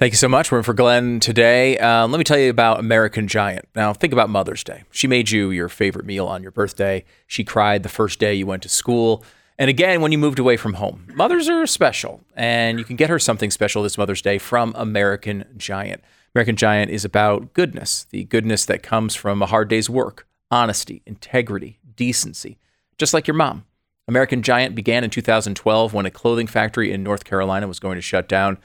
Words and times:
Thank 0.00 0.14
you 0.14 0.16
so 0.16 0.30
much. 0.30 0.50
We're 0.50 0.56
in 0.56 0.64
for 0.64 0.72
Glenn 0.72 1.20
today. 1.20 1.76
Uh, 1.76 2.08
let 2.08 2.16
me 2.16 2.24
tell 2.24 2.38
you 2.38 2.48
about 2.48 2.80
American 2.80 3.28
Giant. 3.28 3.68
Now, 3.74 3.92
think 3.92 4.14
about 4.14 4.30
Mother's 4.30 4.64
Day. 4.64 4.84
She 4.90 5.06
made 5.06 5.30
you 5.30 5.50
your 5.50 5.68
favorite 5.68 6.06
meal 6.06 6.26
on 6.26 6.40
your 6.42 6.52
birthday. 6.52 7.04
She 7.26 7.44
cried 7.44 7.82
the 7.82 7.90
first 7.90 8.18
day 8.18 8.32
you 8.32 8.46
went 8.46 8.62
to 8.62 8.70
school. 8.70 9.22
And 9.58 9.68
again, 9.68 10.00
when 10.00 10.10
you 10.10 10.16
moved 10.16 10.38
away 10.38 10.56
from 10.56 10.72
home. 10.72 11.06
Mothers 11.14 11.50
are 11.50 11.66
special, 11.66 12.22
and 12.34 12.78
you 12.78 12.84
can 12.86 12.96
get 12.96 13.10
her 13.10 13.18
something 13.18 13.50
special 13.50 13.82
this 13.82 13.98
Mother's 13.98 14.22
Day 14.22 14.38
from 14.38 14.72
American 14.74 15.44
Giant. 15.58 16.02
American 16.34 16.56
Giant 16.56 16.90
is 16.90 17.04
about 17.04 17.52
goodness, 17.52 18.04
the 18.04 18.24
goodness 18.24 18.64
that 18.64 18.82
comes 18.82 19.14
from 19.14 19.42
a 19.42 19.46
hard 19.46 19.68
day's 19.68 19.90
work, 19.90 20.26
honesty, 20.50 21.02
integrity, 21.04 21.78
decency, 21.94 22.56
just 22.96 23.12
like 23.12 23.26
your 23.26 23.36
mom. 23.36 23.66
American 24.08 24.42
Giant 24.42 24.74
began 24.74 25.04
in 25.04 25.10
2012 25.10 25.92
when 25.92 26.06
a 26.06 26.10
clothing 26.10 26.46
factory 26.46 26.90
in 26.90 27.02
North 27.02 27.24
Carolina 27.24 27.68
was 27.68 27.78
going 27.78 27.96
to 27.96 28.00
shut 28.00 28.30
down. 28.30 28.56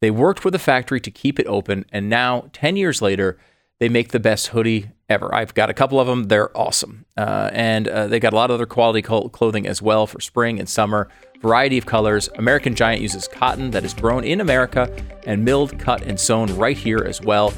They 0.00 0.10
worked 0.10 0.44
with 0.44 0.52
the 0.52 0.58
factory 0.58 1.00
to 1.00 1.10
keep 1.10 1.38
it 1.38 1.46
open, 1.46 1.84
and 1.90 2.08
now, 2.08 2.48
10 2.52 2.76
years 2.76 3.00
later, 3.00 3.38
they 3.80 3.88
make 3.88 4.10
the 4.10 4.20
best 4.20 4.48
hoodie 4.48 4.90
ever. 5.08 5.34
I've 5.34 5.54
got 5.54 5.70
a 5.70 5.74
couple 5.74 5.98
of 5.98 6.06
them. 6.06 6.24
They're 6.24 6.56
awesome. 6.56 7.04
Uh, 7.16 7.50
and 7.52 7.88
uh, 7.88 8.06
they 8.06 8.20
got 8.20 8.32
a 8.32 8.36
lot 8.36 8.50
of 8.50 8.54
other 8.54 8.66
quality 8.66 9.02
clothing 9.02 9.66
as 9.66 9.82
well 9.82 10.06
for 10.06 10.20
spring 10.20 10.58
and 10.58 10.68
summer. 10.68 11.08
Variety 11.40 11.76
of 11.76 11.86
colors. 11.86 12.28
American 12.36 12.74
Giant 12.74 13.02
uses 13.02 13.28
cotton 13.28 13.70
that 13.72 13.84
is 13.84 13.92
grown 13.92 14.24
in 14.24 14.40
America 14.40 14.90
and 15.26 15.44
milled, 15.44 15.78
cut, 15.78 16.02
and 16.02 16.18
sewn 16.18 16.54
right 16.56 16.76
here 16.76 17.04
as 17.06 17.20
well. 17.20 17.52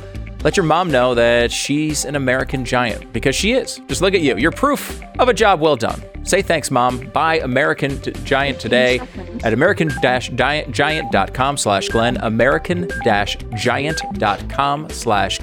Let 0.46 0.56
your 0.56 0.62
mom 0.62 0.90
know 0.92 1.12
that 1.16 1.50
she's 1.50 2.04
an 2.04 2.14
American 2.14 2.64
giant 2.64 3.12
because 3.12 3.34
she 3.34 3.54
is. 3.54 3.80
Just 3.88 4.00
look 4.00 4.14
at 4.14 4.20
you. 4.20 4.36
You're 4.36 4.52
proof 4.52 5.02
of 5.18 5.28
a 5.28 5.34
job 5.34 5.60
well 5.60 5.74
done. 5.74 6.00
Say 6.22 6.40
thanks, 6.40 6.70
mom. 6.70 7.10
Buy 7.10 7.40
American 7.40 8.00
t- 8.00 8.12
Giant 8.22 8.60
today 8.60 9.00
at 9.42 9.52
american-giant.com 9.52 11.56
slash. 11.56 11.88
American-giant.com 11.92 14.90
slash. 14.90 15.40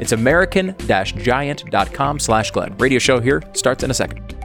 It's 0.00 0.12
american-giant.com 0.12 2.18
slash. 2.18 2.52
Radio 2.78 2.98
show 2.98 3.20
here 3.20 3.42
starts 3.54 3.84
in 3.84 3.90
a 3.90 3.94
second. 3.94 4.35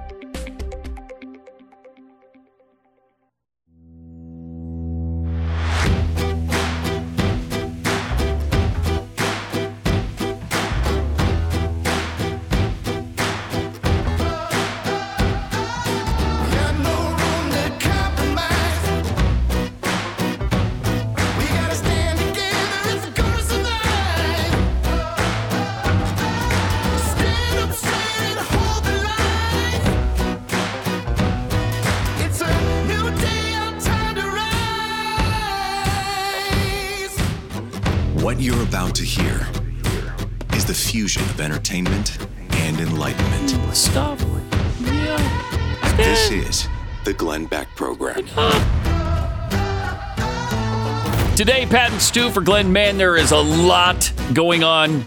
Today, 51.41 51.65
Pat 51.65 51.91
and 51.91 51.99
Stu 51.99 52.29
for 52.29 52.41
Glenn. 52.41 52.71
Man, 52.71 52.99
there 52.99 53.17
is 53.17 53.31
a 53.31 53.37
lot 53.39 54.13
going 54.31 54.63
on 54.63 55.03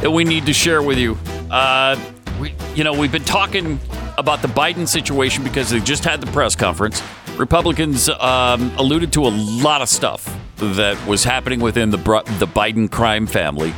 that 0.00 0.12
we 0.12 0.22
need 0.22 0.46
to 0.46 0.52
share 0.52 0.80
with 0.80 0.96
you. 0.96 1.18
Uh, 1.50 2.00
we, 2.40 2.54
you 2.76 2.84
know, 2.84 2.92
we've 2.92 3.10
been 3.10 3.24
talking 3.24 3.80
about 4.16 4.42
the 4.42 4.46
Biden 4.46 4.86
situation 4.86 5.42
because 5.42 5.70
they 5.70 5.80
just 5.80 6.04
had 6.04 6.20
the 6.20 6.28
press 6.28 6.54
conference. 6.54 7.02
Republicans 7.36 8.08
um, 8.08 8.70
alluded 8.76 9.12
to 9.14 9.26
a 9.26 9.32
lot 9.34 9.82
of 9.82 9.88
stuff 9.88 10.32
that 10.58 11.04
was 11.04 11.24
happening 11.24 11.58
within 11.58 11.90
the 11.90 11.96
the 11.96 12.46
Biden 12.46 12.88
crime 12.88 13.26
family. 13.26 13.74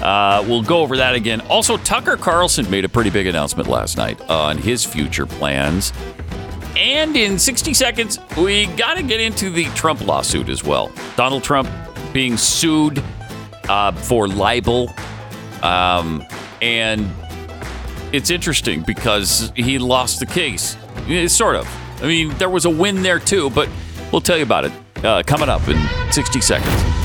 Uh, 0.00 0.42
we'll 0.48 0.62
go 0.62 0.80
over 0.80 0.96
that 0.96 1.14
again. 1.14 1.42
Also, 1.42 1.76
Tucker 1.76 2.16
Carlson 2.16 2.70
made 2.70 2.86
a 2.86 2.88
pretty 2.88 3.10
big 3.10 3.26
announcement 3.26 3.68
last 3.68 3.98
night 3.98 4.18
on 4.30 4.56
his 4.56 4.86
future 4.86 5.26
plans. 5.26 5.92
And 6.80 7.14
in 7.14 7.38
60 7.38 7.74
seconds, 7.74 8.18
we 8.38 8.64
got 8.64 8.94
to 8.94 9.02
get 9.02 9.20
into 9.20 9.50
the 9.50 9.64
Trump 9.74 10.00
lawsuit 10.06 10.48
as 10.48 10.64
well. 10.64 10.90
Donald 11.14 11.44
Trump 11.44 11.68
being 12.14 12.38
sued 12.38 13.04
uh, 13.68 13.92
for 13.92 14.26
libel. 14.26 14.90
Um, 15.62 16.24
and 16.62 17.06
it's 18.12 18.30
interesting 18.30 18.80
because 18.80 19.52
he 19.54 19.78
lost 19.78 20.20
the 20.20 20.26
case. 20.26 20.78
Sort 21.28 21.56
of. 21.56 21.68
I 22.02 22.06
mean, 22.06 22.30
there 22.38 22.48
was 22.48 22.64
a 22.64 22.70
win 22.70 23.02
there 23.02 23.18
too, 23.18 23.50
but 23.50 23.68
we'll 24.10 24.22
tell 24.22 24.38
you 24.38 24.44
about 24.44 24.64
it 24.64 24.72
uh, 25.04 25.22
coming 25.26 25.50
up 25.50 25.68
in 25.68 25.78
60 26.10 26.40
seconds. 26.40 26.99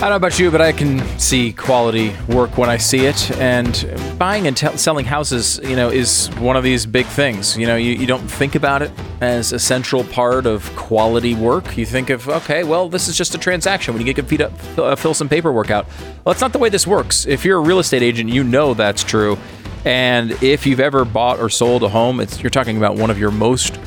I 0.00 0.04
don't 0.04 0.12
know 0.12 0.16
about 0.16 0.38
you, 0.38 0.50
but 0.50 0.62
I 0.62 0.72
can 0.72 1.06
see 1.18 1.52
quality 1.52 2.16
work 2.26 2.56
when 2.56 2.70
I 2.70 2.78
see 2.78 3.04
it. 3.04 3.30
And 3.32 4.16
buying 4.18 4.46
and 4.46 4.56
t- 4.56 4.74
selling 4.78 5.04
houses, 5.04 5.60
you 5.62 5.76
know, 5.76 5.90
is 5.90 6.28
one 6.38 6.56
of 6.56 6.64
these 6.64 6.86
big 6.86 7.04
things. 7.04 7.54
You 7.54 7.66
know, 7.66 7.76
you, 7.76 7.92
you 7.92 8.06
don't 8.06 8.26
think 8.26 8.54
about 8.54 8.80
it 8.80 8.90
as 9.20 9.52
a 9.52 9.58
central 9.58 10.04
part 10.04 10.46
of 10.46 10.74
quality 10.74 11.34
work. 11.34 11.76
You 11.76 11.84
think 11.84 12.08
of, 12.08 12.26
okay, 12.30 12.64
well, 12.64 12.88
this 12.88 13.08
is 13.08 13.16
just 13.18 13.34
a 13.34 13.38
transaction. 13.38 13.92
When 13.92 14.06
you 14.06 14.14
get 14.14 14.24
feed 14.24 14.40
up, 14.40 14.52
uh, 14.78 14.96
fill 14.96 15.12
some 15.12 15.28
paperwork 15.28 15.70
out. 15.70 15.86
Well, 15.86 16.32
that's 16.32 16.40
not 16.40 16.54
the 16.54 16.58
way 16.58 16.70
this 16.70 16.86
works. 16.86 17.26
If 17.26 17.44
you're 17.44 17.58
a 17.58 17.62
real 17.62 17.78
estate 17.78 18.02
agent, 18.02 18.30
you 18.30 18.42
know 18.42 18.72
that's 18.72 19.04
true. 19.04 19.36
And 19.84 20.30
if 20.42 20.64
you've 20.64 20.80
ever 20.80 21.04
bought 21.04 21.40
or 21.40 21.50
sold 21.50 21.82
a 21.82 21.90
home, 21.90 22.24
you're 22.38 22.48
talking 22.48 22.78
about 22.78 22.96
one 22.96 23.10
of 23.10 23.18
your 23.18 23.32
most 23.32 23.78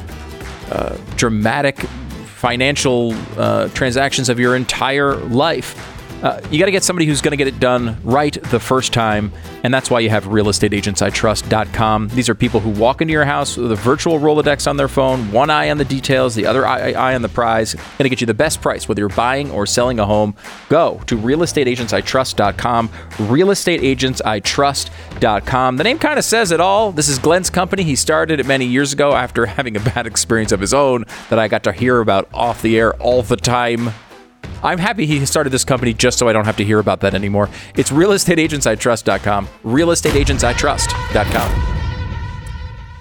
uh, 0.70 0.96
dramatic 1.16 1.80
financial 1.80 3.14
uh, 3.36 3.70
transactions 3.70 4.30
of 4.30 4.40
your 4.40 4.56
entire 4.56 5.16
life. 5.16 5.90
Uh, 6.24 6.42
you 6.50 6.58
got 6.58 6.66
to 6.66 6.72
get 6.72 6.84
somebody 6.86 7.06
who's 7.06 7.22
going 7.22 7.32
to 7.32 7.38
get 7.38 7.50
it 7.50 7.60
done 7.60 7.98
right 8.04 8.42
the 8.44 8.60
first 8.60 8.94
time, 8.94 9.34
and 9.64 9.74
that's 9.74 9.92
why 9.92 10.00
you 10.00 10.10
have 10.10 10.24
realestateagentsitrust.com. 10.26 12.08
These 12.10 12.30
are 12.30 12.36
people 12.36 12.62
who 12.62 12.70
walk 12.70 13.02
into 13.02 13.12
your 13.12 13.26
house 13.26 13.58
with 13.58 13.74
a 13.74 13.76
virtual 13.76 14.20
Rolodex 14.20 14.66
on 14.66 14.78
their 14.78 14.88
phone, 14.88 15.30
one 15.34 15.50
eye 15.50 15.70
on 15.70 15.78
the 15.78 15.84
details, 15.84 16.34
the 16.34 16.46
other 16.46 16.66
eye, 16.66 16.94
eye 16.94 17.14
on 17.14 17.22
the 17.22 17.30
prize, 17.30 17.74
going 17.74 18.04
to 18.04 18.10
get 18.10 18.22
you 18.22 18.28
the 18.28 18.34
best 18.34 18.62
price 18.62 18.88
whether 18.88 19.02
you're 19.02 19.10
buying 19.10 19.52
or 19.52 19.66
selling 19.66 20.00
a 20.00 20.06
home. 20.06 20.34
Go 20.70 21.02
to 21.08 21.18
realestateagentsitrust.com, 21.18 22.90
realestateagentsitrust.com. 22.90 25.78
The 25.78 25.84
name 25.84 26.00
kind 26.00 26.18
of 26.18 26.24
says 26.24 26.52
it 26.52 26.62
all. 26.62 26.94
This 26.94 27.10
is 27.10 27.20
Glenn's 27.20 27.50
company. 27.50 27.84
He 27.84 27.98
started 27.98 28.40
it 28.40 28.46
many 28.46 28.66
years 28.66 28.94
ago 28.94 29.14
after 29.14 29.46
having 29.54 29.76
a 29.76 29.82
bad 29.82 30.08
experience 30.08 30.54
of 30.54 30.62
his 30.62 30.74
own 30.74 31.04
that 31.30 31.38
I 31.38 31.50
got 31.50 31.64
to 31.64 31.74
hear 31.74 32.00
about 32.00 32.30
off 32.34 32.62
the 32.62 32.80
air 32.80 32.94
all 32.94 33.24
the 33.24 33.36
time. 33.36 33.90
I'm 34.64 34.78
happy 34.78 35.06
he 35.06 35.26
started 35.26 35.50
this 35.50 35.66
company 35.66 35.94
just 35.94 36.18
so 36.18 36.30
I 36.30 36.34
don't 36.34 36.46
have 36.46 36.58
to 36.58 36.64
hear 36.64 36.80
about 36.80 37.02
that 37.02 37.14
anymore. 37.14 37.50
It's 37.76 37.92
realestateagentsitrust.com. 37.92 39.48
Realestateagentsitrust.com. 39.64 41.80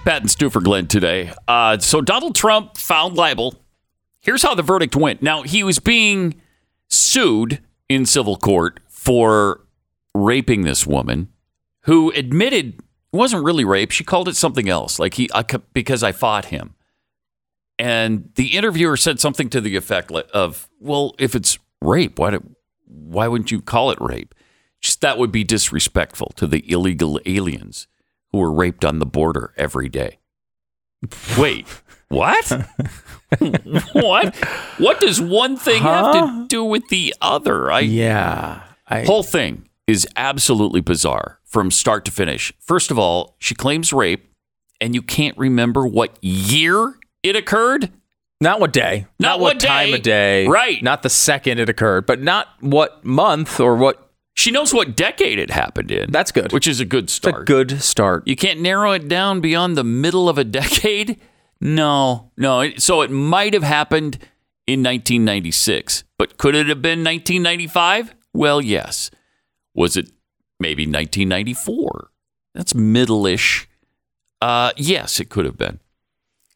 Pat 0.04 0.22
and 0.22 0.30
Stu 0.30 0.50
for 0.50 0.60
Glenn 0.60 0.88
today. 0.88 1.32
Uh, 1.46 1.78
so 1.78 2.00
Donald 2.00 2.34
Trump 2.34 2.76
found 2.76 3.16
libel. 3.16 3.54
Here's 4.18 4.42
how 4.42 4.54
the 4.54 4.62
verdict 4.62 4.96
went. 4.96 5.22
Now, 5.22 5.42
he 5.42 5.62
was 5.62 5.78
being 5.78 6.40
sued 6.88 7.60
in 7.88 8.06
civil 8.06 8.36
court 8.36 8.80
for 8.88 9.60
raping 10.14 10.62
this 10.62 10.86
woman 10.86 11.28
who 11.82 12.10
admitted 12.12 12.80
it 13.12 13.16
wasn't 13.16 13.44
really 13.44 13.64
rape. 13.64 13.90
She 13.90 14.04
called 14.04 14.28
it 14.28 14.36
something 14.36 14.68
else, 14.68 14.98
like 14.98 15.14
he 15.14 15.28
I, 15.34 15.42
because 15.72 16.02
I 16.02 16.12
fought 16.12 16.46
him. 16.46 16.74
And 17.82 18.30
the 18.36 18.56
interviewer 18.56 18.96
said 18.96 19.18
something 19.18 19.50
to 19.50 19.60
the 19.60 19.74
effect 19.74 20.12
of, 20.12 20.68
"Well, 20.78 21.16
if 21.18 21.34
it's 21.34 21.58
rape, 21.80 22.16
why 22.16 22.30
do, 22.30 22.54
why 22.86 23.26
wouldn't 23.26 23.50
you 23.50 23.60
call 23.60 23.90
it 23.90 24.00
rape? 24.00 24.36
Just 24.80 25.00
that 25.00 25.18
would 25.18 25.32
be 25.32 25.42
disrespectful 25.42 26.32
to 26.36 26.46
the 26.46 26.70
illegal 26.70 27.18
aliens 27.26 27.88
who 28.30 28.38
were 28.38 28.52
raped 28.52 28.84
on 28.84 29.00
the 29.00 29.04
border 29.04 29.52
every 29.56 29.88
day." 29.88 30.20
Wait, 31.36 31.66
what? 32.08 32.52
what? 33.92 34.36
What 34.78 35.00
does 35.00 35.20
one 35.20 35.56
thing 35.56 35.82
huh? 35.82 36.12
have 36.12 36.14
to 36.14 36.46
do 36.46 36.62
with 36.62 36.86
the 36.86 37.12
other? 37.20 37.68
I 37.72 37.80
yeah. 37.80 38.62
I... 38.86 39.02
Whole 39.02 39.24
thing 39.24 39.68
is 39.88 40.06
absolutely 40.14 40.82
bizarre 40.82 41.40
from 41.42 41.72
start 41.72 42.04
to 42.04 42.12
finish. 42.12 42.52
First 42.60 42.92
of 42.92 42.98
all, 43.00 43.34
she 43.40 43.56
claims 43.56 43.92
rape, 43.92 44.32
and 44.80 44.94
you 44.94 45.02
can't 45.02 45.36
remember 45.36 45.84
what 45.84 46.16
year 46.22 46.94
it 47.22 47.36
occurred? 47.36 47.90
Not 48.40 48.58
what 48.58 48.72
day. 48.72 49.06
Not, 49.20 49.28
not 49.28 49.40
what, 49.40 49.54
what 49.54 49.60
time 49.60 49.94
of 49.94 50.02
day. 50.02 50.46
Right. 50.48 50.82
Not 50.82 51.02
the 51.02 51.10
second 51.10 51.60
it 51.60 51.68
occurred, 51.68 52.06
but 52.06 52.20
not 52.20 52.48
what 52.60 53.04
month 53.04 53.60
or 53.60 53.76
what. 53.76 54.10
She 54.34 54.50
knows 54.50 54.74
what 54.74 54.96
decade 54.96 55.38
it 55.38 55.50
happened 55.50 55.90
in. 55.90 56.10
That's 56.10 56.32
good. 56.32 56.52
Which 56.52 56.66
is 56.66 56.80
a 56.80 56.84
good 56.84 57.08
start. 57.08 57.34
It's 57.34 57.42
a 57.42 57.44
good 57.44 57.82
start. 57.82 58.26
You 58.26 58.34
can't 58.34 58.60
narrow 58.60 58.92
it 58.92 59.06
down 59.06 59.40
beyond 59.40 59.76
the 59.76 59.84
middle 59.84 60.28
of 60.28 60.38
a 60.38 60.44
decade. 60.44 61.20
No, 61.60 62.32
no. 62.36 62.70
So 62.78 63.02
it 63.02 63.10
might 63.12 63.52
have 63.54 63.62
happened 63.62 64.18
in 64.66 64.80
1996, 64.80 66.04
But 66.18 66.38
could 66.38 66.54
it 66.54 66.68
have 66.68 66.82
been 66.82 67.04
1995? 67.04 68.14
Well, 68.32 68.60
yes. 68.60 69.10
Was 69.74 69.96
it 69.96 70.10
maybe 70.58 70.82
1994? 70.84 72.10
That's 72.54 72.74
middle-ish. 72.74 73.68
Uh, 74.40 74.72
yes, 74.76 75.20
it 75.20 75.30
could 75.30 75.44
have 75.44 75.56
been. 75.56 75.80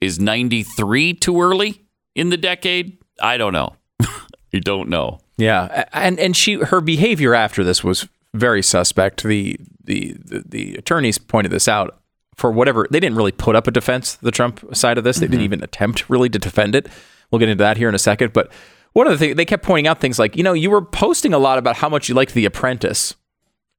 Is 0.00 0.20
93 0.20 1.14
too 1.14 1.40
early 1.40 1.82
in 2.14 2.30
the 2.30 2.36
decade? 2.36 2.98
I 3.20 3.36
don't 3.36 3.52
know. 3.52 3.76
I 4.00 4.58
don't 4.60 4.88
know. 4.88 5.20
Yeah, 5.38 5.84
and 5.92 6.18
and 6.18 6.36
she 6.36 6.54
her 6.54 6.80
behavior 6.80 7.34
after 7.34 7.62
this 7.62 7.84
was 7.84 8.08
very 8.32 8.62
suspect. 8.62 9.22
The 9.22 9.58
the 9.84 10.16
the, 10.24 10.42
the 10.46 10.74
attorneys 10.76 11.18
pointed 11.18 11.52
this 11.52 11.68
out 11.68 12.00
for 12.36 12.50
whatever 12.50 12.86
they 12.90 13.00
didn't 13.00 13.16
really 13.16 13.32
put 13.32 13.56
up 13.56 13.66
a 13.66 13.70
defense. 13.70 14.14
The 14.16 14.30
Trump 14.30 14.74
side 14.74 14.98
of 14.98 15.04
this, 15.04 15.16
they 15.16 15.26
didn't 15.26 15.38
mm-hmm. 15.38 15.44
even 15.44 15.62
attempt 15.62 16.08
really 16.08 16.28
to 16.30 16.38
defend 16.38 16.74
it. 16.74 16.88
We'll 17.30 17.38
get 17.38 17.48
into 17.48 17.64
that 17.64 17.76
here 17.76 17.88
in 17.88 17.94
a 17.94 17.98
second. 17.98 18.32
But 18.32 18.50
one 18.92 19.06
of 19.06 19.12
the 19.12 19.18
things 19.18 19.36
they 19.36 19.44
kept 19.44 19.62
pointing 19.62 19.86
out 19.86 20.00
things 20.00 20.18
like 20.18 20.36
you 20.36 20.42
know 20.42 20.52
you 20.52 20.70
were 20.70 20.82
posting 20.82 21.34
a 21.34 21.38
lot 21.38 21.58
about 21.58 21.76
how 21.76 21.88
much 21.88 22.08
you 22.08 22.14
liked 22.14 22.34
The 22.34 22.46
Apprentice. 22.46 23.14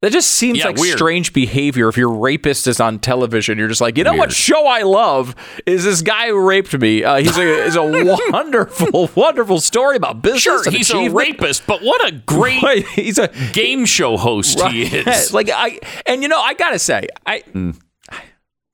That 0.03 0.11
just 0.11 0.29
seems 0.29 0.59
Yeah, 0.59 0.67
like 0.67 0.77
weird. 0.77 0.95
strange 0.97 1.33
behavior. 1.33 1.87
If 1.89 1.97
your 1.97 2.11
rapist 2.11 2.67
is 2.67 2.79
on 2.79 2.99
television, 2.99 3.57
you're 3.57 3.67
just 3.67 3.81
like, 3.81 3.97
you 3.97 4.03
know 4.03 4.13
what 4.13 4.31
show 4.31 4.67
I 4.67 4.83
love 4.83 5.33
is 5.65 5.85
this 5.85 6.03
guy 6.03 6.27
who 6.27 6.39
raped 6.47 6.77
me. 6.79 7.03
Uh, 7.03 7.15
he's 7.15 7.35
a 7.35 7.41
is 7.65 7.75
a 7.75 7.81
wonderful, 8.31 9.09
wonderful 9.15 9.59
story 9.59 9.95
about 9.95 10.21
business. 10.21 10.43
Sure, 10.43 10.69
he's 10.69 10.91
a 10.91 11.09
rapist, 11.09 11.65
but 11.65 11.81
what 11.81 12.07
a 12.07 12.11
great 12.11 12.61
Right, 12.67 12.85
he's 12.89 13.17
a 13.17 13.29
game 13.53 13.85
show 13.85 14.17
host 14.17 14.61
he 14.69 14.83
is. 14.83 15.33
like 15.33 15.49
I 15.49 15.79
and 16.05 16.21
you 16.21 16.27
know 16.29 16.39
I 16.39 16.53
gotta 16.53 16.77
say 16.77 17.07
I 17.25 17.39
Hmm. 17.51 17.71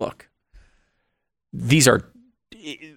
look 0.01 0.27
these 1.53 1.87
are 1.87 2.03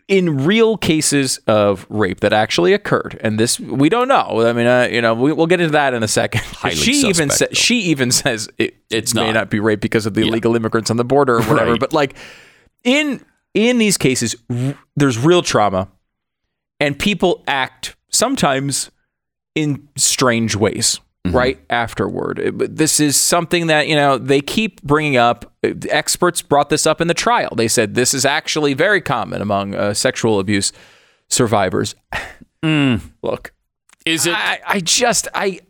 in 0.08 0.44
real 0.44 0.76
cases 0.76 1.38
of 1.46 1.86
rape 1.88 2.20
that 2.20 2.32
actually 2.32 2.72
occurred 2.72 3.18
and 3.22 3.38
this 3.40 3.58
we 3.58 3.88
don't 3.88 4.06
know. 4.08 4.46
I 4.46 4.52
mean 4.52 4.66
uh, 4.66 4.88
you 4.90 5.00
know 5.02 5.14
we, 5.14 5.32
we'll 5.32 5.46
get 5.48 5.60
into 5.60 5.72
that 5.72 5.92
in 5.94 6.02
a 6.02 6.08
second. 6.08 6.40
Highly 6.44 6.76
she 6.76 6.92
even 7.08 7.30
suspect, 7.30 7.56
sa- 7.56 7.60
she 7.62 7.80
even 7.80 8.10
says 8.12 8.48
it 8.58 8.74
may 9.14 9.26
not. 9.26 9.32
not 9.34 9.50
be 9.50 9.58
rape 9.60 9.80
because 9.80 10.06
of 10.06 10.14
the 10.14 10.22
illegal 10.22 10.54
immigrants 10.54 10.90
on 10.90 10.96
the 10.96 11.04
border 11.04 11.36
or 11.36 11.42
whatever 11.42 11.72
Right. 11.72 11.80
but 11.80 11.92
like 11.92 12.16
in 12.84 13.24
in 13.54 13.78
these 13.78 13.96
cases 13.98 14.36
r- 14.50 14.78
there's 14.94 15.18
real 15.18 15.42
trauma 15.42 15.88
and 16.78 16.98
people 16.98 17.42
act 17.48 17.96
sometimes 18.10 18.90
in 19.54 19.88
strange 19.96 20.54
ways 20.54 21.00
Mm-hmm. 21.26 21.36
right 21.36 21.60
afterward 21.70 22.40
this 22.54 23.00
is 23.00 23.16
something 23.16 23.66
that 23.68 23.88
you 23.88 23.94
know 23.94 24.18
they 24.18 24.40
keep 24.40 24.82
bringing 24.82 25.16
up 25.16 25.52
experts 25.90 26.42
brought 26.42 26.68
this 26.68 26.86
up 26.86 27.00
in 27.00 27.08
the 27.08 27.14
trial 27.14 27.54
they 27.56 27.68
said 27.68 27.94
this 27.94 28.14
is 28.14 28.24
actually 28.24 28.74
very 28.74 29.00
common 29.00 29.42
among 29.42 29.74
uh, 29.74 29.94
sexual 29.94 30.38
abuse 30.40 30.72
survivors 31.28 31.94
mm. 32.62 33.00
look 33.22 33.52
Is 34.06 34.26
it? 34.26 34.34
I, 34.34 34.60
I 34.66 34.80
just 34.80 35.26
I 35.34 35.60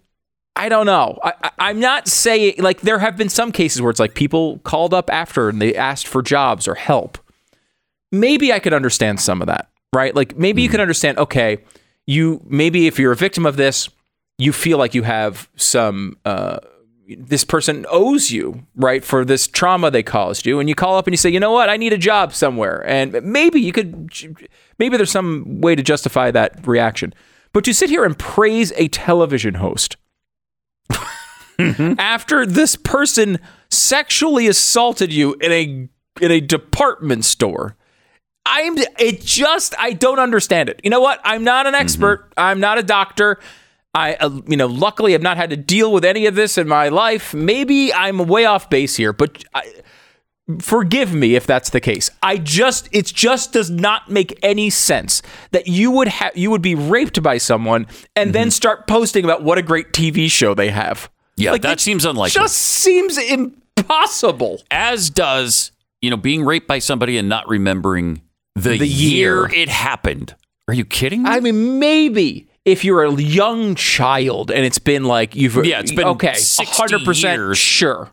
I 0.54 0.68
don't 0.68 0.86
know. 0.86 1.18
I, 1.22 1.32
I, 1.42 1.50
I'm 1.58 1.80
not 1.80 2.08
saying 2.08 2.56
like 2.58 2.80
there 2.82 2.98
have 2.98 3.16
been 3.16 3.28
some 3.28 3.52
cases 3.52 3.82
where 3.82 3.90
it's 3.90 4.00
like 4.00 4.14
people 4.14 4.58
called 4.58 4.94
up 4.94 5.10
after 5.10 5.48
and 5.48 5.60
they 5.60 5.74
asked 5.74 6.06
for 6.06 6.22
jobs 6.22 6.68
or 6.68 6.74
help. 6.74 7.18
Maybe 8.12 8.52
I 8.52 8.58
could 8.58 8.72
understand 8.72 9.20
some 9.20 9.40
of 9.42 9.46
that, 9.48 9.70
right? 9.94 10.14
Like 10.14 10.36
maybe 10.36 10.62
you 10.62 10.68
mm. 10.68 10.72
could 10.72 10.80
understand. 10.80 11.18
Okay, 11.18 11.58
you 12.06 12.42
maybe 12.46 12.86
if 12.86 12.98
you're 12.98 13.12
a 13.12 13.16
victim 13.16 13.46
of 13.46 13.56
this, 13.56 13.88
you 14.38 14.52
feel 14.52 14.78
like 14.78 14.94
you 14.94 15.02
have 15.02 15.48
some. 15.56 16.16
Uh, 16.24 16.58
this 17.08 17.44
person 17.44 17.86
owes 17.88 18.32
you, 18.32 18.66
right, 18.74 19.04
for 19.04 19.24
this 19.24 19.46
trauma 19.46 19.90
they 19.90 20.02
caused 20.02 20.44
you, 20.44 20.58
and 20.58 20.68
you 20.68 20.74
call 20.74 20.96
up 20.98 21.06
and 21.06 21.12
you 21.12 21.18
say, 21.18 21.30
you 21.30 21.38
know 21.38 21.52
what, 21.52 21.68
I 21.68 21.76
need 21.76 21.92
a 21.92 21.98
job 21.98 22.34
somewhere, 22.34 22.84
and 22.86 23.22
maybe 23.22 23.60
you 23.60 23.72
could, 23.72 24.10
maybe 24.78 24.96
there's 24.96 25.12
some 25.12 25.60
way 25.60 25.76
to 25.76 25.84
justify 25.84 26.32
that 26.32 26.66
reaction, 26.66 27.14
but 27.52 27.64
to 27.64 27.72
sit 27.72 27.90
here 27.90 28.04
and 28.04 28.18
praise 28.18 28.72
a 28.74 28.88
television 28.88 29.54
host 29.54 29.96
after 31.58 32.44
this 32.44 32.74
person 32.74 33.38
sexually 33.70 34.48
assaulted 34.48 35.12
you 35.12 35.34
in 35.34 35.52
a 35.52 35.88
in 36.20 36.30
a 36.30 36.40
department 36.40 37.24
store. 37.24 37.76
I'm 38.44 38.78
it 38.98 39.20
just 39.22 39.74
I 39.78 39.92
don't 39.92 40.18
understand 40.18 40.68
it. 40.68 40.80
You 40.84 40.90
know 40.90 41.00
what? 41.00 41.20
I'm 41.24 41.44
not 41.44 41.66
an 41.66 41.74
expert. 41.74 42.32
I'm 42.36 42.60
not 42.60 42.78
a 42.78 42.82
doctor. 42.82 43.38
I 43.96 44.14
uh, 44.16 44.40
you 44.46 44.58
know, 44.58 44.66
luckily 44.66 45.14
I've 45.14 45.22
not 45.22 45.38
had 45.38 45.48
to 45.50 45.56
deal 45.56 45.90
with 45.90 46.04
any 46.04 46.26
of 46.26 46.34
this 46.34 46.58
in 46.58 46.68
my 46.68 46.90
life. 46.90 47.32
Maybe 47.32 47.92
I'm 47.94 48.18
way 48.18 48.44
off 48.44 48.68
base 48.68 48.94
here, 48.96 49.14
but 49.14 49.42
I, 49.54 49.72
forgive 50.60 51.14
me 51.14 51.34
if 51.34 51.46
that's 51.46 51.70
the 51.70 51.80
case. 51.80 52.10
I 52.22 52.36
just 52.36 52.90
it 52.92 53.06
just 53.06 53.54
does 53.54 53.70
not 53.70 54.10
make 54.10 54.38
any 54.42 54.68
sense 54.68 55.22
that 55.52 55.66
you 55.66 55.90
would 55.92 56.08
have 56.08 56.36
you 56.36 56.50
would 56.50 56.60
be 56.60 56.74
raped 56.74 57.22
by 57.22 57.38
someone 57.38 57.86
and 58.14 58.34
then 58.34 58.50
start 58.50 58.86
posting 58.86 59.24
about 59.24 59.42
what 59.42 59.56
a 59.56 59.62
great 59.62 59.92
TV 59.92 60.30
show 60.30 60.54
they 60.54 60.68
have. 60.70 61.10
Yeah, 61.38 61.52
Like, 61.52 61.62
that 61.62 61.80
seems 61.80 62.04
unlikely. 62.04 62.38
Just 62.38 62.56
seems 62.58 63.18
impossible. 63.18 64.62
As 64.70 65.10
does, 65.10 65.70
you 66.02 66.10
know, 66.10 66.16
being 66.16 66.44
raped 66.44 66.66
by 66.66 66.78
somebody 66.78 67.18
and 67.18 67.28
not 67.28 67.48
remembering 67.48 68.22
the, 68.54 68.78
The 68.78 68.86
year. 68.86 69.48
year. 69.48 69.54
it 69.54 69.68
happened. 69.68 70.34
Are 70.68 70.74
you 70.74 70.84
kidding 70.84 71.22
me? 71.22 71.30
I 71.30 71.40
mean, 71.40 71.78
maybe 71.78 72.46
if 72.66 72.84
you're 72.84 73.02
a 73.04 73.12
young 73.14 73.74
child 73.76 74.50
and 74.50 74.64
it's 74.66 74.78
been 74.78 75.04
like 75.04 75.34
you've 75.34 75.56
Yeah, 75.64 75.80
it's 75.80 75.92
been 75.92 76.06
okay, 76.08 76.32
100% 76.32 77.22
years. 77.36 77.56
sure. 77.56 78.10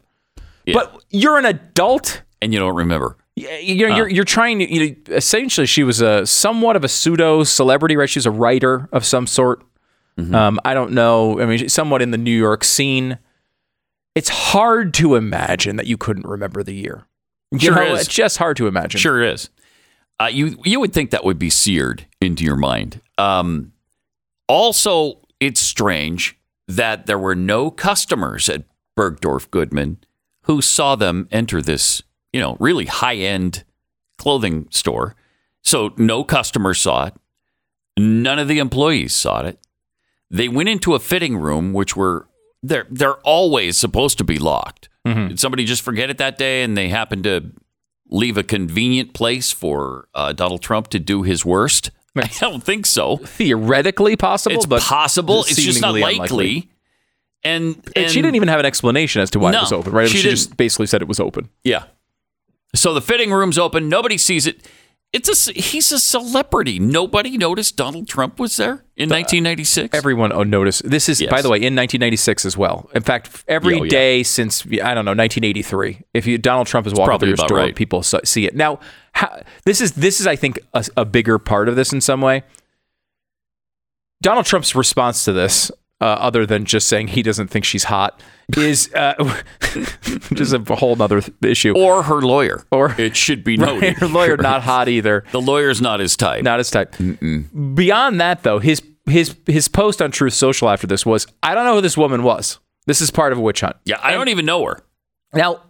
Yeah. 0.65 0.75
But 0.75 1.03
you're 1.09 1.37
an 1.37 1.45
adult. 1.45 2.21
and 2.41 2.53
you 2.53 2.59
don't 2.59 2.75
remember. 2.75 3.17
Y- 3.35 3.59
You're, 3.63 3.89
you're, 3.89 4.07
you're 4.09 4.23
trying 4.25 4.59
to, 4.59 4.71
you 4.73 4.89
know, 4.89 4.95
essentially, 5.15 5.65
she 5.67 5.83
was 5.83 5.99
a 6.01 6.25
somewhat 6.25 6.75
of 6.77 6.83
a 6.83 6.87
pseudo 6.87 7.43
celebrity, 7.43 7.97
right? 7.97 8.09
She's 8.09 8.25
a 8.27 8.31
writer 8.31 8.87
of 8.93 9.03
some 9.03 9.27
sort. 9.27 9.61
Um, 10.17 10.59
I 10.63 10.75
don't 10.75 10.91
know. 10.91 11.41
I 11.41 11.47
mean, 11.47 11.67
somewhat 11.67 12.03
in 12.03 12.11
the 12.11 12.17
New 12.19 12.37
York 12.37 12.63
scene. 12.63 13.17
It's 14.13 14.29
hard 14.29 14.93
to 14.95 15.15
imagine 15.15 15.75
that 15.77 15.87
you 15.87 15.97
couldn't 15.97 16.27
remember 16.27 16.61
the 16.61 16.75
year. 16.75 17.07
You 17.51 17.57
Sure 17.59 17.75
know, 17.75 17.93
is. 17.95 18.01
It's 18.01 18.13
just 18.13 18.37
hard 18.37 18.55
to 18.57 18.67
imagine. 18.67 18.99
Sure 18.99 19.23
is. 19.23 19.49
Uh, 20.21 20.27
you 20.31 20.55
you 20.63 20.79
would 20.79 20.93
think 20.93 21.09
that 21.09 21.23
would 21.25 21.39
be 21.39 21.49
seared 21.49 22.05
into 22.21 22.43
your 22.43 22.55
mind. 22.55 23.01
Um, 23.17 23.72
also, 24.47 25.19
it's 25.39 25.61
strange 25.61 26.37
that 26.67 27.05
there 27.05 27.19
were 27.19 27.35
no 27.35 27.69
customers 27.71 28.49
at 28.49 28.63
Bergdorf 28.97 29.49
Goodman 29.51 29.97
who 30.43 30.61
saw 30.61 30.95
them 30.95 31.27
enter 31.31 31.61
this, 31.61 32.03
you 32.31 32.39
know, 32.39 32.57
really 32.59 32.85
high 32.85 33.15
end 33.15 33.63
clothing 34.17 34.67
store. 34.69 35.15
So 35.61 35.93
no 35.97 36.23
customer 36.23 36.73
saw 36.73 37.05
it. 37.05 37.13
None 37.97 38.39
of 38.39 38.47
the 38.47 38.59
employees 38.59 39.13
saw 39.13 39.41
it. 39.41 39.59
They 40.29 40.49
went 40.49 40.69
into 40.69 40.95
a 40.95 40.99
fitting 40.99 41.37
room, 41.37 41.73
which 41.73 41.95
were 41.95 42.27
they're 42.61 42.87
they're 42.89 43.17
always 43.19 43.77
supposed 43.77 44.17
to 44.17 44.23
be 44.23 44.37
locked. 44.37 44.89
Did 45.27 45.39
somebody 45.39 45.65
just 45.65 45.81
forget 45.81 46.09
it 46.09 46.17
that 46.17 46.37
day, 46.37 46.63
and 46.63 46.77
they 46.77 46.89
happened 46.89 47.25
to 47.25 47.51
leave 48.09 48.37
a 48.37 48.43
convenient 48.43 49.13
place 49.13 49.51
for 49.51 50.07
uh, 50.15 50.31
Donald 50.33 50.61
Trump 50.61 50.87
to 50.89 50.99
do 50.99 51.23
his 51.23 51.45
worst? 51.45 51.91
I 52.17 52.29
don't 52.39 52.63
think 52.63 52.85
so. 52.85 53.17
Theoretically 53.17 54.15
possible, 54.15 54.55
It's 54.55 54.65
but 54.65 54.81
possible. 54.81 55.41
It's 55.41 55.55
just 55.55 55.81
not 55.81 55.93
likely. 55.95 56.13
unlikely. 56.13 56.69
And, 57.45 57.75
And 57.75 57.91
and 57.97 58.11
she 58.11 58.21
didn't 58.21 58.35
even 58.35 58.47
have 58.47 58.59
an 58.59 58.65
explanation 58.65 59.21
as 59.21 59.29
to 59.31 59.39
why 59.39 59.51
No, 59.51 59.57
it 59.59 59.61
was 59.61 59.71
open, 59.73 59.91
right? 59.91 60.07
she 60.09 60.19
She, 60.19 60.29
just 60.29 60.55
basically 60.55 60.85
said 60.87 61.01
it 61.01 61.07
was 61.07 61.19
open. 61.19 61.49
Yeah. 61.63 61.83
So 62.75 62.93
the 62.93 63.01
fitting 63.01 63.31
room's 63.31 63.57
open. 63.57 63.89
Nobody 63.89 64.17
sees 64.17 64.47
it. 64.47 64.65
It's 65.13 65.47
a 65.47 65.51
he's 65.53 65.91
a 65.91 65.99
celebrity. 65.99 66.79
Nobody 66.79 67.37
noticed 67.37 67.77
Donald 67.77 68.07
Trump 68.07 68.39
was 68.39 68.57
there 68.57 68.83
in 68.95 69.09
1996. 69.09 69.93
Uh, 69.93 69.97
everyone 69.97 70.33
oh, 70.33 70.41
noticed. 70.41 70.89
This 70.89 71.07
is, 71.07 71.23
by 71.29 71.43
the 71.43 71.49
way, 71.49 71.57
in 71.57 71.75
1996 71.75 72.45
as 72.45 72.57
well. 72.57 72.89
In 72.95 73.03
fact, 73.03 73.43
every 73.47 73.79
Oh, 73.79 73.83
yeah. 73.83 73.89
day 73.91 74.23
since 74.23 74.65
I 74.65 74.95
don't 74.95 75.05
know 75.05 75.11
1983, 75.11 76.01
if 76.15 76.25
you 76.25 76.39
Donald 76.39 76.65
Trump 76.65 76.87
is 76.87 76.95
walking 76.95 77.19
through 77.19 77.27
your 77.27 77.37
store, 77.37 77.57
right. 77.57 77.75
people 77.75 78.01
see 78.01 78.47
it. 78.47 78.55
Now, 78.55 78.79
how, 79.11 79.43
this 79.65 79.81
is 79.81 79.91
this 79.91 80.19
is 80.19 80.25
I 80.25 80.35
think 80.35 80.59
a, 80.73 80.83
a 80.97 81.05
bigger 81.05 81.37
part 81.37 81.69
of 81.69 81.75
this 81.75 81.93
in 81.93 82.01
some 82.01 82.19
way. 82.19 82.41
Donald 84.23 84.47
Trump's 84.47 84.73
response 84.73 85.25
to 85.25 85.31
this, 85.33 85.69
uh, 86.03 86.17
other 86.27 86.45
than 86.45 86.65
just 86.65 86.87
saying 86.87 87.07
he 87.07 87.23
doesn't 87.23 87.47
think 87.47 87.63
she's 87.65 87.85
hot, 87.85 88.21
is 88.57 88.91
uh, 88.93 89.13
just 90.33 90.53
a 90.53 90.75
whole 90.75 91.01
other 91.01 91.21
issue. 91.41 91.73
or 91.77 92.03
her 92.03 92.21
lawyer. 92.21 92.65
Or- 92.71 92.93
it 92.99 93.15
should 93.15 93.43
be 93.43 93.55
noted. 93.57 93.93
Her 93.97 94.07
lawyer 94.07 94.35
not 94.37 94.63
hot 94.63 94.89
either. 94.89 95.23
The 95.31 95.41
lawyer's 95.41 95.81
not 95.81 95.99
his 96.01 96.17
type. 96.17 96.43
not 96.43 96.59
his 96.59 96.69
type. 96.69 96.95
Beyond 97.75 98.19
that, 98.21 98.43
though, 98.43 98.59
his 98.59 98.81
his 99.05 99.35
his 99.47 99.67
post 99.67 100.01
on 100.01 100.11
Truth 100.11 100.33
Social 100.33 100.69
after 100.69 100.87
this 100.87 101.05
was, 101.05 101.25
"I 101.41 101.55
don't 101.55 101.65
know 101.65 101.75
who 101.75 101.81
this 101.81 101.97
woman 101.97 102.23
was. 102.23 102.59
This 102.85 103.01
is 103.01 103.11
part 103.11 103.31
of 103.31 103.37
a 103.37 103.41
witch 103.41 103.61
hunt." 103.61 103.77
yeah, 103.85 103.99
I 104.03 104.11
don't 104.11 104.27
even 104.29 104.45
know 104.45 104.63
her. 104.65 104.79
Now, 105.33 105.61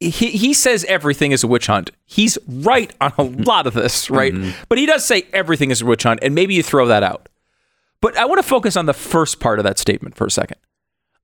he 0.00 0.10
he 0.30 0.52
says 0.52 0.84
everything 0.84 1.32
is 1.32 1.42
a 1.44 1.46
witch 1.46 1.66
hunt. 1.68 1.90
He's 2.04 2.36
right 2.48 2.92
on 3.00 3.12
a 3.18 3.22
lot 3.22 3.66
of 3.66 3.74
this, 3.74 4.10
right? 4.10 4.34
But 4.68 4.78
he 4.78 4.86
does 4.86 5.04
say 5.04 5.26
everything 5.32 5.70
is 5.70 5.80
a 5.82 5.86
witch 5.86 6.02
hunt, 6.02 6.20
and 6.22 6.34
maybe 6.34 6.54
you 6.54 6.62
throw 6.62 6.86
that 6.88 7.02
out. 7.02 7.28
But 8.00 8.16
I 8.16 8.24
want 8.24 8.38
to 8.38 8.48
focus 8.48 8.76
on 8.76 8.86
the 8.86 8.94
first 8.94 9.40
part 9.40 9.58
of 9.58 9.64
that 9.64 9.78
statement 9.78 10.16
for 10.16 10.26
a 10.26 10.30
second. 10.30 10.58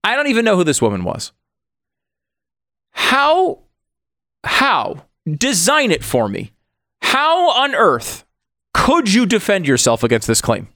I 0.05 0.17
don't 0.17 0.29
even 0.29 0.45
know 0.45 0.57
who 0.57 0.65
this 0.65 0.83
woman 0.83 1.05
was. 1.05 1.33
How 2.91 3.61
how 4.45 5.05
design 5.27 5.91
it 5.91 6.03
for 6.03 6.29
me? 6.29 6.53
How 7.01 7.51
on 7.51 7.75
earth 7.75 8.25
could 8.75 9.13
you 9.13 9.27
defend 9.27 9.67
yourself 9.67 10.03
against 10.03 10.27
this 10.27 10.41
claim? 10.41 10.69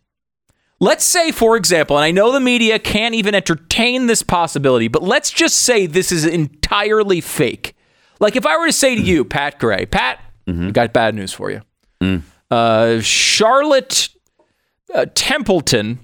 Let's 0.78 1.04
say, 1.04 1.32
for 1.32 1.56
example, 1.56 1.96
and 1.96 2.04
I 2.04 2.10
know 2.10 2.30
the 2.32 2.40
media 2.40 2.78
can't 2.78 3.14
even 3.14 3.34
entertain 3.34 4.06
this 4.06 4.22
possibility, 4.22 4.88
but 4.88 5.02
let's 5.02 5.30
just 5.30 5.56
say 5.56 5.86
this 5.86 6.12
is 6.12 6.26
entirely 6.26 7.22
fake. 7.22 7.74
Like 8.20 8.36
if 8.36 8.44
I 8.44 8.58
were 8.58 8.66
to 8.66 8.72
say 8.72 8.94
to 8.94 9.00
mm-hmm. 9.00 9.08
you, 9.08 9.24
Pat 9.24 9.58
Gray, 9.58 9.86
Pat, 9.86 10.20
mm-hmm. 10.46 10.68
I 10.68 10.70
got 10.72 10.92
bad 10.92 11.14
news 11.14 11.32
for 11.32 11.50
you. 11.50 11.62
Mm. 12.02 12.22
Uh, 12.50 13.00
Charlotte 13.00 14.10
uh, 14.94 15.06
Templeton 15.14 16.00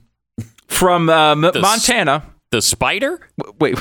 from 0.66 1.08
uh, 1.08 1.32
M- 1.32 1.40
Montana. 1.40 2.24
The 2.50 2.60
spider? 2.62 3.28
Wait, 3.58 3.78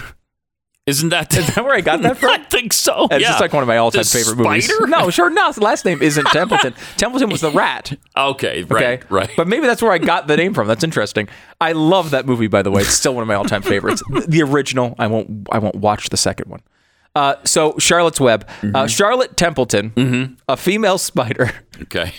Isn't 0.87 1.09
that, 1.09 1.35
is 1.37 1.53
that 1.55 1.63
where 1.63 1.75
I 1.75 1.81
got 1.81 2.01
that 2.03 2.17
from? 2.19 2.29
I 2.29 2.37
think 2.39 2.73
so. 2.73 3.07
It's 3.11 3.21
yeah. 3.21 3.29
just 3.29 3.41
like 3.41 3.53
one 3.53 3.61
of 3.63 3.67
my 3.67 3.77
all-time 3.77 4.03
The 4.03 4.09
favorite 4.09 4.37
movies. 4.37 4.71
No, 4.87 5.09
sure, 5.09 5.29
no. 5.29 5.47
His 5.47 5.57
last 5.57 5.83
name 5.85 6.01
isn't 6.01 6.25
Templeton. 6.31 6.73
Templeton 6.97 7.29
was 7.29 7.41
the 7.41 7.51
rat. 7.51 7.97
Okay, 8.15 8.63
right, 8.63 8.99
Okay, 8.99 9.05
right. 9.09 9.29
But 9.37 9.47
maybe 9.47 9.67
that's 9.67 9.81
where 9.81 9.91
I 9.91 9.97
got 9.97 10.27
the 10.27 10.37
name 10.37 10.53
from. 10.53 10.67
That's 10.67 10.83
interesting. 10.83 11.27
I 11.59 11.73
love 11.73 12.11
that 12.11 12.25
movie, 12.25 12.47
by 12.47 12.61
the 12.61 12.71
way. 12.71 12.81
It's 12.81 12.93
still 12.93 13.13
one 13.13 13.21
of 13.21 13.27
my 13.27 13.35
all-time 13.35 13.61
favorites. 13.61 14.01
The 14.27 14.41
original. 14.43 14.95
I 14.97 15.07
won't. 15.07 15.47
I 15.51 15.59
won't 15.59 15.75
watch 15.75 16.09
the 16.09 16.17
second 16.17 16.49
one. 16.49 16.61
Uh, 17.13 17.35
so 17.43 17.77
Charlotte's 17.77 18.21
Web. 18.21 18.47
Mm-hmm. 18.61 18.75
Uh, 18.75 18.87
Charlotte 18.87 19.35
Templeton, 19.35 20.37
a 20.47 20.55
female 20.55 20.97
spider, 20.97 21.51
okay. 21.81 22.13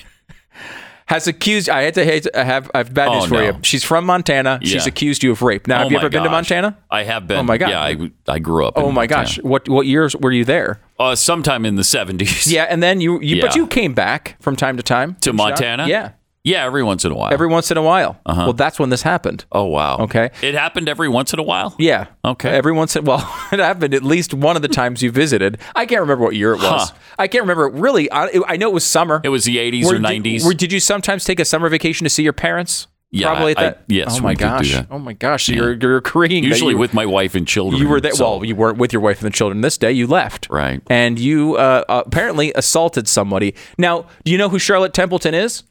Has 1.12 1.26
accused. 1.26 1.68
I 1.68 1.82
had 1.82 1.94
to 1.94 2.04
hate, 2.04 2.26
I 2.34 2.44
have. 2.44 2.70
I 2.74 2.78
have 2.78 2.92
bad 2.94 3.08
Oh, 3.08 3.14
news 3.20 3.26
for 3.26 3.34
no. 3.34 3.42
you. 3.46 3.58
She's 3.62 3.84
from 3.84 4.04
Montana. 4.06 4.58
She's 4.62 4.86
accused 4.86 5.22
you 5.22 5.30
of 5.32 5.42
rape. 5.42 5.66
Now, 5.66 5.76
Oh 5.76 5.82
have 5.84 5.92
you 5.92 5.98
ever 5.98 6.08
been 6.08 6.22
to. 6.24 6.30
Montana? 6.30 6.76
I 6.90 7.02
have 7.04 7.26
been. 7.28 7.38
Oh 7.38 7.42
my 7.42 7.58
God. 7.58 7.70
Yeah, 7.70 7.80
I, 7.80 8.10
I 8.28 8.38
grew 8.38 8.66
up. 8.66 8.76
in 8.76 8.82
Oh 8.82 8.90
my 8.90 9.02
Montana. 9.02 9.22
gosh! 9.24 9.36
What 9.42 9.68
what 9.68 9.86
years 9.86 10.16
were 10.16 10.32
you 10.32 10.44
there? 10.44 10.80
Uh, 10.98 11.14
sometime 11.14 11.64
in 11.66 11.74
the 11.76 11.84
seventies. 11.84 12.50
Yeah, 12.52 12.64
and 12.70 12.82
then 12.82 13.00
you, 13.00 13.20
you 13.20 13.40
but 13.40 13.54
you 13.56 13.66
came 13.66 13.92
back 13.94 14.36
from 14.40 14.56
time 14.56 14.76
to 14.76 14.82
time 14.82 15.14
To 15.16 15.30
didn't 15.30 15.34
you 15.34 15.44
not? 15.44 15.48
Montana? 15.50 15.86
Yeah, 15.88 16.10
Yeah, 16.44 16.64
every 16.64 16.82
once 16.82 17.04
in 17.04 17.12
a 17.12 17.14
while. 17.14 17.32
every 17.32 17.46
once 17.46 17.70
in 17.70 17.76
a 17.76 17.82
while. 17.82 18.18
Well, 18.26 18.52
that's 18.52 18.78
when 18.80 18.90
this 18.90 19.02
happened. 19.02 19.44
oh 19.52 19.64
wow. 19.66 19.98
Okay. 19.98 20.30
It 20.42 20.54
happened 20.54 20.88
every 20.88 21.08
once 21.08 21.32
in 21.32 21.38
a 21.38 21.42
while. 21.44 21.74
Yeah. 21.78 22.06
Okay. 22.24 22.50
Every 22.50 22.72
once 22.72 22.96
in 22.96 23.04
well, 23.04 23.18
it 23.52 23.60
happened 23.60 23.94
at 23.94 24.02
least 24.02 24.34
one 24.34 24.56
of 24.56 24.62
the 24.62 24.68
times 24.68 25.02
you 25.02 25.12
visited. 25.12 25.58
I 25.76 25.86
can't 25.86 26.00
remember 26.00 26.24
what 26.24 26.34
year 26.34 26.52
it 26.54 26.56
was. 26.58 26.90
Huh. 26.90 26.96
I 27.18 27.28
can't 27.28 27.42
remember. 27.42 27.68
Really, 27.68 28.10
I, 28.10 28.28
I 28.48 28.56
know 28.56 28.70
it 28.70 28.74
was 28.74 28.84
summer. 28.84 29.20
It 29.22 29.28
was 29.28 29.44
the 29.44 29.58
eighties 29.58 29.90
or 29.90 29.98
nineties. 30.00 30.44
were- 30.44 30.54
Did 30.54 30.72
you 30.72 30.80
sometimes 30.80 31.24
take 31.24 31.38
a 31.38 31.44
summer 31.44 31.68
vacation 31.68 32.04
to 32.04 32.10
see 32.10 32.24
your 32.24 32.32
parents? 32.32 32.88
Yeah, 33.14 33.26
Probably 33.28 33.52
at 33.52 33.58
I- 33.58 33.62
that. 33.64 33.82
yes, 33.88 34.16
Oh 34.18 34.22
my 34.22 34.30
did 34.34 34.38
do 34.38 34.44
gosh. 34.46 34.86
Oh 34.90 34.98
my 34.98 35.12
gosh. 35.12 35.46
So 35.46 35.52
you're 35.52 35.74
you're 35.74 35.98
agreeing. 35.98 36.42
Usually 36.44 36.72
you, 36.72 36.78
with 36.78 36.92
my 36.94 37.04
wife 37.06 37.34
and 37.36 37.46
children. 37.46 37.80
you 37.80 37.88
were 37.88 38.00
there. 38.00 38.14
so- 38.14 38.38
well, 38.38 38.44
you 38.44 38.56
weren't 38.56 38.78
with 38.78 38.92
your 38.92 39.02
wife 39.02 39.18
and 39.22 39.26
the 39.30 39.36
children 39.36 39.60
this 39.60 39.78
day. 39.78 39.92
You 39.92 40.06
left. 40.08 40.48
Right. 40.50 40.82
And 40.90 41.18
you 41.20 41.56
uh, 41.56 41.84
apparently 41.88 42.52
assaulted 42.56 43.06
somebody. 43.06 43.54
Now, 43.78 44.06
do 44.24 44.32
you 44.32 44.38
know 44.38 44.48
who 44.48 44.58
Charlotte 44.58 44.92
Templeton 44.94 45.34
is? 45.34 45.62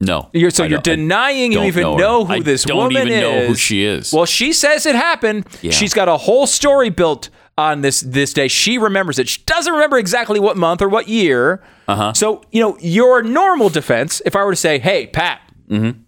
No. 0.00 0.28
You're, 0.32 0.50
so 0.50 0.64
I 0.64 0.66
you're 0.66 0.80
denying 0.80 1.52
you 1.52 1.62
even 1.62 1.82
know 1.82 1.96
know, 1.96 2.24
who 2.24 2.32
I 2.34 2.40
this 2.40 2.64
don't 2.64 2.76
woman 2.76 2.96
even 3.06 3.08
is. 3.12 3.20
know 3.22 3.46
who 3.46 3.54
she 3.54 3.84
is. 3.84 4.12
Well, 4.12 4.26
she 4.26 4.52
says 4.52 4.86
it 4.86 4.94
happened. 4.94 5.46
Yeah. 5.62 5.70
She's 5.72 5.94
got 5.94 6.08
a 6.08 6.16
whole 6.16 6.46
story 6.46 6.90
built 6.90 7.30
on 7.56 7.80
this 7.82 8.00
this 8.00 8.32
day. 8.32 8.48
She 8.48 8.78
remembers 8.78 9.18
it. 9.18 9.28
She 9.28 9.40
doesn't 9.46 9.72
remember 9.72 9.96
exactly 9.98 10.40
what 10.40 10.56
month 10.56 10.82
or 10.82 10.88
what 10.88 11.08
year. 11.08 11.62
Uh-huh. 11.86 12.12
So 12.12 12.42
you 12.50 12.60
know 12.60 12.76
your 12.80 13.22
normal 13.22 13.68
defense. 13.68 14.20
If 14.26 14.34
I 14.36 14.44
were 14.44 14.52
to 14.52 14.56
say, 14.56 14.78
"Hey, 14.78 15.06
Pat, 15.06 15.40
Mm-hmm. 15.70 16.00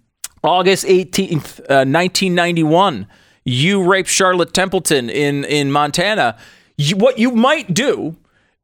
August 0.45 0.85
eighteenth, 0.87 1.61
uh, 1.71 1.85
nineteen 1.85 2.35
ninety 2.35 2.63
one, 2.63 3.07
you 3.45 3.83
raped 3.83 4.09
Charlotte 4.09 4.53
Templeton 4.53 5.09
in 5.09 5.45
in 5.45 5.71
Montana," 5.73 6.37
you, 6.77 6.97
what 6.97 7.19
you 7.19 7.31
might 7.31 7.73
do 7.73 8.17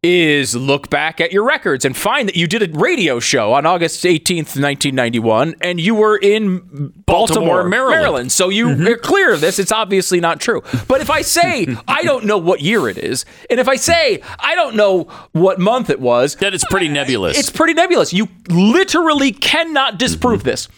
is 0.02 0.56
look 0.56 0.90
back 0.90 1.20
at 1.20 1.30
your 1.30 1.44
records 1.44 1.84
and 1.84 1.96
find 1.96 2.28
that 2.28 2.34
you 2.34 2.48
did 2.48 2.62
a 2.62 2.78
radio 2.78 3.20
show 3.20 3.52
on 3.52 3.64
August 3.64 4.02
18th, 4.02 4.58
1991, 4.58 5.54
and 5.60 5.80
you 5.80 5.94
were 5.94 6.16
in 6.16 6.58
Baltimore, 6.58 7.02
Baltimore, 7.06 7.68
Maryland. 7.68 8.00
Maryland. 8.00 8.32
So 8.32 8.48
you 8.48 8.66
mm-hmm. 8.66 8.86
are 8.88 8.96
clear 8.96 9.32
of 9.32 9.40
this. 9.40 9.60
It's 9.60 9.70
obviously 9.70 10.18
not 10.18 10.40
true. 10.40 10.62
But 10.88 11.02
if 11.02 11.08
I 11.08 11.22
say 11.22 11.68
I 11.88 12.02
don't 12.02 12.24
know 12.24 12.38
what 12.38 12.60
year 12.60 12.88
it 12.88 12.98
is, 12.98 13.24
and 13.48 13.60
if 13.60 13.68
I 13.68 13.76
say 13.76 14.22
I 14.40 14.56
don't 14.56 14.74
know 14.74 15.04
what 15.32 15.60
month 15.60 15.88
it 15.88 16.00
was, 16.00 16.34
That 16.36 16.52
it's 16.52 16.64
pretty 16.64 16.88
nebulous. 16.88 17.38
it's 17.38 17.50
pretty 17.50 17.74
nebulous. 17.74 18.12
You 18.12 18.28
literally 18.48 19.30
cannot 19.30 19.98
disprove 19.98 20.40
mm-hmm. 20.40 20.48
this. 20.48 20.68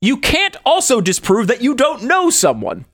You 0.00 0.18
can't 0.18 0.56
also 0.64 1.00
disprove 1.00 1.48
that 1.48 1.62
you 1.62 1.74
don't 1.74 2.04
know 2.04 2.30
someone. 2.30 2.84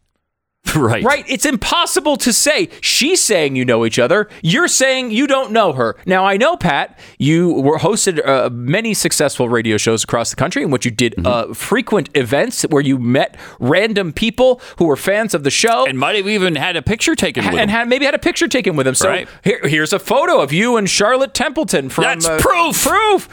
right. 0.77 1.05
Right? 1.05 1.25
It's 1.29 1.45
impossible 1.45 2.17
to 2.17 2.33
say. 2.33 2.69
She's 2.81 3.21
saying 3.21 3.55
you 3.57 3.65
know 3.65 3.85
each 3.85 3.99
other. 3.99 4.29
You're 4.43 4.69
saying 4.69 5.11
you 5.11 5.27
don't 5.27 5.53
know 5.53 5.73
her. 5.75 5.97
Now, 6.07 6.25
I 6.25 6.37
know, 6.37 6.57
Pat, 6.57 6.99
you 7.19 7.53
were 7.53 7.79
hosted 7.79 8.27
uh, 8.27 8.51
many 8.51 8.95
successful 8.95 9.49
radio 9.49 9.77
shows 9.77 10.03
across 10.05 10.31
the 10.31 10.37
country 10.37 10.63
in 10.63 10.71
which 10.71 10.85
you 10.85 10.91
did 10.91 11.15
uh, 11.27 11.53
frequent 11.55 12.09
events 12.17 12.63
where 12.63 12.83
you 12.83 12.99
met 12.99 13.37
random 13.61 14.13
people 14.13 14.61
who 14.79 14.87
were 14.87 14.97
fans 14.97 15.35
of 15.35 15.45
the 15.45 15.51
show. 15.51 15.87
And 15.87 15.99
might 15.99 16.17
have 16.17 16.29
even 16.29 16.57
had 16.57 16.77
a 16.77 16.83
picture 16.83 17.15
taken 17.15 17.45
with 17.45 17.55
and 17.55 17.71
him. 17.71 17.77
had 17.77 17.89
maybe 17.89 18.05
had 18.05 18.15
a 18.15 18.19
picture 18.19 18.49
taken 18.49 18.75
with 18.77 18.87
him. 18.87 18.95
So 18.95 19.09
Right. 19.11 19.29
here, 19.45 19.61
here's 19.65 19.93
a 19.93 19.99
photo 19.99 20.41
of 20.41 20.53
you 20.53 20.77
and 20.77 20.89
Charlotte 20.89 21.35
Templeton 21.35 21.89
from 21.91 22.05
That's 22.05 22.27
uh, 22.27 22.39
proof. 22.39 22.83
Proof. 22.83 23.29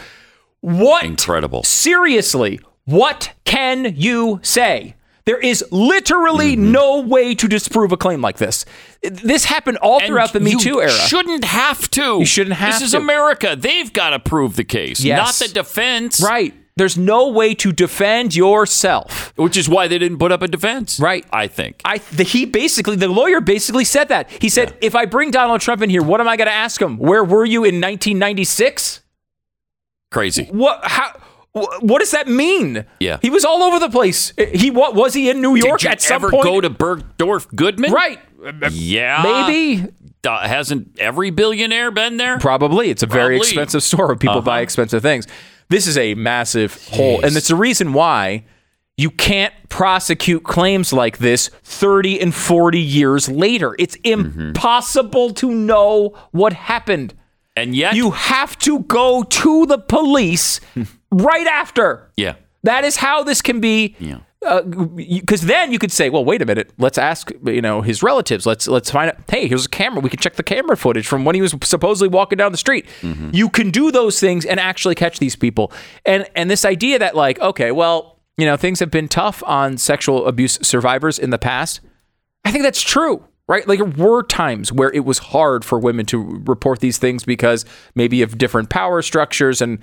What 0.60 1.04
Incredible. 1.06 1.64
seriously, 1.64 2.60
what 2.86 3.32
can 3.46 3.94
you 3.96 4.40
say? 4.44 4.96
There 5.26 5.38
is 5.40 5.64
literally 5.72 6.54
Mm-hmm. 6.56 6.72
no 6.72 7.02
way 7.02 7.36
to 7.36 7.48
disprove 7.48 7.92
a 7.92 7.98
claim 7.98 8.22
like 8.22 8.38
this. 8.38 8.66
This 9.04 9.46
happened 9.46 9.78
all 9.78 10.00
And 10.00 10.08
throughout 10.08 10.34
the 10.34 10.40
Me 10.40 10.56
Too 10.56 10.82
era. 10.82 10.90
Shouldn't 10.92 11.44
have 11.46 11.90
to. 11.92 12.20
You 12.20 12.26
shouldn't 12.26 12.56
have 12.56 12.74
This 12.80 12.82
is. 12.90 12.94
America. 12.94 13.56
They've 13.58 13.92
got 13.94 14.12
to 14.12 14.20
prove 14.20 14.56
the 14.56 14.64
case, 14.64 15.00
Yes. 15.02 15.18
not 15.42 15.48
the 15.48 15.54
defense. 15.54 16.22
right. 16.24 16.54
There's 16.78 16.98
no 16.98 17.28
way 17.28 17.54
to 17.56 17.72
defend 17.74 18.34
yourself. 18.34 19.34
Which 19.36 19.58
is 19.58 19.68
why 19.68 19.88
they 19.90 20.00
didn't 20.00 20.18
put 20.20 20.32
up 20.32 20.42
a 20.42 20.48
defense. 20.48 21.00
Right. 21.02 21.26
I 21.32 21.48
think. 21.48 21.82
I 21.86 21.98
the, 22.14 22.24
he 22.24 22.46
basically 22.46 22.96
the 22.96 23.10
lawyer 23.10 23.42
basically 23.42 23.84
said 23.84 24.08
that. 24.08 24.32
He 24.32 24.48
said, 24.50 24.74
"If 24.82 24.96
I 24.96 25.06
bring 25.06 25.32
Donald 25.32 25.60
Trump 25.62 25.82
in 25.82 25.90
here, 25.90 26.02
what 26.02 26.22
am 26.22 26.28
I 26.30 26.38
going 26.38 26.48
to 26.48 26.54
ask 26.54 26.82
him? 26.82 26.98
Where 26.98 27.24
were 27.26 27.46
you 27.46 27.60
in 27.66 27.76
1996? 27.82 29.02
Crazy. 30.12 30.46
What 30.46 30.80
how 30.84 31.14
what 31.54 32.00
does 32.00 32.12
that 32.12 32.28
mean? 32.28 32.86
Yeah. 33.00 33.18
He 33.22 33.30
was 33.30 33.44
all 33.44 33.62
over 33.64 33.80
the 33.80 33.90
place. 33.90 34.34
He 34.54 34.72
what 34.72 34.96
was 34.96 35.14
he 35.14 35.30
in 35.30 35.42
New 35.42 35.56
York 35.56 35.80
Did 35.80 35.86
you 35.86 35.92
at 35.92 36.02
some 36.02 36.16
ever 36.16 36.30
point? 36.30 36.44
go 36.44 36.62
to 36.62 36.70
Bergdorf 36.70 37.54
Goodman? 37.56 37.92
right. 37.92 38.20
Yeah. 38.72 39.22
Maybe 39.48 39.88
Uh, 40.24 40.48
hasn't 40.48 41.00
every 41.00 41.30
billionaire 41.32 41.90
been 41.92 42.18
there? 42.18 42.38
Probably. 42.40 42.90
It's 42.90 43.04
a 43.04 43.08
very 43.08 43.38
expensive 43.38 43.82
store 43.84 44.08
where 44.08 44.16
people 44.16 44.42
buy 44.42 44.58
Uh-huh. 44.58 44.64
expensive 44.64 45.02
things. 45.02 45.28
This 45.70 45.88
is 45.88 45.98
a 45.98 46.14
massive 46.16 46.88
hole. 46.92 47.22
And 47.24 47.36
it's 47.36 47.48
the 47.48 47.56
reason 47.56 47.94
why 47.94 48.44
you 48.98 49.10
can't 49.10 49.54
prosecute 49.70 50.44
claims 50.44 50.94
like 50.94 51.18
this 51.18 51.50
30 51.64 52.20
and 52.22 52.34
40 52.36 52.80
years 52.80 53.30
later. 53.30 53.76
It's 53.80 53.98
Mm-hmm. 53.98 54.42
impossible 54.50 55.32
to 55.34 55.50
know 55.52 56.14
what 56.32 56.54
happened. 56.54 57.14
and 57.58 57.76
yet, 57.76 57.96
You 57.96 58.12
have 58.12 58.58
to 58.60 58.80
go 58.80 59.24
to 59.24 59.66
the 59.66 59.78
police 59.80 60.62
right 61.12 61.48
after. 61.48 62.12
yeah. 62.18 62.36
That 62.64 62.84
is 62.84 62.98
how 62.98 63.24
this 63.24 63.42
can 63.42 63.60
be. 63.60 63.96
Yeah. 64.00 64.20
Uh, 64.46 64.62
because 64.62 65.42
then 65.42 65.72
you 65.72 65.80
could 65.80 65.92
say, 65.92 66.12
well, 66.12 66.24
wait 66.24 66.44
a 66.44 66.46
minute. 66.46 66.72
Let's 66.78 67.00
ask, 67.00 67.32
you 67.44 67.62
know, 67.62 67.82
his 67.82 68.04
relatives. 68.04 68.46
Let's 68.46 68.68
let's 68.68 68.92
find 68.92 69.10
out. 69.10 69.18
Hey, 69.28 69.48
here's 69.48 69.66
a 69.66 69.70
camera. 69.70 70.00
We 70.00 70.12
can 70.12 70.20
check 70.20 70.36
the 70.36 70.44
camera 70.44 70.78
footage 70.78 71.08
from 71.08 71.26
when 71.26 71.34
he 71.34 71.42
was 71.42 71.56
supposedly 71.64 72.08
walking 72.10 72.38
down 72.38 72.52
the 72.52 72.60
street. 72.60 72.86
Mm-hmm. 73.02 73.32
You 73.34 73.50
can 73.50 73.72
do 73.72 73.92
those 73.92 74.20
things 74.20 74.46
and 74.46 74.60
actually 74.60 74.94
catch 74.94 75.18
these 75.18 75.36
people. 75.36 75.72
And 76.06 76.28
and 76.36 76.52
this 76.52 76.66
idea 76.66 77.00
that 77.00 77.16
like, 77.16 77.40
okay, 77.40 77.72
well, 77.72 78.20
you 78.38 78.46
know, 78.46 78.58
things 78.58 78.80
have 78.80 78.92
been 78.92 79.08
tough 79.08 79.42
on 79.48 79.78
sexual 79.78 80.28
abuse 80.28 80.60
survivors 80.62 81.18
in 81.18 81.32
the 81.32 81.40
past. 81.40 81.82
I 82.46 82.52
think 82.52 82.64
that's 82.64 82.82
true, 82.82 83.24
right? 83.48 83.68
Like 83.68 83.80
there 83.80 84.06
were 84.08 84.22
times 84.22 84.72
where 84.72 84.92
it 84.92 85.04
was 85.04 85.18
hard 85.18 85.66
for 85.66 85.80
women 85.80 86.06
to 86.08 86.42
report 86.46 86.80
these 86.80 87.00
things 87.00 87.24
because 87.24 87.66
maybe 87.96 88.22
of 88.22 88.38
different 88.38 88.70
power 88.70 89.02
structures, 89.02 89.62
and 89.62 89.80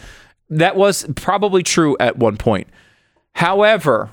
that 0.50 0.76
was 0.76 1.06
probably 1.14 1.62
true 1.62 1.96
at 2.00 2.16
one 2.16 2.36
point. 2.36 2.68
However, 3.34 4.10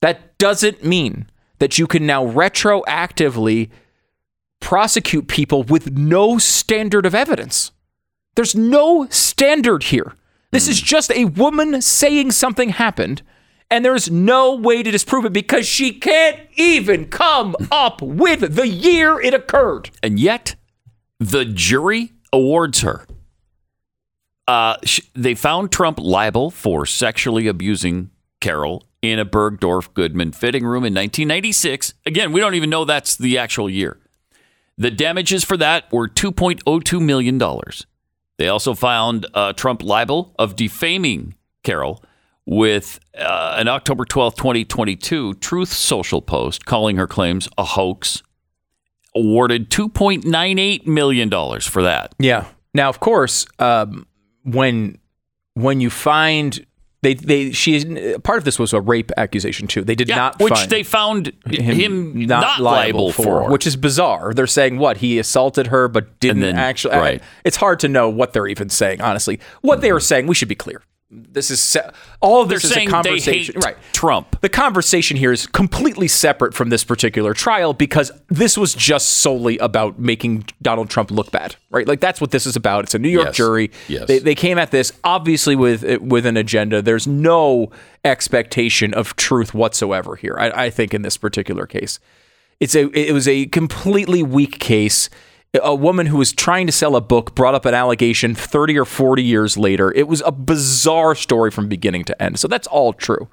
that 0.00 0.36
doesn't 0.38 0.84
mean 0.84 1.28
that 1.58 1.78
you 1.78 1.86
can 1.86 2.06
now 2.06 2.26
retroactively 2.26 3.70
prosecute 4.60 5.28
people 5.28 5.62
with 5.62 5.92
no 5.92 6.38
standard 6.38 7.06
of 7.06 7.14
evidence. 7.14 7.70
There's 8.34 8.54
no 8.54 9.06
standard 9.10 9.84
here. 9.84 10.14
This 10.50 10.68
is 10.68 10.80
hmm. 10.80 10.86
just 10.86 11.10
a 11.12 11.26
woman 11.26 11.82
saying 11.82 12.32
something 12.32 12.70
happened, 12.70 13.22
and 13.70 13.84
there's 13.84 14.10
no 14.10 14.54
way 14.54 14.82
to 14.82 14.90
disprove 14.90 15.24
it 15.24 15.32
because 15.32 15.66
she 15.66 15.92
can't 15.92 16.38
even 16.56 17.06
come 17.06 17.56
up 17.70 18.00
with 18.02 18.54
the 18.54 18.68
year 18.68 19.20
it 19.20 19.34
occurred. 19.34 19.90
And 20.02 20.20
yet, 20.20 20.54
the 21.18 21.44
jury 21.44 22.12
awards 22.32 22.82
her. 22.82 23.06
Uh, 24.46 24.76
sh- 24.84 25.00
they 25.14 25.34
found 25.34 25.72
Trump 25.72 25.98
liable 25.98 26.50
for 26.50 26.84
sexually 26.86 27.46
abusing 27.46 28.10
Carroll 28.40 28.84
in 29.00 29.18
a 29.18 29.24
Bergdorf 29.24 29.92
Goodman 29.94 30.32
fitting 30.32 30.64
room 30.64 30.84
in 30.84 30.94
1996. 30.94 31.94
Again, 32.06 32.32
we 32.32 32.40
don't 32.40 32.54
even 32.54 32.70
know 32.70 32.84
that's 32.84 33.16
the 33.16 33.38
actual 33.38 33.70
year. 33.70 33.98
The 34.76 34.90
damages 34.90 35.44
for 35.44 35.56
that 35.58 35.90
were 35.92 36.08
$2.02 36.08 37.00
million. 37.00 37.40
They 38.36 38.48
also 38.48 38.74
found 38.74 39.26
uh, 39.34 39.52
Trump 39.52 39.82
liable 39.82 40.34
of 40.38 40.56
defaming 40.56 41.34
Carroll 41.62 42.02
with 42.46 42.98
uh, 43.18 43.54
an 43.56 43.68
October 43.68 44.04
12, 44.04 44.34
2022 44.34 45.34
Truth 45.34 45.72
Social 45.72 46.20
post 46.20 46.66
calling 46.66 46.96
her 46.96 47.06
claims 47.06 47.48
a 47.56 47.64
hoax, 47.64 48.22
awarded 49.14 49.70
$2.98 49.70 50.86
million 50.86 51.60
for 51.60 51.82
that. 51.82 52.14
Yeah. 52.18 52.46
Now, 52.74 52.88
of 52.88 53.00
course, 53.00 53.46
um, 53.58 54.06
when 54.44 54.98
when 55.54 55.80
you 55.80 55.90
find 55.90 56.64
they 57.02 57.14
they 57.14 57.50
she 57.52 58.16
part 58.24 58.38
of 58.38 58.44
this 58.44 58.58
was 58.58 58.72
a 58.72 58.80
rape 58.80 59.10
accusation 59.16 59.66
too. 59.68 59.82
They 59.84 59.94
did 59.94 60.08
Yeah, 60.08 60.16
not 60.16 60.40
which 60.40 60.68
they 60.68 60.82
found 60.82 61.32
him, 61.46 62.26
not, 62.26 62.60
liable, 62.60 63.12
for. 63.12 63.50
which 63.50 63.66
is 63.66 63.76
bizarre. 63.76 64.32
They're 64.32 64.46
saying 64.46 64.78
what 64.78 64.96
he 64.98 65.18
assaulted 65.18 65.66
her, 65.66 65.86
but 65.88 66.18
didn't 66.20 66.40
then- 66.40 66.56
actually. 66.56 66.96
right. 66.96 67.22
it's 67.44 67.56
hard 67.56 67.78
to 67.80 67.88
know 67.88 68.08
what 68.08 68.32
they're 68.32 68.46
even 68.46 68.70
saying. 68.70 69.02
Honestly, 69.02 69.38
what 69.60 69.82
they 69.82 69.92
were 69.92 70.00
saying, 70.00 70.26
we 70.26 70.34
should 70.34 70.48
be 70.48 70.54
clear. 70.54 70.82
This 71.10 71.50
is 71.50 71.60
se- 71.60 71.90
all 72.20 72.42
of 72.42 72.48
They're 72.48 72.56
is 72.56 72.68
saying 72.68 72.88
a 72.88 72.90
they 72.90 73.10
conversation, 73.10 73.54
hate 73.56 73.64
right? 73.64 73.76
Trump. 73.92 74.40
The 74.40 74.48
conversation 74.48 75.16
here 75.16 75.30
is 75.32 75.46
completely 75.46 76.08
separate 76.08 76.54
from 76.54 76.70
this 76.70 76.82
particular 76.82 77.34
trial 77.34 77.72
because 77.72 78.10
this 78.28 78.56
was 78.58 78.74
just 78.74 79.08
solely 79.18 79.58
about 79.58 79.98
making 79.98 80.46
Donald 80.60 80.90
Trump 80.90 81.10
look 81.12 81.30
bad, 81.30 81.54
right? 81.70 81.86
Like 81.86 82.00
that's 82.00 82.20
what 82.20 82.30
this 82.32 82.46
is 82.46 82.56
about. 82.56 82.84
It's 82.84 82.94
a 82.94 82.98
New 82.98 83.10
York 83.10 83.26
Yes. 83.26 83.36
jury. 83.36 83.70
Yes. 83.86 84.08
They, 84.08 84.18
they 84.18 84.34
came 84.34 84.58
at 84.58 84.70
this 84.72 84.92
obviously 85.04 85.54
with 85.54 85.84
with 86.00 86.26
an 86.26 86.36
agenda. 86.36 86.82
There's 86.82 87.06
no 87.06 87.70
expectation 88.04 88.92
of 88.94 89.14
truth 89.16 89.54
whatsoever 89.54 90.16
here. 90.16 90.36
I, 90.38 90.64
I 90.66 90.70
think 90.70 90.94
in 90.94 91.02
this 91.02 91.16
particular 91.16 91.66
case, 91.66 92.00
it's 92.60 92.74
a 92.74 92.88
it 92.98 93.12
was 93.12 93.28
a 93.28 93.46
completely 93.46 94.22
weak 94.22 94.58
case. 94.58 95.10
A 95.62 95.74
woman 95.74 96.06
who 96.06 96.16
was 96.16 96.32
trying 96.32 96.66
to 96.66 96.72
sell 96.72 96.96
a 96.96 97.00
book 97.00 97.34
brought 97.34 97.54
up 97.54 97.64
an 97.64 97.74
allegation 97.74 98.34
30 98.34 98.78
or 98.78 98.84
40 98.84 99.22
years 99.22 99.56
later. 99.56 99.92
It 99.92 100.08
was 100.08 100.22
a 100.26 100.32
bizarre 100.32 101.14
story 101.14 101.50
from 101.50 101.68
beginning 101.68 102.04
to 102.04 102.22
end. 102.22 102.38
So 102.38 102.48
that's 102.48 102.66
all 102.66 102.92
true. 102.92 103.28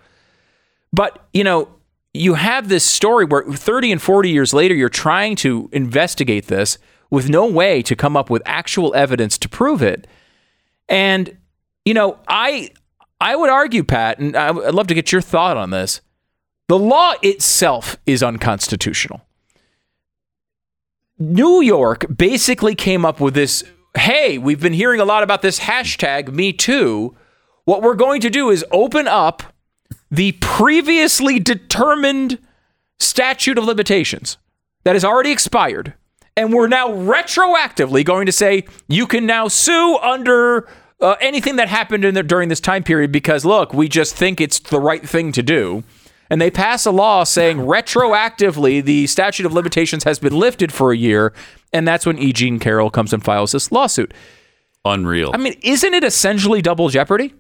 But, 0.94 1.28
you 1.34 1.44
know, 1.44 1.70
you 2.14 2.36
have 2.36 2.70
this 2.70 2.84
story 2.84 3.26
where 3.26 3.44
30 3.44 3.94
and 3.94 4.02
40 4.02 4.30
years 4.30 4.54
later, 4.54 4.76
you're 4.76 4.90
trying 4.90 5.36
to 5.38 5.70
investigate 5.72 6.48
this 6.48 6.78
with 7.10 7.30
no 7.30 7.46
way 7.46 7.82
to 7.82 7.96
come 7.96 8.16
up 8.16 8.30
with 8.30 8.42
actual 8.46 8.94
evidence 8.94 9.38
to 9.40 9.50
prove 9.50 9.82
it. 9.82 10.08
And, 10.90 11.38
you 11.86 11.94
know, 11.94 12.20
I 12.28 12.72
I 13.20 13.36
would 13.36 13.50
argue, 13.50 13.84
Pat, 13.84 14.18
and 14.18 14.36
I'd 14.36 14.74
love 14.74 14.88
to 14.88 14.96
get 14.96 15.12
your 15.12 15.22
thought 15.22 15.56
on 15.56 15.70
this. 15.70 16.02
The 16.68 16.80
law 16.80 17.14
itself 17.22 17.98
is 18.06 18.24
unconstitutional. 18.24 19.22
New 21.22 21.62
York 21.62 22.06
basically 22.14 22.74
came 22.74 23.06
up 23.06 23.20
with 23.20 23.36
this 23.36 23.64
hey, 23.96 24.38
we've 24.38 24.62
been 24.62 24.74
hearing 24.74 25.00
a 25.00 25.06
lot 25.06 25.22
about 25.22 25.42
this 25.42 25.60
hashtag 25.60 26.34
me 26.34 26.52
too. 26.52 27.16
What 27.66 27.82
we're 27.82 27.94
going 27.94 28.22
to 28.22 28.30
do 28.30 28.50
is 28.50 28.66
open 28.72 29.08
up 29.08 29.44
the 30.10 30.32
previously 30.34 31.40
determined 31.40 32.40
statute 33.00 33.58
of 33.58 33.66
limitations 33.66 34.38
that 34.84 34.96
has 34.96 35.06
already 35.06 35.32
expired. 35.32 35.94
And 36.36 36.54
we're 36.54 36.70
now 36.70 36.88
retroactively 36.88 38.04
going 38.06 38.26
to 38.26 38.32
say 38.32 38.66
you 38.88 39.06
can 39.06 39.26
now 39.26 39.48
sue 39.48 39.98
under 40.02 40.68
uh, 41.02 41.18
anything 41.20 41.58
that 41.58 41.68
happened 41.68 42.04
the, 42.04 42.24
during 42.24 42.50
this 42.50 42.62
time 42.62 42.84
period 42.84 43.12
because, 43.12 43.44
look, 43.46 43.74
we 43.74 43.90
just 43.90 44.16
think 44.16 44.40
it's 44.40 44.60
the 44.60 44.80
right 44.80 45.08
thing 45.08 45.32
to 45.34 45.44
do. 45.44 45.84
And 46.32 46.40
they 46.40 46.50
pass 46.50 46.86
a 46.86 46.92
law 46.92 47.26
saying 47.26 47.58
retroactively 47.58 48.82
the 48.82 49.06
statute 49.08 49.46
of 49.46 49.52
limitations 49.52 50.06
has 50.06 50.18
been 50.18 50.34
lifted 50.34 50.72
for 50.72 50.94
a 50.94 50.98
year. 50.98 51.34
And 51.74 51.86
that's 51.86 52.06
when 52.06 52.18
E. 52.18 52.32
Jean 52.32 52.58
Carroll 52.58 52.90
comes 52.90 53.12
and 53.12 53.22
files 53.22 53.52
this 53.52 53.70
lawsuit. 53.70 54.14
Unreal. 54.86 55.32
I 55.34 55.38
mean, 55.38 55.60
isn't 55.62 55.94
it 55.94 56.06
essentially 56.06 56.62
double 56.62 56.88
jeopardy? 56.88 57.34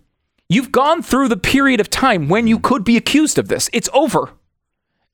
You've 0.50 0.74
gone 0.74 1.02
through 1.02 1.30
the 1.30 1.38
period 1.38 1.80
of 1.80 1.90
time 1.90 2.28
when 2.28 2.48
you 2.48 2.60
could 2.60 2.84
be 2.84 2.98
accused 2.98 3.40
of 3.40 3.48
this. 3.48 3.70
It's 3.72 3.88
over. 3.94 4.32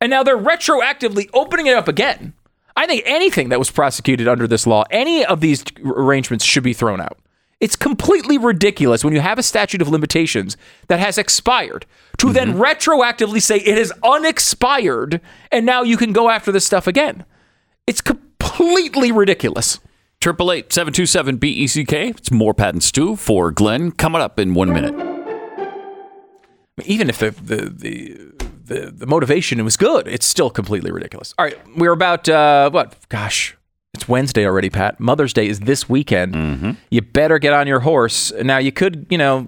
And 0.01 0.10
now 0.10 0.24
they're 0.24 0.36
retroactively 0.36 1.29
opening 1.31 1.67
it 1.67 1.75
up 1.75 1.88
again. 1.88 2.34
I 2.75 2.88
think 2.88 3.03
anything 3.05 3.50
that 3.50 3.60
was 3.60 3.69
prosecuted 3.69 4.27
under 4.27 4.48
this 4.48 4.65
law, 4.65 4.86
any 4.89 5.24
of 5.24 5.39
these 5.39 5.63
arrangements 5.86 6.43
should 6.43 6.63
be 6.63 6.73
thrown 6.73 6.99
out. 6.99 7.19
It's 7.60 7.76
completely 7.76 8.38
ridiculous 8.38 9.04
when 9.04 9.13
you 9.13 9.20
have 9.20 9.39
a 9.39 9.43
statute 9.43 9.82
of 9.82 9.89
limitations 9.89 10.58
that 10.89 11.00
has 11.00 11.17
expired 11.17 11.86
to 12.17 12.32
then 12.32 12.54
retroactively 12.54 13.41
say 13.41 13.58
it 13.58 13.78
is 13.78 13.91
unexpired 14.04 15.22
and 15.52 15.65
now 15.65 15.82
you 15.82 15.98
can 15.98 16.13
go 16.13 16.30
after 16.30 16.52
this 16.52 16.65
stuff 16.65 16.86
again. 16.86 17.26
It's 17.88 18.02
completely 18.02 19.12
ridiculous. 19.12 19.80
Triple 20.20 20.52
eight 20.52 20.72
seven 20.72 20.93
two 20.93 21.06
seven 21.06 21.38
B 21.38 21.50
E 21.50 21.67
C 21.67 21.84
K. 21.86 22.10
It's 22.10 22.32
more 22.32 22.54
Pat 22.54 22.74
and 22.74 22.84
Stu 22.84 23.15
for 23.15 23.52
Glenn 23.52 23.91
coming 23.91 24.22
up 24.22 24.39
in 24.39 24.54
one 24.54 24.72
minute. 24.74 24.93
even 26.86 27.10
if 27.10 27.17
the 27.20 27.32
the 27.32 27.70
the 27.70 28.34
the, 28.65 28.91
the 28.91 29.08
motivation 29.08 29.63
was 29.63 29.78
good, 29.78 30.08
it's 30.08 30.26
still 30.26 30.50
completely 30.50 30.91
ridiculous. 30.91 31.34
All 31.38 31.46
right, 31.46 31.58
we're 31.78 31.93
about 31.93 32.28
uh, 32.28 32.70
what? 32.70 32.96
Gosh, 33.10 33.56
it's 33.97 34.07
Wednesday 34.07 34.45
already, 34.45 34.69
Pat. 34.69 34.99
Mother's 34.99 35.33
Day 35.33 35.47
is 35.47 35.60
this 35.62 35.89
weekend. 35.89 36.77
You 36.89 37.01
better 37.01 37.39
get 37.39 37.53
on 37.53 37.67
your 37.67 37.79
horse. 37.79 38.31
Now 38.41 38.60
you 38.60 38.71
could, 38.71 39.07
you 39.10 39.17
know, 39.17 39.47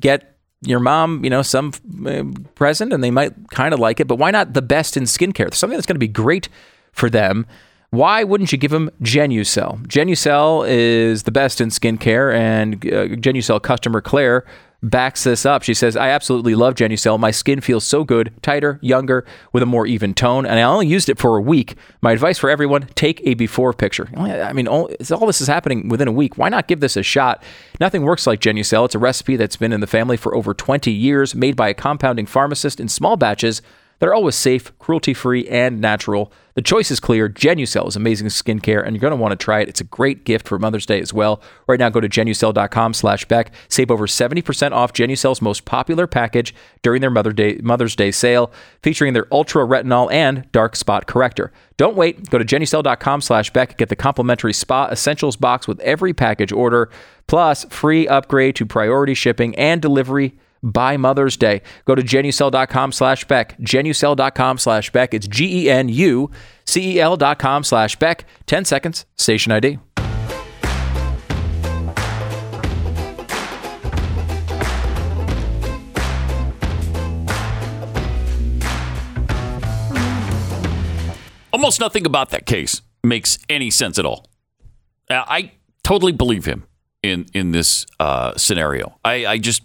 get 0.00 0.36
your 0.62 0.80
mom, 0.80 1.22
you 1.22 1.30
know, 1.30 1.42
some 1.42 1.72
uh, 2.06 2.24
present, 2.54 2.92
and 2.92 3.04
they 3.04 3.10
might 3.10 3.32
kind 3.50 3.74
of 3.74 3.80
like 3.80 4.00
it. 4.00 4.06
But 4.06 4.16
why 4.16 4.30
not 4.30 4.54
the 4.54 4.62
best 4.62 4.96
in 4.96 5.04
skincare? 5.04 5.52
Something 5.52 5.76
that's 5.76 5.86
going 5.86 5.96
to 5.96 6.00
be 6.00 6.08
great 6.08 6.48
for 6.92 7.10
them. 7.10 7.46
Why 7.90 8.24
wouldn't 8.24 8.50
you 8.50 8.58
give 8.58 8.70
them 8.70 8.90
Genucel? 9.02 9.86
Genucel 9.86 10.66
is 10.66 11.24
the 11.24 11.30
best 11.30 11.60
in 11.60 11.68
skincare, 11.68 12.34
and 12.34 12.74
uh, 12.86 13.14
Genucel 13.20 13.62
customer 13.62 14.00
Claire 14.00 14.44
backs 14.84 15.24
this 15.24 15.46
up. 15.46 15.62
She 15.62 15.74
says, 15.74 15.96
I 15.96 16.10
absolutely 16.10 16.54
love 16.54 16.74
Genucel. 16.74 17.18
My 17.18 17.30
skin 17.30 17.60
feels 17.60 17.84
so 17.84 18.04
good, 18.04 18.32
tighter, 18.42 18.78
younger, 18.82 19.24
with 19.52 19.62
a 19.62 19.66
more 19.66 19.86
even 19.86 20.14
tone, 20.14 20.46
and 20.46 20.58
I 20.58 20.62
only 20.62 20.86
used 20.86 21.08
it 21.08 21.18
for 21.18 21.36
a 21.36 21.40
week. 21.40 21.76
My 22.02 22.12
advice 22.12 22.38
for 22.38 22.50
everyone 22.50 22.88
take 22.94 23.20
a 23.24 23.34
before 23.34 23.72
picture. 23.72 24.08
I 24.16 24.52
mean, 24.52 24.68
all, 24.68 24.90
all 25.10 25.26
this 25.26 25.40
is 25.40 25.48
happening 25.48 25.88
within 25.88 26.08
a 26.08 26.12
week. 26.12 26.36
Why 26.36 26.48
not 26.48 26.68
give 26.68 26.80
this 26.80 26.96
a 26.96 27.02
shot? 27.02 27.42
Nothing 27.80 28.02
works 28.02 28.26
like 28.26 28.40
Genucel. 28.40 28.84
It's 28.84 28.94
a 28.94 28.98
recipe 28.98 29.36
that's 29.36 29.56
been 29.56 29.72
in 29.72 29.80
the 29.80 29.86
family 29.86 30.16
for 30.16 30.34
over 30.34 30.54
20 30.54 30.90
years, 30.90 31.34
made 31.34 31.56
by 31.56 31.68
a 31.70 31.74
compounding 31.74 32.26
pharmacist 32.26 32.78
in 32.78 32.88
small 32.88 33.16
batches. 33.16 33.62
They're 33.98 34.14
always 34.14 34.34
safe, 34.34 34.76
cruelty 34.78 35.14
free, 35.14 35.46
and 35.48 35.80
natural. 35.80 36.32
The 36.54 36.62
choice 36.62 36.90
is 36.92 37.00
clear. 37.00 37.28
Genucel 37.28 37.88
is 37.88 37.96
amazing 37.96 38.28
skincare, 38.28 38.84
and 38.84 38.94
you're 38.94 39.00
going 39.00 39.10
to 39.10 39.16
want 39.16 39.32
to 39.32 39.44
try 39.44 39.60
it. 39.60 39.68
It's 39.68 39.80
a 39.80 39.84
great 39.84 40.24
gift 40.24 40.46
for 40.46 40.56
Mother's 40.58 40.86
Day 40.86 41.00
as 41.00 41.12
well. 41.12 41.40
Right 41.66 41.80
now, 41.80 41.88
go 41.88 42.00
to 42.00 42.08
genucel.com 42.08 42.94
slash 42.94 43.24
Beck. 43.24 43.52
Save 43.68 43.90
over 43.90 44.06
70% 44.06 44.70
off 44.70 44.92
Genucel's 44.92 45.42
most 45.42 45.64
popular 45.64 46.06
package 46.06 46.54
during 46.82 47.00
their 47.00 47.10
Mother 47.10 47.32
Day, 47.32 47.58
Mother's 47.62 47.96
Day 47.96 48.12
sale, 48.12 48.52
featuring 48.82 49.14
their 49.14 49.26
Ultra 49.32 49.66
Retinol 49.66 50.12
and 50.12 50.50
Dark 50.52 50.76
Spot 50.76 51.06
Corrector. 51.06 51.52
Don't 51.76 51.96
wait. 51.96 52.30
Go 52.30 52.38
to 52.38 52.44
genucel.com 52.44 53.20
slash 53.20 53.50
Beck. 53.52 53.76
Get 53.76 53.88
the 53.88 53.96
complimentary 53.96 54.52
Spa 54.52 54.86
Essentials 54.88 55.36
box 55.36 55.66
with 55.66 55.80
every 55.80 56.12
package 56.12 56.52
order, 56.52 56.88
plus 57.26 57.64
free 57.64 58.06
upgrade 58.06 58.54
to 58.56 58.66
priority 58.66 59.14
shipping 59.14 59.56
and 59.56 59.82
delivery 59.82 60.34
by 60.72 60.96
Mother's 60.96 61.36
Day. 61.36 61.62
Go 61.84 61.94
to 61.94 62.02
genucel.com 62.02 62.92
slash 62.92 63.24
Beck. 63.26 63.58
Genucel.com 63.58 64.58
slash 64.58 64.90
Beck. 64.90 65.14
It's 65.14 65.28
G 65.28 65.64
E 65.64 65.70
N 65.70 65.88
U 65.88 66.30
C 66.64 66.96
E 66.96 67.00
L 67.00 67.16
dot 67.16 67.38
com 67.38 67.62
slash 67.62 67.96
Beck. 67.96 68.24
10 68.46 68.64
seconds, 68.64 69.06
station 69.16 69.52
ID. 69.52 69.78
Almost 81.52 81.78
nothing 81.78 82.04
about 82.04 82.30
that 82.30 82.46
case 82.46 82.82
makes 83.04 83.38
any 83.48 83.70
sense 83.70 83.98
at 83.98 84.04
all. 84.04 84.26
Uh, 85.08 85.24
I 85.26 85.52
totally 85.84 86.12
believe 86.12 86.46
him 86.46 86.64
in 87.02 87.26
in 87.32 87.52
this 87.52 87.86
uh, 88.00 88.36
scenario. 88.36 88.98
I, 89.04 89.26
I 89.26 89.38
just 89.38 89.62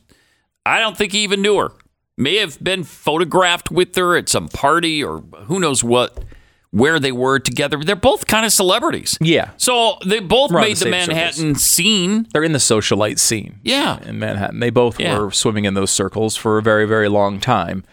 I 0.69 0.79
don't 0.79 0.97
think 0.97 1.11
he 1.13 1.19
even 1.19 1.41
knew 1.41 1.57
her. 1.57 1.71
May 2.17 2.37
have 2.37 2.61
been 2.63 2.83
photographed 2.83 3.71
with 3.71 3.95
her 3.95 4.15
at 4.17 4.27
some 4.29 4.47
party 4.49 5.03
or 5.03 5.19
who 5.45 5.59
knows 5.59 5.83
what, 5.83 6.23
where 6.71 6.99
they 6.99 7.11
were 7.13 7.39
together. 7.39 7.77
They're 7.83 7.95
both 7.95 8.27
kind 8.27 8.45
of 8.45 8.51
celebrities. 8.51 9.17
Yeah. 9.21 9.51
So 9.57 9.97
they 10.05 10.19
both 10.19 10.51
We're 10.51 10.59
on 10.59 10.65
made 10.65 10.75
the 10.77 10.85
the, 10.85 10.91
same 10.91 10.91
Manhattan 10.91 11.55
scene. 11.55 12.27
They're 12.33 12.43
in 12.43 12.51
the 12.51 12.59
socialite 12.59 13.19
scene. 13.19 13.59
Yeah. 13.63 13.99
In 14.03 14.19
Manhattan. 14.19 14.59
They 14.59 14.69
both 14.69 14.99
Yeah. 14.99 15.17
were 15.17 15.31
swimming 15.31 15.63
in 15.65 15.75
those 15.75 15.91
circles 15.91 16.35
for 16.35 16.57
a 16.57 16.61
very, 16.61 16.85
very 16.85 17.07
long 17.07 17.39
time. 17.39 17.83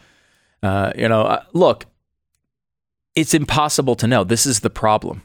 Uh, 0.62 0.92
you 0.96 1.08
know, 1.08 1.22
uh, 1.22 1.44
look, 1.52 1.86
it's 3.14 3.32
impossible 3.32 3.94
to 3.96 4.06
know. 4.06 4.24
This 4.24 4.44
is 4.46 4.60
the 4.60 4.70
problem. 4.70 5.22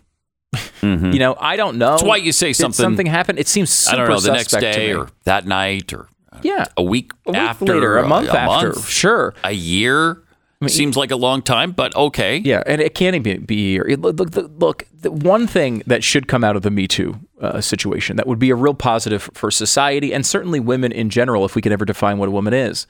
You 0.83 1.19
know, 1.19 1.35
I 1.39 1.57
don't 1.57 1.77
know. 1.77 1.85
Mm-hmm. 1.85 1.91
That's 1.97 2.03
why 2.03 2.15
you 2.17 2.31
say 2.31 2.47
Did 2.49 2.55
something- 2.55 2.83
something 2.83 3.05
happened. 3.05 3.37
It 3.37 3.47
seems 3.47 3.69
super 3.69 3.95
I 3.95 3.97
don't 3.99 4.09
know 4.09 4.19
the 4.19 4.31
next 4.31 4.49
suspect 4.49 4.73
to 4.73 4.79
day 4.79 4.87
me. 4.93 4.99
or 4.99 5.09
that 5.25 5.45
night 5.45 5.93
or 5.93 6.09
yeah, 6.41 6.65
a 6.77 6.83
week, 6.83 7.11
a 7.25 7.31
week 7.31 7.37
after, 7.39 7.65
later, 7.65 7.97
a 7.97 8.07
month 8.07 8.29
after, 8.29 8.69
month, 8.69 8.87
sure. 8.87 9.33
a 9.43 9.51
year. 9.51 10.23
Seems 10.67 10.95
like 10.95 11.09
a 11.09 11.15
long 11.15 11.41
time, 11.41 11.71
but 11.71 11.95
okay. 11.95 12.37
Yeah, 12.37 12.61
and 12.67 12.79
it 12.79 12.93
can't 12.93 13.15
even 13.15 13.45
be 13.45 13.55
a 13.55 13.69
year. 13.71 13.87
It- 13.87 13.99
Look, 13.99 14.19
look, 14.19 14.51
look, 14.59 14.87
the 14.93 15.09
one 15.11 15.47
thing 15.47 15.81
that 15.87 16.03
should 16.03 16.27
come 16.27 16.43
out 16.43 16.55
of 16.55 16.61
the 16.61 16.69
Me 16.69 16.87
Too 16.87 17.19
uh, 17.41 17.61
situation 17.61 18.15
that 18.17 18.27
would 18.27 18.37
be 18.37 18.51
a 18.51 18.55
real 18.55 18.75
positive 18.75 19.27
for 19.33 19.49
society 19.49 20.13
and 20.13 20.23
certainly 20.23 20.59
women 20.59 20.91
in 20.91 21.09
general, 21.09 21.45
if 21.45 21.55
we 21.55 21.63
could 21.63 21.71
ever 21.71 21.83
define 21.83 22.19
what 22.19 22.27
a 22.27 22.31
woman 22.31 22.53
is, 22.53 22.85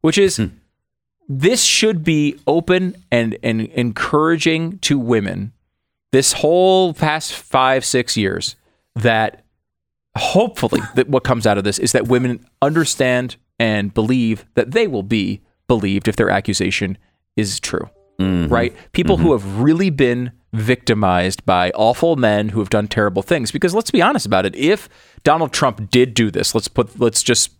which 0.00 0.16
is 0.16 0.40
this 1.28 1.62
should 1.62 2.04
be 2.04 2.40
open 2.46 2.96
and, 3.12 3.36
and 3.42 3.60
encouraging 3.60 4.78
to 4.78 4.98
women 4.98 5.52
this 6.10 6.32
whole 6.32 6.94
past 6.94 7.34
five, 7.34 7.84
six 7.84 8.16
years 8.16 8.56
that 8.94 9.43
hopefully 10.16 10.80
that 10.94 11.08
what 11.08 11.24
comes 11.24 11.46
out 11.46 11.58
of 11.58 11.64
this 11.64 11.78
is 11.78 11.92
that 11.92 12.08
women 12.08 12.44
understand 12.62 13.36
and 13.58 13.94
believe 13.94 14.44
that 14.54 14.72
they 14.72 14.86
will 14.86 15.02
be 15.02 15.42
believed 15.66 16.08
if 16.08 16.16
their 16.16 16.30
accusation 16.30 16.98
is 17.36 17.60
true. 17.60 17.88
Mm-hmm. 18.18 18.52
Right? 18.52 18.74
People 18.92 19.16
who 19.16 19.30
mm-hmm. 19.30 19.48
have 19.48 19.60
really 19.60 19.90
been 19.90 20.30
victimized 20.52 21.44
by 21.44 21.70
awful 21.74 22.14
men 22.14 22.50
who 22.50 22.60
have 22.60 22.70
done 22.70 22.86
terrible 22.86 23.22
things. 23.22 23.50
Because 23.50 23.74
let's 23.74 23.90
be 23.90 24.00
honest 24.00 24.24
about 24.24 24.46
it. 24.46 24.54
If 24.54 24.88
Donald 25.24 25.52
Trump 25.52 25.90
did 25.90 26.14
do 26.14 26.30
this, 26.30 26.54
let's 26.54 26.68
put 26.68 26.98
let's 27.00 27.22
just 27.22 27.50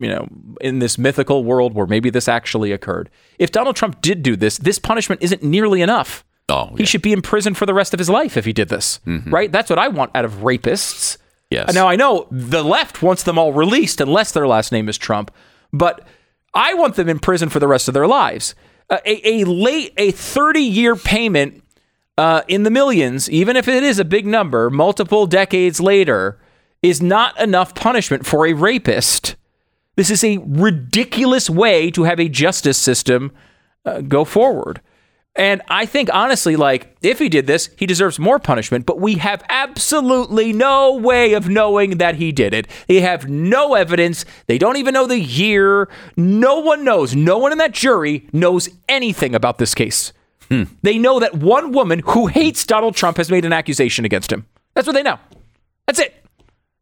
you 0.00 0.08
know, 0.08 0.26
in 0.60 0.78
this 0.78 0.96
mythical 0.96 1.44
world 1.44 1.74
where 1.74 1.86
maybe 1.86 2.10
this 2.10 2.26
actually 2.26 2.72
occurred. 2.72 3.10
If 3.38 3.52
Donald 3.52 3.76
Trump 3.76 4.00
did 4.00 4.22
do 4.22 4.34
this, 4.34 4.56
this 4.58 4.78
punishment 4.78 5.22
isn't 5.22 5.42
nearly 5.42 5.82
enough. 5.82 6.24
Oh, 6.48 6.74
He 6.76 6.84
should 6.84 7.02
be 7.02 7.12
in 7.12 7.22
prison 7.22 7.54
for 7.54 7.66
the 7.66 7.74
rest 7.74 7.92
of 7.92 7.98
his 7.98 8.10
life 8.10 8.36
if 8.36 8.44
he 8.44 8.52
did 8.52 8.70
this, 8.70 8.98
mm-hmm. 9.06 9.32
right? 9.32 9.52
That's 9.52 9.70
what 9.70 9.78
I 9.78 9.88
want 9.88 10.10
out 10.16 10.24
of 10.24 10.38
rapists. 10.38 11.18
Yes. 11.50 11.74
Now 11.74 11.88
I 11.88 11.96
know 11.96 12.28
the 12.30 12.62
left 12.62 13.02
wants 13.02 13.24
them 13.24 13.38
all 13.38 13.52
released 13.52 14.00
unless 14.00 14.32
their 14.32 14.46
last 14.46 14.70
name 14.70 14.88
is 14.88 14.96
Trump, 14.96 15.32
but 15.72 16.06
I 16.54 16.74
want 16.74 16.94
them 16.94 17.08
in 17.08 17.18
prison 17.18 17.48
for 17.48 17.58
the 17.58 17.68
rest 17.68 17.88
of 17.88 17.94
their 17.94 18.06
lives. 18.06 18.54
Uh, 18.88 18.98
a, 19.04 19.42
a 19.42 19.44
late, 19.44 19.92
a 19.96 20.12
30 20.12 20.60
year 20.60 20.96
payment 20.96 21.62
uh, 22.16 22.42
in 22.48 22.62
the 22.62 22.70
millions, 22.70 23.30
even 23.30 23.56
if 23.56 23.66
it 23.66 23.82
is 23.82 23.98
a 23.98 24.04
big 24.04 24.26
number, 24.26 24.70
multiple 24.70 25.26
decades 25.26 25.80
later, 25.80 26.38
is 26.82 27.02
not 27.02 27.38
enough 27.40 27.74
punishment 27.74 28.26
for 28.26 28.46
a 28.46 28.52
rapist. 28.52 29.36
This 29.96 30.10
is 30.10 30.24
a 30.24 30.38
ridiculous 30.38 31.50
way 31.50 31.90
to 31.90 32.04
have 32.04 32.20
a 32.20 32.28
justice 32.28 32.78
system 32.78 33.32
uh, 33.84 34.00
go 34.00 34.24
forward. 34.24 34.80
And 35.36 35.62
I 35.68 35.86
think 35.86 36.10
honestly, 36.12 36.56
like 36.56 36.96
if 37.02 37.18
he 37.20 37.28
did 37.28 37.46
this, 37.46 37.70
he 37.78 37.86
deserves 37.86 38.18
more 38.18 38.38
punishment, 38.38 38.84
but 38.84 38.98
we 39.00 39.14
have 39.14 39.42
absolutely 39.48 40.52
no 40.52 40.96
way 40.96 41.34
of 41.34 41.48
knowing 41.48 41.98
that 41.98 42.16
he 42.16 42.32
did 42.32 42.52
it. 42.52 42.66
They 42.88 43.00
have 43.00 43.28
no 43.28 43.74
evidence. 43.74 44.24
They 44.48 44.58
don't 44.58 44.76
even 44.76 44.92
know 44.92 45.06
the 45.06 45.20
year. 45.20 45.88
No 46.16 46.58
one 46.58 46.84
knows. 46.84 47.14
No 47.14 47.38
one 47.38 47.52
in 47.52 47.58
that 47.58 47.72
jury 47.72 48.28
knows 48.32 48.68
anything 48.88 49.34
about 49.34 49.58
this 49.58 49.74
case. 49.74 50.12
Hmm. 50.48 50.64
They 50.82 50.98
know 50.98 51.20
that 51.20 51.36
one 51.36 51.70
woman 51.70 52.02
who 52.06 52.26
hates 52.26 52.66
Donald 52.66 52.96
Trump 52.96 53.16
has 53.16 53.30
made 53.30 53.44
an 53.44 53.52
accusation 53.52 54.04
against 54.04 54.32
him. 54.32 54.46
That's 54.74 54.86
what 54.86 54.94
they 54.94 55.02
know. 55.04 55.18
That's 55.86 56.00
it. 56.00 56.14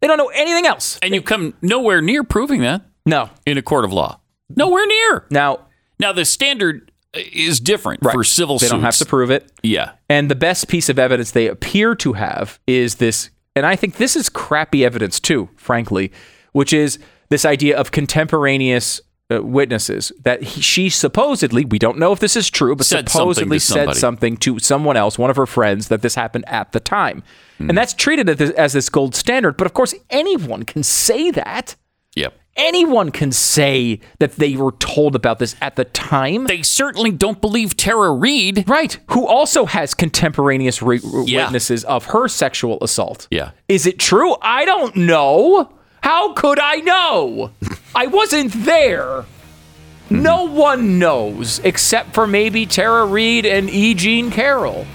They 0.01 0.07
don't 0.09 0.17
know 0.19 0.31
anything 0.35 0.65
else. 0.67 0.99
and 1.03 1.15
you 1.15 1.21
come 1.21 1.53
nowhere 1.61 2.01
near 2.01 2.25
proving 2.25 2.63
that 2.63 2.83
No. 3.05 3.29
in 3.45 3.59
a 3.59 3.63
court 3.63 3.85
of 3.85 3.93
law. 3.93 4.21
Nowhere 4.57 4.87
near. 4.87 5.27
Now, 5.31 5.67
Now 6.01 6.13
the 6.13 6.25
standard 6.25 6.88
is 7.19 7.61
different 7.61 8.03
for 8.03 8.25
civil 8.25 8.57
they 8.57 8.61
suits. 8.61 8.71
They 8.71 8.77
don't 8.77 8.85
have 8.85 8.97
to 8.97 9.07
prove 9.07 9.31
it. 9.31 9.51
Yeah. 9.63 9.93
And 10.09 10.31
the 10.31 10.35
best 10.35 10.69
piece 10.69 10.89
of 10.89 10.99
evidence 10.99 11.33
they 11.33 11.47
appear 11.47 11.95
to 11.97 12.15
have 12.15 12.59
is 12.67 12.97
this, 12.97 13.31
and 13.55 13.67
I 13.67 13.77
think 13.77 13.97
this 13.97 14.17
is 14.17 14.29
crappy 14.29 14.85
evidence 14.85 15.21
too, 15.21 15.49
frankly, 15.57 16.13
which 16.53 16.73
is 16.73 16.99
this 17.29 17.45
idea 17.45 17.77
of 17.77 17.91
contemporaneous 17.91 19.01
uh, 19.31 19.43
witnesses 19.43 20.11
that 20.23 20.43
he, 20.43 20.63
she 20.63 20.89
supposedly, 20.89 21.65
we 21.65 21.79
don't 21.79 21.99
know 21.99 22.13
if 22.13 22.19
this 22.19 22.37
is 22.37 22.51
true, 22.51 22.75
but 22.75 22.87
Said 22.87 23.09
supposedly 23.09 23.59
to 23.59 23.65
said 23.65 23.95
something 23.95 24.37
to 24.39 24.59
someone 24.59 24.97
else, 24.97 25.19
one 25.19 25.29
of 25.29 25.37
her 25.37 25.47
friends, 25.47 25.89
that 25.89 26.01
this 26.03 26.15
happened 26.15 26.45
at 26.49 26.73
the 26.73 26.81
time. 26.81 27.23
Hmm. 27.59 27.69
And 27.69 27.77
that's 27.77 27.93
treated 27.93 28.29
as 28.41 28.73
this 28.73 28.89
gold 28.89 29.15
standard. 29.15 29.57
But 29.57 29.67
of 29.67 29.75
course, 29.75 29.95
anyone 30.09 30.63
can 30.63 30.83
say 30.83 31.31
that. 31.31 31.77
Yep. 32.17 32.35
Anyone 32.59 33.11
can 33.13 33.31
say 33.31 34.01
that 34.19 34.33
they 34.33 34.57
were 34.57 34.73
told 34.73 35.15
about 35.15 35.39
this 35.39 35.55
at 35.63 35.77
the 35.77 35.85
time. 35.85 36.45
They 36.47 36.63
certainly 36.63 37.13
don't 37.13 37.41
believe 37.41 37.77
Tara 37.77 38.13
Reade. 38.13 38.69
Right. 38.69 38.99
Who 39.11 39.27
also 39.27 39.65
has 39.65 39.95
contemporaneous 39.95 40.83
re- 40.83 41.01
Yeah. 41.25 41.45
witnesses 41.45 41.85
of 41.85 42.07
her 42.07 42.27
sexual 42.29 42.79
assault. 42.83 43.29
Yeah. 43.31 43.51
Is 43.69 43.87
it 43.87 43.99
true? 44.01 44.35
I 44.43 44.65
don't 44.65 44.97
know. 44.97 45.71
How 46.03 46.33
could 46.33 46.59
I 46.59 46.77
know? 46.77 47.53
I 47.95 48.07
wasn't 48.09 48.53
there. 48.65 49.25
No 50.11 50.45
one 50.45 50.99
knows 50.99 51.61
except 51.65 52.15
for 52.15 52.27
maybe 52.27 52.67
Tara 52.67 53.05
Reade 53.07 53.47
and 53.47 53.71
E. 53.71 53.95
Jean 53.95 54.31
Carroll. 54.31 54.87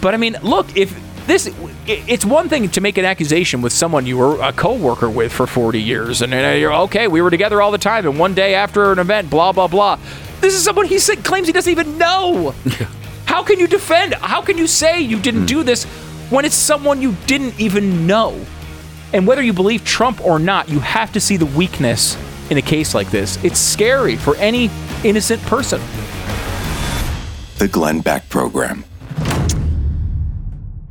But 0.00 0.14
I 0.14 0.16
mean, 0.16 0.36
look, 0.42 0.74
if 0.76 0.98
this 1.26 1.48
it's 1.86 2.24
one 2.24 2.48
thing 2.48 2.68
to 2.70 2.80
make 2.80 2.96
an 2.98 3.04
accusation 3.04 3.60
with 3.60 3.72
someone 3.72 4.06
you 4.06 4.18
were 4.18 4.40
a 4.40 4.52
coworker 4.52 5.10
with 5.10 5.32
for 5.32 5.46
40 5.46 5.80
years 5.80 6.22
and 6.22 6.32
uh, 6.32 6.50
you're 6.50 6.72
okay, 6.72 7.08
we 7.08 7.20
were 7.20 7.30
together 7.30 7.60
all 7.60 7.70
the 7.70 7.78
time 7.78 8.06
and 8.06 8.18
one 8.18 8.34
day 8.34 8.54
after 8.54 8.92
an 8.92 8.98
event 8.98 9.30
blah 9.30 9.52
blah 9.52 9.66
blah. 9.66 9.98
This 10.40 10.54
is 10.54 10.64
someone 10.64 10.86
he 10.86 10.98
said, 10.98 11.24
claims 11.24 11.46
he 11.46 11.52
doesn't 11.52 11.70
even 11.70 11.98
know. 11.98 12.54
How 13.26 13.42
can 13.42 13.58
you 13.58 13.66
defend? 13.66 14.14
How 14.14 14.42
can 14.42 14.58
you 14.58 14.66
say 14.66 15.00
you 15.00 15.18
didn't 15.18 15.46
do 15.46 15.62
this 15.62 15.84
when 16.30 16.44
it's 16.44 16.54
someone 16.54 17.00
you 17.00 17.16
didn't 17.26 17.58
even 17.58 18.06
know? 18.06 18.38
And 19.12 19.26
whether 19.26 19.42
you 19.42 19.52
believe 19.52 19.84
Trump 19.84 20.24
or 20.24 20.38
not, 20.38 20.68
you 20.68 20.80
have 20.80 21.12
to 21.12 21.20
see 21.20 21.36
the 21.36 21.46
weakness 21.46 22.16
in 22.50 22.58
a 22.58 22.62
case 22.62 22.94
like 22.94 23.10
this. 23.10 23.42
It's 23.44 23.58
scary 23.58 24.16
for 24.16 24.36
any 24.36 24.70
innocent 25.04 25.40
person. 25.42 25.80
The 27.58 27.68
Glenn 27.68 28.00
Beck 28.00 28.28
Program. 28.28 28.84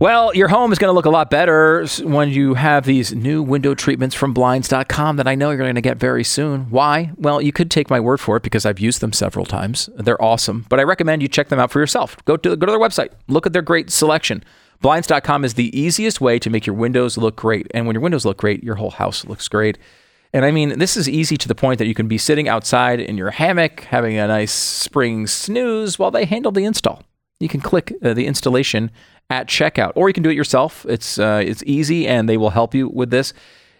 Well, 0.01 0.33
your 0.33 0.47
home 0.47 0.71
is 0.71 0.79
going 0.79 0.89
to 0.89 0.95
look 0.95 1.05
a 1.05 1.11
lot 1.11 1.29
better 1.29 1.85
when 2.01 2.29
you 2.29 2.55
have 2.55 2.85
these 2.85 3.13
new 3.13 3.43
window 3.43 3.75
treatments 3.75 4.15
from 4.15 4.33
blinds.com 4.33 5.17
that 5.17 5.27
I 5.27 5.35
know 5.35 5.51
you're 5.51 5.59
going 5.59 5.75
to 5.75 5.81
get 5.81 5.97
very 5.97 6.23
soon. 6.23 6.71
Why? 6.71 7.11
Well, 7.17 7.39
you 7.39 7.51
could 7.51 7.69
take 7.69 7.91
my 7.91 7.99
word 7.99 8.19
for 8.19 8.35
it 8.35 8.41
because 8.41 8.65
I've 8.65 8.79
used 8.79 8.99
them 9.01 9.13
several 9.13 9.45
times. 9.45 9.91
They're 9.95 10.19
awesome, 10.19 10.65
but 10.69 10.79
I 10.79 10.83
recommend 10.85 11.21
you 11.21 11.27
check 11.27 11.49
them 11.49 11.59
out 11.59 11.69
for 11.69 11.79
yourself. 11.79 12.17
Go 12.25 12.35
to 12.35 12.55
go 12.55 12.65
to 12.65 12.71
their 12.71 12.79
website. 12.79 13.09
Look 13.27 13.45
at 13.45 13.53
their 13.53 13.61
great 13.61 13.91
selection. 13.91 14.43
Blinds.com 14.81 15.45
is 15.45 15.53
the 15.53 15.79
easiest 15.79 16.19
way 16.19 16.39
to 16.39 16.49
make 16.49 16.65
your 16.65 16.75
windows 16.75 17.15
look 17.15 17.35
great. 17.35 17.67
And 17.75 17.85
when 17.85 17.93
your 17.93 18.01
windows 18.01 18.25
look 18.25 18.37
great, 18.37 18.63
your 18.63 18.77
whole 18.77 18.89
house 18.89 19.23
looks 19.25 19.47
great. 19.47 19.77
And 20.33 20.45
I 20.45 20.49
mean, 20.49 20.79
this 20.79 20.97
is 20.97 21.07
easy 21.07 21.37
to 21.37 21.47
the 21.47 21.53
point 21.53 21.77
that 21.77 21.85
you 21.85 21.93
can 21.93 22.07
be 22.07 22.17
sitting 22.17 22.47
outside 22.47 22.99
in 22.99 23.19
your 23.19 23.29
hammock 23.29 23.81
having 23.81 24.17
a 24.17 24.25
nice 24.25 24.51
spring 24.51 25.27
snooze 25.27 25.99
while 25.99 26.09
they 26.09 26.25
handle 26.25 26.51
the 26.51 26.65
install. 26.65 27.03
You 27.39 27.49
can 27.49 27.61
click 27.61 27.93
uh, 28.03 28.15
the 28.15 28.25
installation 28.25 28.89
at 29.31 29.47
checkout, 29.47 29.93
or 29.95 30.09
you 30.09 30.13
can 30.13 30.23
do 30.23 30.29
it 30.29 30.35
yourself. 30.35 30.85
It's 30.87 31.17
uh, 31.17 31.41
it's 31.43 31.63
easy, 31.65 32.05
and 32.05 32.27
they 32.27 32.37
will 32.37 32.49
help 32.51 32.75
you 32.75 32.89
with 32.89 33.09
this. 33.09 33.33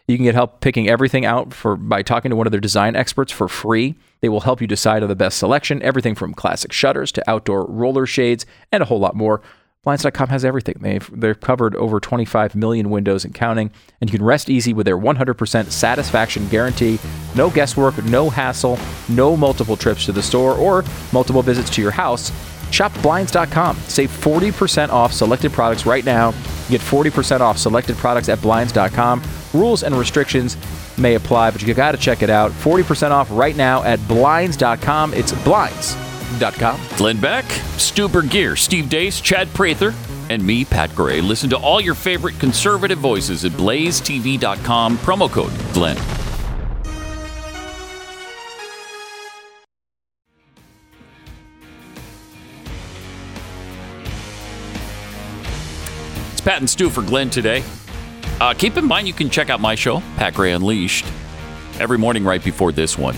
You 0.08 0.18
can 0.18 0.24
get 0.24 0.34
help 0.34 0.62
picking 0.62 0.88
everything 0.88 1.26
out 1.26 1.54
for 1.54 1.76
by 1.76 2.02
talking 2.02 2.30
to 2.32 2.36
one 2.38 2.48
of 2.48 2.52
their 2.52 2.62
design 2.62 2.96
experts 2.96 3.32
for 3.32 3.48
free. 3.50 3.96
They 4.22 4.30
will 4.30 4.42
help 4.42 4.62
you 4.62 4.68
decide 4.68 5.04
on 5.04 5.10
the 5.10 5.16
best 5.16 5.38
selection, 5.38 5.84
everything 5.84 6.16
from 6.16 6.34
classic 6.34 6.72
shutters 6.72 7.12
to 7.14 7.30
outdoor 7.30 7.66
roller 7.66 8.06
shades, 8.06 8.46
and 8.72 8.82
a 8.82 8.86
whole 8.86 9.00
lot 9.00 9.16
more. 9.16 9.42
Blinds.com 9.84 10.30
has 10.30 10.46
everything. 10.46 10.78
They've 10.80 11.10
they've 11.12 11.40
covered 11.40 11.76
over 11.76 12.00
25 12.00 12.56
million 12.56 12.90
windows 12.90 13.26
and 13.26 13.34
counting, 13.34 13.72
and 14.00 14.10
you 14.10 14.18
can 14.18 14.26
rest 14.26 14.50
easy 14.50 14.74
with 14.74 14.86
their 14.86 14.98
100% 14.98 15.72
satisfaction 15.72 16.48
guarantee. 16.48 16.98
No 17.36 17.50
guesswork, 17.50 18.02
no 18.06 18.30
hassle, 18.30 18.80
no 19.10 19.36
multiple 19.36 19.76
trips 19.76 20.06
to 20.06 20.14
the 20.14 20.24
store 20.24 20.54
or 20.54 20.86
multiple 21.12 21.42
visits 21.42 21.70
to 21.72 21.82
your 21.82 21.92
house. 21.92 22.32
Shop 22.72 22.94
Blinds.com. 23.02 23.76
Save 23.88 24.10
40% 24.10 24.90
off 24.90 25.14
selected 25.14 25.52
products 25.52 25.86
right 25.86 26.06
now. 26.06 26.32
Get 26.70 26.82
40% 26.82 27.42
off 27.42 27.58
selected 27.58 27.98
products 27.98 28.30
at 28.30 28.42
Blinds.com. 28.42 29.22
Rules 29.54 29.84
and 29.84 29.94
restrictions 29.94 30.58
may 30.98 31.16
apply, 31.16 31.52
but 31.52 31.62
you 31.62 31.74
got 31.74 31.92
to 31.92 31.98
check 31.98 32.22
it 32.22 32.30
out. 32.30 32.52
40% 32.52 33.12
off 33.12 33.28
right 33.32 33.56
now 33.56 33.84
at 33.84 34.06
Blinds.com. 34.08 35.14
It's 35.14 35.34
Blinds.com. 35.44 36.80
Glenn 36.96 37.20
Beck, 37.20 37.46
Stu 37.78 38.08
Burguiere, 38.08 38.58
Steve 38.58 38.86
Deace, 38.86 39.22
Chad 39.22 39.54
Prather, 39.54 39.94
and 40.30 40.42
me, 40.46 40.64
Pat 40.64 40.96
Gray. 40.96 41.20
Listen 41.20 41.50
to 41.50 41.58
all 41.58 41.82
your 41.82 41.96
favorite 41.96 42.40
conservative 42.40 43.00
voices 43.00 43.44
at 43.44 43.52
blazetv.com. 43.52 44.98
Promo 45.00 45.30
code 45.30 45.52
Glenn. 45.74 45.98
It's 56.42 56.48
Pat 56.48 56.58
and 56.58 56.68
Stu 56.68 56.90
for 56.90 57.04
Glenn 57.04 57.30
today. 57.30 57.64
Uh, 58.40 58.56
keep 58.56 58.76
in 58.76 58.84
mind 58.84 59.06
you 59.06 59.14
can 59.14 59.30
check 59.30 59.52
out 59.52 59.60
my 59.60 59.76
show, 59.76 60.02
Pat 60.18 60.34
Gray 60.34 60.54
Unleashed, 60.54 61.06
every 61.80 62.00
morning 62.00 62.24
right 62.24 62.44
before 62.44 62.72
this 62.72 62.98
one 62.98 63.16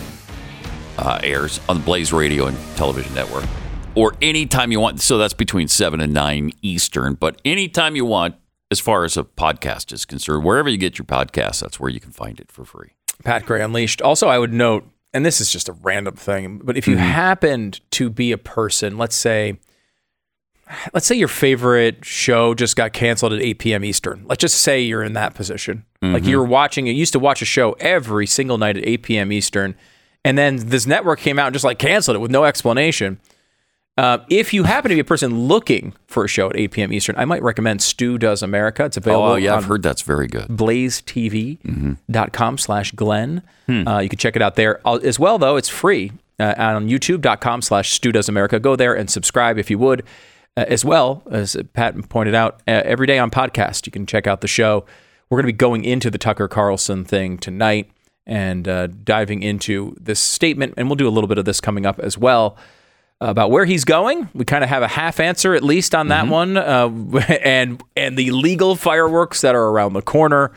uh, 0.98 1.22
airs 1.24 1.62
on 1.70 1.78
the 1.78 1.84
Blaze 1.86 2.12
Radio 2.12 2.48
and 2.48 2.58
Television 2.76 3.14
Network, 3.16 3.46
or 3.96 4.14
anytime 4.22 4.74
you 4.74 4.82
want. 4.82 5.00
So 5.00 5.18
that's 5.18 5.34
between 5.34 5.70
7 5.70 6.02
and 6.02 6.14
9 6.14 6.52
Eastern, 6.64 7.14
but 7.14 7.42
anytime 7.46 7.96
you 7.96 8.04
want, 8.04 8.36
as 8.70 8.82
far 8.82 9.06
as 9.06 9.16
a 9.16 9.24
podcast 9.24 9.94
is 9.94 10.04
concerned, 10.04 10.44
wherever 10.44 10.68
you 10.68 10.78
get 10.78 10.98
your 10.98 11.06
podcast, 11.06 11.62
that's 11.62 11.80
where 11.80 11.90
you 11.90 12.02
can 12.02 12.12
find 12.12 12.42
it 12.42 12.52
for 12.52 12.66
free. 12.66 12.90
Pat 13.24 13.46
Gray 13.46 13.62
Unleashed. 13.62 14.02
Also, 14.02 14.28
I 14.28 14.38
would 14.38 14.52
note, 14.52 14.86
and 15.14 15.26
this 15.26 15.40
is 15.40 15.50
just 15.50 15.70
a 15.70 15.74
random 15.82 16.18
thing, 16.18 16.60
but 16.62 16.76
if 16.76 16.90
you 16.90 16.98
happened 16.98 17.80
to 17.92 18.10
be 18.10 18.34
a 18.34 18.38
person, 18.38 18.98
let's 18.98 19.16
say, 19.16 19.60
let's 20.94 21.06
say 21.06 21.16
your 21.16 21.28
favorite 21.28 22.04
show 22.06 22.54
just 22.54 22.76
got 22.76 22.94
canceled 22.94 23.34
at 23.34 23.42
8 23.42 23.60
p.m. 23.60 23.84
Eastern. 23.84 24.24
Let's 24.28 24.42
just 24.42 24.60
say 24.60 24.82
you're 24.82 25.04
in 25.04 25.14
that 25.14 25.34
position. 25.36 25.86
Like 26.02 26.26
you're 26.26 26.44
watching, 26.44 26.86
you 26.86 26.94
used 26.94 27.14
to 27.14 27.20
watch 27.20 27.42
a 27.42 27.46
show 27.46 27.74
every 27.80 28.28
single 28.28 28.58
night 28.58 28.78
at 28.78 28.86
8 28.86 29.04
p.m. 29.04 29.32
Eastern, 29.32 29.76
And 30.26 30.38
then 30.38 30.58
this 30.58 30.86
network 30.86 31.20
came 31.20 31.40
out 31.40 31.48
and 31.48 31.54
just 31.54 31.64
like 31.66 31.80
canceled 31.80 32.16
it 32.16 32.20
with 32.20 32.32
no 32.32 32.44
explanation. 32.44 33.20
Uh, 33.96 34.18
if 34.30 34.54
you 34.54 34.64
happen 34.64 34.90
to 34.90 34.96
be 34.96 35.02
a 35.02 35.06
person 35.06 35.48
looking 35.48 35.94
for 36.08 36.26
a 36.26 36.28
show 36.28 36.50
at 36.50 36.58
8 36.58 36.72
p.m. 36.72 36.92
Eastern, 36.92 37.16
I 37.16 37.26
might 37.26 37.44
recommend 37.44 37.82
Stu 37.84 38.18
Does 38.18 38.42
America. 38.42 38.86
It's 38.86 38.98
available 38.98 39.34
Oh, 39.34 39.36
yeah, 39.36 39.52
on 39.52 39.60
I've 39.60 39.66
heard 39.66 39.84
that's 39.84 40.02
very 40.02 40.26
good. 40.28 40.48
blazetv.com 40.48 42.58
slash 42.58 42.92
Glenn. 42.94 43.44
Uh, 43.70 44.00
you 44.00 44.10
can 44.10 44.18
check 44.20 44.36
it 44.36 44.42
out 44.42 44.56
there. 44.56 44.82
Uh, 44.86 44.96
As 45.04 45.20
well, 45.20 45.38
though, 45.38 45.56
it's 45.58 45.70
free 45.70 46.12
uh, 46.40 46.54
on 46.58 46.90
youtube.com 46.90 47.62
slash 47.62 47.94
Stu 47.94 48.12
Does 48.12 48.28
America. 48.28 48.60
Go 48.60 48.76
there 48.76 48.94
and 48.94 49.10
subscribe 49.10 49.58
if 49.58 49.70
you 49.70 49.78
would. 49.80 50.04
Uh, 50.56 50.66
as 50.68 50.86
well, 50.86 51.24
as 51.32 51.58
Pat 51.74 52.10
pointed 52.10 52.36
out, 52.36 52.62
uh, 52.68 52.82
every 52.86 53.08
day 53.08 53.18
on 53.18 53.32
podcast, 53.32 53.86
you 53.86 53.92
can 53.92 54.06
check 54.06 54.28
out 54.28 54.42
the 54.42 54.48
show. 54.48 54.86
We're 55.30 55.38
going 55.38 55.48
to 55.48 55.54
be 55.54 55.58
going 55.58 55.84
into 55.84 56.12
the 56.12 56.20
Tucker 56.20 56.48
Carlson 56.48 57.06
thing 57.06 57.40
tonight 57.40 57.90
and 58.28 58.68
uh, 58.68 58.88
diving 58.88 59.42
into 59.42 59.96
this 60.00 60.20
statement. 60.20 60.76
And 60.78 60.88
we'll 60.88 60.96
do 60.96 61.08
a 61.08 61.10
little 61.10 61.28
bit 61.28 61.38
of 61.40 61.46
this 61.46 61.60
coming 61.60 61.86
up 61.86 62.00
as 62.00 62.18
well 62.18 62.58
about 63.20 63.52
where 63.52 63.66
he's 63.66 63.86
going. 63.86 64.30
We 64.34 64.46
kind 64.46 64.64
of 64.64 64.70
have 64.70 64.84
a 64.84 64.88
half 64.88 65.20
answer 65.20 65.56
at 65.56 65.64
least 65.64 65.96
on 65.96 66.10
that 66.10 66.28
one, 66.28 66.58
uh, 66.58 66.88
and 67.44 67.82
and 67.96 68.18
the 68.18 68.32
legal 68.32 68.76
fireworks 68.76 69.42
that 69.42 69.56
are 69.56 69.70
around 69.70 69.94
the 69.94 70.02
corner. 70.02 70.52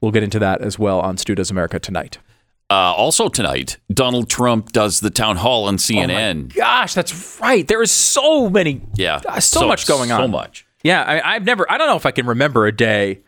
We'll 0.00 0.12
get 0.12 0.22
into 0.22 0.38
that 0.38 0.62
as 0.62 0.78
well 0.78 1.00
on 1.00 1.16
Stu 1.16 1.34
Does 1.34 1.50
America 1.50 1.78
tonight. 1.78 2.18
Uh, 2.72 2.94
also 2.94 3.28
tonight, 3.28 3.76
Donald 3.92 4.30
Trump 4.30 4.72
does 4.72 5.00
the 5.00 5.10
town 5.10 5.36
hall 5.36 5.66
on 5.66 5.76
CNN. 5.76 6.54
Gosh, 6.54 6.94
that's 6.94 7.38
right. 7.38 7.68
There 7.68 7.82
is 7.82 7.90
so 7.90 8.48
many. 8.48 8.80
yeah, 8.94 9.20
uh, 9.28 9.40
so, 9.40 9.68
much 9.68 9.86
going 9.86 10.10
on. 10.10 10.22
So 10.22 10.28
much. 10.28 10.66
Yeah, 10.82 11.02
I, 11.02 11.34
I've 11.34 11.44
never. 11.44 11.70
I 11.70 11.76
don't 11.76 11.86
know 11.86 11.96
if 11.96 12.06
I 12.06 12.12
can 12.12 12.24
remember 12.24 12.66
a 12.66 12.72
day 12.72 13.20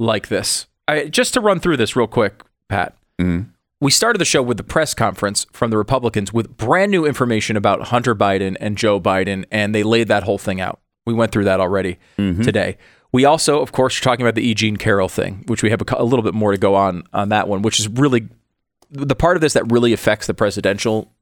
like 0.00 0.26
this. 0.26 0.66
I, 0.88 1.04
just 1.04 1.34
to 1.34 1.40
run 1.40 1.60
through 1.60 1.76
this 1.76 1.94
real 1.94 2.08
quick, 2.08 2.42
Pat. 2.68 2.96
We 3.80 3.92
started 3.92 4.18
the 4.18 4.24
show 4.24 4.42
with 4.42 4.56
the 4.56 4.64
press 4.64 4.92
conference 4.92 5.46
from 5.52 5.70
the 5.70 5.78
Republicans 5.78 6.32
with 6.32 6.56
brand 6.56 6.90
new 6.90 7.06
information 7.06 7.56
about 7.56 7.88
Hunter 7.88 8.16
Biden 8.16 8.56
and 8.58 8.76
Joe 8.76 9.00
Biden, 9.00 9.44
and 9.52 9.72
they 9.72 9.84
laid 9.84 10.08
that 10.08 10.24
whole 10.24 10.36
thing 10.36 10.60
out. 10.60 10.80
We 11.06 11.14
went 11.14 11.30
through 11.30 11.44
that 11.44 11.60
already 11.60 11.98
today. 12.16 12.76
We 13.12 13.24
also, 13.24 13.60
of 13.60 13.72
course, 13.72 13.98
are 13.98 14.02
talking 14.02 14.24
about 14.24 14.34
the 14.34 14.42
E. 14.42 14.54
Jean 14.54 14.76
Carroll 14.76 15.08
thing, 15.08 15.44
which 15.46 15.62
we 15.62 15.70
have 15.70 15.80
a, 15.80 15.84
a 15.96 16.04
little 16.04 16.24
bit 16.24 16.34
more 16.34 16.50
to 16.50 16.58
go 16.58 16.74
on 16.74 17.04
on 17.12 17.28
that 17.28 17.46
one, 17.46 17.62
which 17.62 17.78
is 17.78 17.88
really 17.88 18.28
the 18.90 19.14
part 19.14 19.36
of 19.36 19.40
this 19.40 19.52
that 19.52 19.70
really 19.70 19.92
affects 19.92 20.26
the 20.26 20.34
presidential 20.34 21.12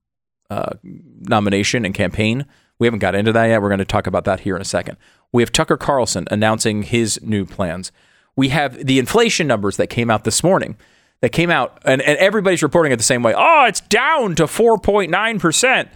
uh, 0.51 0.73
nomination 0.83 1.85
and 1.85 1.95
campaign. 1.95 2.47
We 2.79 2.87
haven't 2.87 3.01
got 3.01 3.15
into 3.15 3.33
that 3.33 3.47
yet. 3.47 3.61
We're 3.61 3.69
going 3.69 3.79
to 3.79 3.85
talk 3.85 4.07
about 4.07 4.25
that 4.25 4.41
here 4.41 4.57
in 4.57 4.63
a 4.63 4.67
second. 4.67 4.97
We 5.33 5.43
have 5.43 5.53
Tucker 5.53 5.77
Carlson 5.77 6.27
announcing 6.31 6.83
his 6.85 7.21
new 7.23 7.45
plans. 7.45 7.93
We 8.37 8.49
have 8.51 8.87
the 8.87 8.99
inflation 8.99 9.47
numbers 9.47 9.77
that 9.77 9.89
came 9.89 10.11
out 10.11 10.25
this 10.25 10.43
morning. 10.43 10.77
That 11.21 11.31
came 11.31 11.51
out, 11.51 11.83
and, 11.85 12.01
and 12.01 12.17
everybody's 12.19 12.63
reporting 12.63 12.93
it 12.93 12.97
the 12.97 13.03
same 13.03 13.25
way. 13.25 13.35
Oh, 13.37 13.65
it's 13.67 13.81
down 13.81 14.37
to 14.37 14.45
4.9%. 14.45 15.89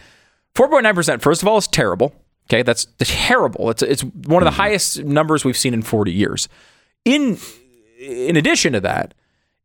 4.9%, 0.56 1.22
first 1.22 1.42
of 1.42 1.48
all, 1.48 1.58
is 1.58 1.68
terrible. 1.68 2.12
Okay, 2.50 2.62
that's 2.62 2.88
terrible. 2.98 3.70
It's, 3.70 3.82
it's 3.82 4.02
one 4.02 4.42
of 4.42 4.46
the 4.46 4.56
highest 4.56 5.04
numbers 5.04 5.44
we've 5.44 5.56
seen 5.56 5.74
in 5.74 5.82
40 5.82 6.10
years. 6.10 6.48
In, 7.04 7.38
in 8.00 8.36
addition 8.36 8.72
to 8.72 8.80
that, 8.80 9.14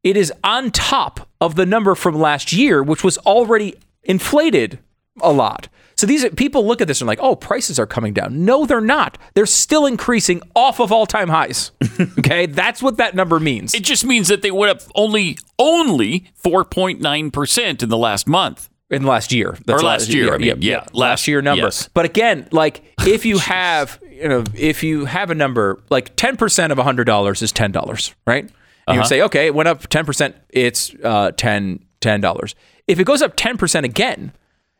it 0.09 0.17
is 0.17 0.31
on 0.43 0.71
top 0.71 1.27
of 1.41 1.55
the 1.55 1.65
number 1.65 1.95
from 1.95 2.15
last 2.19 2.51
year, 2.53 2.81
which 2.83 3.03
was 3.03 3.17
already 3.19 3.75
inflated 4.03 4.79
a 5.21 5.31
lot. 5.31 5.67
So 5.95 6.05
these 6.05 6.23
are- 6.23 6.29
people 6.29 6.65
look 6.67 6.79
at 6.79 6.87
this 6.87 7.01
and 7.01 7.07
like, 7.07 7.17
oh, 7.21 7.35
prices 7.35 7.79
are 7.79 7.87
coming 7.87 8.13
down. 8.13 8.45
No, 8.45 8.65
they're 8.67 8.79
not. 8.81 9.17
They're 9.33 9.47
still 9.47 9.87
increasing 9.87 10.41
off 10.55 10.79
of 10.79 10.91
all 10.91 11.07
time 11.07 11.29
highs. 11.29 11.71
okay, 12.19 12.45
that's 12.45 12.83
what 12.83 12.97
that 12.97 13.15
number 13.15 13.39
means. 13.39 13.73
It 13.73 13.83
just 13.83 14.05
means 14.05 14.27
that 14.27 14.43
they 14.43 14.51
went 14.51 14.71
up 14.77 14.87
only 14.93 15.37
only 15.57 16.25
4.9 16.43 17.33
percent 17.33 17.81
in 17.83 17.89
the 17.89 17.97
last 17.97 18.27
month. 18.27 18.69
in 18.91 19.03
last 19.03 19.33
year. 19.33 19.57
That's 19.65 19.81
Or 19.81 19.85
last 19.85 20.09
year, 20.13 20.33
I 20.33 20.37
mean, 20.37 20.57
yeah, 20.61 20.77
last, 20.77 20.93
last- 20.95 21.27
year 21.27 21.41
number. 21.41 21.63
yes. 21.65 21.89
But 21.93 22.05
again, 22.05 22.47
like 22.51 22.83
if 23.07 23.25
you 23.25 23.39
have, 23.39 23.99
you 24.09 24.27
know, 24.29 24.43
if 24.53 24.83
you 24.83 25.05
have 25.05 25.29
a 25.31 25.35
number 25.35 25.81
like 25.89 26.15
ten 26.15 26.37
percent 26.37 26.71
of 26.71 26.77
hundred 26.77 27.05
dollars 27.05 27.41
is 27.41 27.51
ten 27.51 27.71
dollars, 27.71 28.13
right? 28.27 28.49
Uh-huh. 28.87 28.93
You 28.93 28.99
would 29.01 29.07
say, 29.07 29.21
okay, 29.23 29.47
it 29.47 29.53
went 29.53 29.67
up 29.67 29.87
ten 29.87 30.05
percent. 30.05 30.35
It's 30.49 30.93
uh, 31.03 31.31
10 31.31 31.79
dollars. 32.21 32.55
If 32.87 32.99
it 32.99 33.03
goes 33.03 33.21
up 33.21 33.33
ten 33.35 33.57
percent 33.57 33.85
again, 33.85 34.31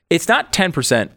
it's 0.09 0.27
not 0.27 0.53
ten 0.53 0.71
percent 0.71 1.11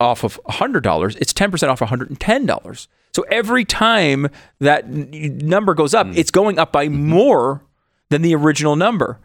off 0.00 0.24
of 0.24 0.40
hundred 0.46 0.82
dollars. 0.82 1.16
It's 1.16 1.32
ten 1.32 1.50
percent 1.50 1.70
off 1.70 1.80
one 1.80 1.88
hundred 1.88 2.10
and 2.10 2.20
ten 2.20 2.44
dollars. 2.46 2.88
So 3.14 3.22
every 3.30 3.64
time 3.64 4.28
that 4.58 4.88
number 4.88 5.74
goes 5.74 5.94
up, 5.94 6.08
it's 6.14 6.32
going 6.32 6.58
up 6.58 6.72
by 6.72 6.88
more 6.88 7.62
than 8.10 8.22
the 8.22 8.34
original 8.34 8.74
number. 8.74 9.20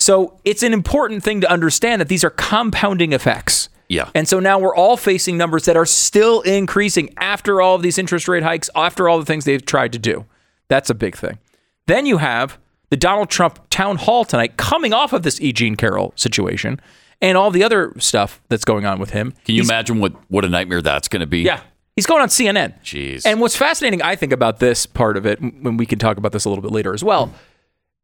So 0.00 0.40
it's 0.44 0.62
an 0.62 0.72
important 0.72 1.22
thing 1.22 1.42
to 1.42 1.50
understand 1.50 2.00
that 2.00 2.08
these 2.08 2.24
are 2.24 2.30
compounding 2.30 3.12
effects. 3.12 3.68
Yeah. 3.88 4.08
And 4.14 4.26
so 4.26 4.40
now 4.40 4.58
we're 4.58 4.74
all 4.74 4.96
facing 4.96 5.36
numbers 5.36 5.66
that 5.66 5.76
are 5.76 5.86
still 5.86 6.40
increasing 6.40 7.12
after 7.18 7.60
all 7.60 7.74
of 7.74 7.82
these 7.82 7.98
interest 7.98 8.28
rate 8.28 8.42
hikes, 8.42 8.70
after 8.74 9.08
all 9.08 9.18
the 9.18 9.26
things 9.26 9.44
they've 9.44 9.64
tried 9.64 9.92
to 9.92 9.98
do. 9.98 10.24
That's 10.68 10.88
a 10.88 10.94
big 10.94 11.14
thing. 11.16 11.38
Then 11.86 12.06
you 12.06 12.18
have 12.18 12.58
the 12.90 12.96
Donald 12.96 13.30
Trump 13.30 13.58
town 13.70 13.96
hall 13.96 14.24
tonight 14.24 14.56
coming 14.56 14.92
off 14.92 15.12
of 15.12 15.22
this 15.22 15.40
E. 15.40 15.52
Jean 15.52 15.76
Carroll 15.76 16.12
situation 16.16 16.80
and 17.20 17.36
all 17.36 17.50
the 17.50 17.64
other 17.64 17.92
stuff 17.98 18.40
that's 18.48 18.64
going 18.64 18.86
on 18.86 18.98
with 18.98 19.10
him. 19.10 19.32
Can 19.44 19.54
you 19.54 19.62
He's- 19.62 19.68
imagine 19.68 19.98
what 19.98 20.12
what 20.30 20.44
a 20.44 20.48
nightmare 20.48 20.82
that's 20.82 21.08
going 21.08 21.20
to 21.20 21.26
be? 21.26 21.40
Yeah. 21.42 21.60
He's 21.96 22.06
going 22.06 22.22
on 22.22 22.28
CNN. 22.28 22.74
Jeez. 22.82 23.22
And 23.24 23.40
what's 23.40 23.54
fascinating, 23.54 24.02
I 24.02 24.16
think, 24.16 24.32
about 24.32 24.58
this 24.58 24.84
part 24.84 25.16
of 25.16 25.26
it, 25.26 25.40
when 25.40 25.76
we 25.76 25.86
can 25.86 25.98
talk 25.98 26.16
about 26.16 26.32
this 26.32 26.44
a 26.44 26.48
little 26.48 26.62
bit 26.62 26.72
later 26.72 26.92
as 26.92 27.04
well, 27.04 27.32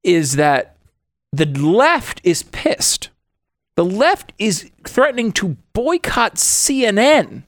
is 0.05 0.37
that 0.37 0.77
the 1.33 1.47
left 1.47 2.21
is 2.23 2.45
pissed. 2.45 3.11
The 3.75 3.85
left 3.85 4.33
is 4.38 4.71
threatening 4.85 5.33
to 5.33 5.57
boycott 5.73 6.37
CNN, 6.37 7.43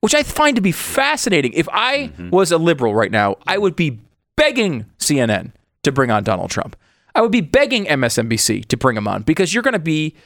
which 0.00 0.16
I 0.16 0.24
find 0.24 0.56
to 0.56 0.62
be 0.62 0.72
fascinating. 0.72 1.52
If 1.52 1.68
I 1.68 2.08
mm-hmm. 2.08 2.30
was 2.30 2.50
a 2.50 2.58
liberal 2.58 2.94
right 2.94 3.10
now, 3.10 3.36
I 3.46 3.58
would 3.58 3.76
be 3.76 4.00
begging 4.36 4.86
CNN 4.98 5.52
to 5.84 5.92
bring 5.92 6.10
on 6.10 6.24
Donald 6.24 6.50
Trump. 6.50 6.76
I 7.14 7.20
would 7.20 7.32
be 7.32 7.40
begging 7.40 7.84
MSNBC 7.84 8.66
to 8.66 8.76
bring 8.76 8.96
him 8.96 9.06
on 9.06 9.22
because 9.22 9.54
you're 9.54 9.62
going 9.62 9.72
to 9.72 9.78
be 9.78 10.16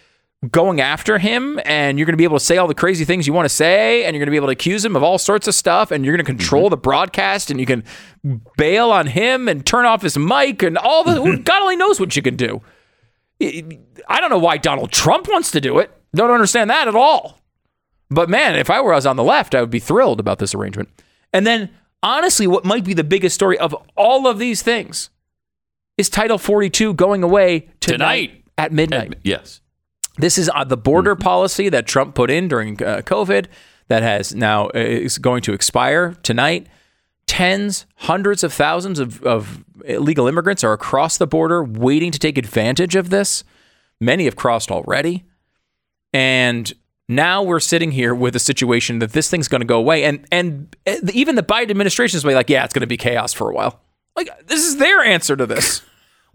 going 0.50 0.80
after 0.80 1.18
him 1.18 1.60
and 1.64 1.98
you're 1.98 2.06
going 2.06 2.12
to 2.12 2.18
be 2.18 2.24
able 2.24 2.38
to 2.38 2.44
say 2.44 2.58
all 2.58 2.68
the 2.68 2.74
crazy 2.74 3.04
things 3.04 3.26
you 3.26 3.32
want 3.32 3.44
to 3.44 3.54
say 3.54 4.04
and 4.04 4.14
you're 4.14 4.20
going 4.20 4.28
to 4.28 4.30
be 4.30 4.36
able 4.36 4.46
to 4.46 4.52
accuse 4.52 4.84
him 4.84 4.94
of 4.94 5.02
all 5.02 5.18
sorts 5.18 5.48
of 5.48 5.54
stuff 5.54 5.90
and 5.90 6.04
you're 6.04 6.16
going 6.16 6.24
to 6.24 6.30
control 6.30 6.64
mm-hmm. 6.64 6.70
the 6.70 6.76
broadcast 6.76 7.50
and 7.50 7.58
you 7.58 7.66
can 7.66 7.82
bail 8.56 8.92
on 8.92 9.08
him 9.08 9.48
and 9.48 9.66
turn 9.66 9.84
off 9.84 10.02
his 10.02 10.16
mic 10.16 10.62
and 10.62 10.78
all 10.78 11.02
the 11.02 11.36
God 11.44 11.62
only 11.62 11.76
knows 11.76 11.98
what 11.98 12.14
you 12.14 12.22
can 12.22 12.36
do. 12.36 12.62
I 13.40 14.20
don't 14.20 14.30
know 14.30 14.38
why 14.38 14.58
Donald 14.58 14.92
Trump 14.92 15.28
wants 15.28 15.50
to 15.52 15.60
do 15.60 15.78
it. 15.78 15.90
Don't 16.14 16.30
understand 16.30 16.70
that 16.70 16.88
at 16.88 16.94
all. 16.94 17.40
But 18.08 18.30
man, 18.30 18.56
if 18.56 18.70
I 18.70 18.80
were 18.80 18.94
us 18.94 19.06
on 19.06 19.16
the 19.16 19.24
left, 19.24 19.54
I 19.54 19.60
would 19.60 19.70
be 19.70 19.80
thrilled 19.80 20.20
about 20.20 20.38
this 20.38 20.54
arrangement. 20.54 20.88
And 21.32 21.46
then, 21.46 21.70
honestly, 22.02 22.46
what 22.46 22.64
might 22.64 22.84
be 22.84 22.94
the 22.94 23.04
biggest 23.04 23.34
story 23.34 23.58
of 23.58 23.76
all 23.96 24.26
of 24.26 24.38
these 24.38 24.62
things 24.62 25.10
is 25.98 26.08
Title 26.08 26.38
42 26.38 26.94
going 26.94 27.22
away 27.22 27.68
tonight, 27.80 28.26
Tonight. 28.28 28.44
at 28.56 28.72
midnight. 28.72 29.14
yes. 29.22 29.60
This 30.16 30.36
is 30.38 30.50
uh, 30.54 30.64
the 30.64 30.76
border 30.76 31.14
policy 31.14 31.68
that 31.68 31.86
Trump 31.86 32.14
put 32.14 32.30
in 32.30 32.48
during 32.48 32.82
uh, 32.82 33.02
COVID 33.04 33.46
that 33.88 34.02
has 34.02 34.34
now 34.34 34.66
uh, 34.68 34.70
is 34.78 35.18
going 35.18 35.42
to 35.42 35.52
expire 35.52 36.14
tonight. 36.22 36.66
Tens, 37.26 37.86
hundreds 37.96 38.42
of 38.42 38.52
thousands 38.52 38.98
of, 38.98 39.22
of 39.22 39.64
illegal 39.84 40.26
immigrants 40.26 40.64
are 40.64 40.72
across 40.72 41.18
the 41.18 41.26
border 41.26 41.62
waiting 41.62 42.10
to 42.10 42.18
take 42.18 42.36
advantage 42.38 42.96
of 42.96 43.10
this. 43.10 43.44
Many 44.00 44.24
have 44.24 44.34
crossed 44.34 44.70
already. 44.72 45.24
And 46.12 46.72
now 47.08 47.42
we're 47.42 47.60
sitting 47.60 47.92
here 47.92 48.14
with 48.14 48.34
a 48.34 48.40
situation 48.40 48.98
that 49.00 49.12
this 49.12 49.30
thing's 49.30 49.46
going 49.46 49.60
to 49.60 49.66
go 49.66 49.78
away. 49.78 50.04
And, 50.04 50.26
and 50.32 50.74
uh, 50.86 50.96
even 51.12 51.34
the 51.36 51.42
Biden 51.42 51.70
administration 51.70 52.16
is 52.16 52.24
like, 52.24 52.50
yeah, 52.50 52.64
it's 52.64 52.74
going 52.74 52.80
to 52.80 52.86
be 52.86 52.96
chaos 52.96 53.32
for 53.32 53.50
a 53.50 53.54
while. 53.54 53.80
Like, 54.16 54.30
this 54.48 54.66
is 54.66 54.78
their 54.78 55.00
answer 55.02 55.36
to 55.36 55.46
this. 55.46 55.82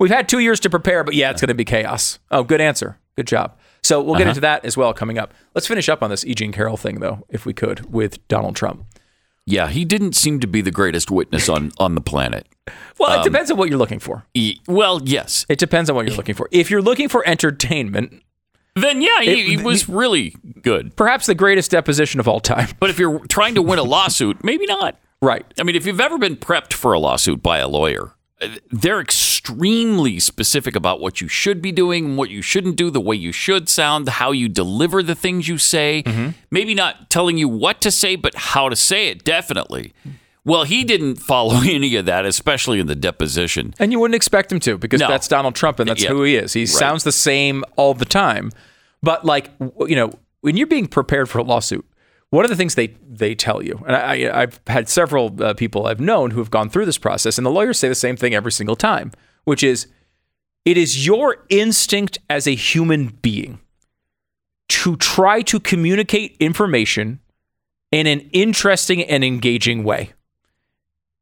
We've 0.04 0.12
had 0.12 0.28
two 0.28 0.39
years 0.39 0.60
to 0.60 0.70
prepare, 0.70 1.06
but 1.06 1.13
yeah, 1.13 1.32
it's 1.32 1.39
going 1.39 1.48
to 1.48 1.54
be 1.54 1.63
chaos. 1.63 2.20
Oh, 2.30 2.44
good 2.44 2.60
answer. 2.60 3.00
Good 3.16 3.26
job. 3.26 3.58
So 3.84 4.02
we'll 4.02 4.16
get 4.16 4.24
uh-huh. 4.24 4.30
into 4.32 4.42
that 4.42 4.66
as 4.66 4.76
well 4.76 4.94
coming 4.94 5.18
up. 5.18 5.34
Let's 5.56 5.66
finish 5.66 5.88
up 5.88 6.04
on 6.04 6.10
this 6.10 6.26
E. 6.26 6.36
Jean 6.36 6.52
Carroll 6.52 6.76
thing, 6.76 7.00
though, 7.00 7.26
if 7.30 7.46
we 7.46 7.54
could, 7.54 7.89
with 7.89 8.28
Donald 8.28 8.58
Trump. 8.58 8.86
Yeah, 9.46 9.70
he 9.70 9.86
didn't 9.86 10.18
seem 10.18 10.42
to 10.42 10.48
be 10.48 10.60
the 10.60 10.72
greatest 10.72 11.10
witness 11.10 11.48
on 11.48 11.72
on 11.80 11.96
the 11.96 12.02
planet. 12.02 12.50
Well, 13.00 13.13
it 13.13 13.20
um, 13.20 13.24
depends 13.24 13.50
on 13.50 13.56
what 13.56 13.70
you're 13.70 13.78
looking 13.78 14.00
for. 14.00 14.26
He- 14.34 14.60
well, 14.68 15.00
yes. 15.06 15.46
It 15.48 15.58
depends 15.58 15.89
on 15.89 15.96
what 15.96 16.06
you're 16.06 16.18
looking 16.18 16.36
for. 16.36 16.50
If 16.52 16.70
you're 16.70 16.82
looking 16.82 17.08
for 17.08 17.26
entertainment, 17.26 18.24
Then 18.76 19.02
yeah, 19.02 19.22
he, 19.22 19.32
It- 19.32 19.48
he 19.48 19.58
was 19.58 19.88
really 19.88 20.36
good. 20.62 20.98
perhaps 20.98 21.28
the 21.28 21.36
greatest 21.36 21.72
deposition 21.72 22.20
of 22.20 22.28
all 22.28 22.42
time. 22.42 22.68
But 22.78 22.89
if 22.89 23.00
you're 23.00 23.20
trying 23.28 23.56
to 23.56 23.62
win 23.62 23.80
a 23.80 23.84
lawsuit, 23.84 24.44
maybe 24.44 24.66
not. 24.66 25.00
Right. 25.22 25.46
I 25.58 25.63
mean, 25.63 25.78
if 25.78 25.86
you've 25.86 26.02
ever 26.02 26.18
been 26.18 26.36
prepped 26.36 26.74
for 26.74 26.92
a 26.92 27.00
lawsuit 27.00 27.42
by 27.42 27.60
a 27.60 27.70
lawyer, 27.70 28.13
they're 28.72 29.00
extremely 29.02 30.20
specific 30.20 30.76
about 30.76 31.00
what 31.00 31.22
you 31.22 31.28
should 31.28 31.62
be 31.62 31.72
doing, 31.72 32.16
what 32.16 32.30
you 32.30 32.42
shouldn't 32.42 32.76
do, 32.76 32.90
the 32.90 33.02
way 33.02 33.16
you 33.16 33.32
should 33.32 33.68
sound, 33.70 34.08
how 34.08 34.32
you 34.32 34.48
deliver 34.48 35.04
the 35.04 35.16
things 35.16 35.48
you 35.48 35.58
say. 35.58 36.04
Mm-hmm. 36.06 36.30
Maybe 36.52 36.74
not 36.74 37.10
telling 37.10 37.38
you 37.38 37.48
what 37.50 37.82
to 37.82 37.92
say, 37.92 38.16
but 38.16 38.34
how 38.36 38.70
to 38.70 38.76
say 38.76 39.08
it, 39.10 39.24
definitely. 39.24 39.94
Well, 40.46 40.64
he 40.66 40.84
didn't 40.84 41.16
follow 41.16 41.62
any 41.64 41.96
of 41.96 42.06
that, 42.06 42.26
especially 42.26 42.80
in 42.80 42.88
the 42.88 42.96
deposition. 42.96 43.74
And 43.80 43.92
you 43.92 44.00
wouldn't 44.00 44.16
expect 44.16 44.52
him 44.52 44.60
to 44.62 44.78
because 44.78 45.00
No. 45.00 45.08
that's 45.08 45.28
Donald 45.28 45.56
Trump 45.56 45.80
and 45.80 45.90
that's 45.90 46.04
Yeah. 46.04 46.10
who 46.10 46.24
he 46.24 46.36
is. 46.36 46.54
He 46.54 46.66
sounds 46.66 47.04
the 47.04 47.12
same 47.12 47.64
all 47.76 47.94
the 47.94 48.06
time. 48.06 48.52
But 49.02 49.26
like, 49.26 49.50
you 49.88 49.96
know, 49.96 50.14
when 50.42 50.58
you're 50.58 50.68
being 50.68 50.88
prepared 50.88 51.30
for 51.30 51.40
a 51.40 51.44
lawsuit, 51.44 51.86
one 52.34 52.46
of 52.46 52.50
the 52.50 52.56
things 52.56 52.74
they 52.74 52.88
they 53.08 53.36
tell 53.36 53.62
you, 53.62 53.84
and 53.86 53.96
I, 53.96 54.41
I've 54.41 54.60
had 54.65 54.89
several 54.89 55.32
uh, 55.41 55.54
people 55.54 55.86
I've 55.86 56.00
known 56.00 56.32
who 56.32 56.39
have 56.39 56.50
gone 56.50 56.67
through 56.67 56.88
this 56.88 56.98
process, 56.98 57.38
and 57.38 57.46
the 57.46 57.52
lawyers 57.52 57.78
say 57.78 57.88
the 57.88 57.96
same 57.96 58.17
thing 58.17 58.34
every 58.34 58.52
single 58.52 58.76
time, 58.76 59.12
which 59.43 59.62
is, 59.62 59.86
it 60.65 60.76
is 60.76 61.06
your 61.06 61.46
instinct 61.50 62.17
as 62.32 62.48
a 62.48 62.56
human 62.56 63.10
being 63.22 63.60
to 64.69 64.96
try 64.96 65.43
to 65.43 65.60
communicate 65.60 66.36
information 66.39 67.19
in 67.91 68.08
an 68.08 68.22
interesting 68.34 69.04
and 69.04 69.24
engaging 69.24 69.84
way. 69.84 70.13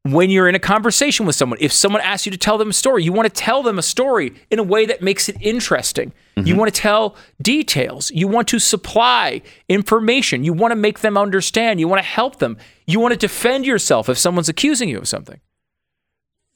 When 0.04 0.32
you're 0.32 0.50
in 0.50 0.56
a 0.56 0.60
conversation 0.60 1.28
with 1.28 1.36
someone, 1.36 1.60
if 1.62 1.72
someone 1.72 2.02
asks 2.02 2.26
you 2.26 2.32
to 2.32 2.38
tell 2.38 2.58
them 2.58 2.72
a 2.72 2.74
story, 2.74 3.04
you 3.04 3.14
want 3.14 3.32
to 3.32 3.42
tell 3.42 3.62
them 3.62 3.78
a 3.78 3.84
story 3.84 4.34
in 4.50 4.58
a 4.58 4.64
way 4.64 4.88
that 4.88 5.04
makes 5.04 5.30
it 5.30 5.38
interesting. 5.40 6.12
You 6.36 6.44
mm-hmm. 6.44 6.58
want 6.58 6.74
to 6.74 6.82
tell 6.82 7.16
details. 7.40 8.10
You 8.10 8.28
want 8.28 8.48
to 8.48 8.58
supply 8.58 9.44
information. 9.70 10.44
You 10.44 10.54
want 10.54 10.72
to 10.72 10.76
make 10.76 11.02
them 11.02 11.18
understand. 11.18 11.80
You 11.80 11.88
want 11.88 12.00
to 12.00 12.08
help 12.08 12.40
them. 12.40 12.58
You 12.88 13.00
want 13.00 13.12
to 13.14 13.18
defend 13.18 13.68
yourself 13.68 14.10
if 14.10 14.18
someone's 14.18 14.50
accusing 14.50 14.90
you 14.90 14.98
of 14.98 15.08
something. 15.08 15.40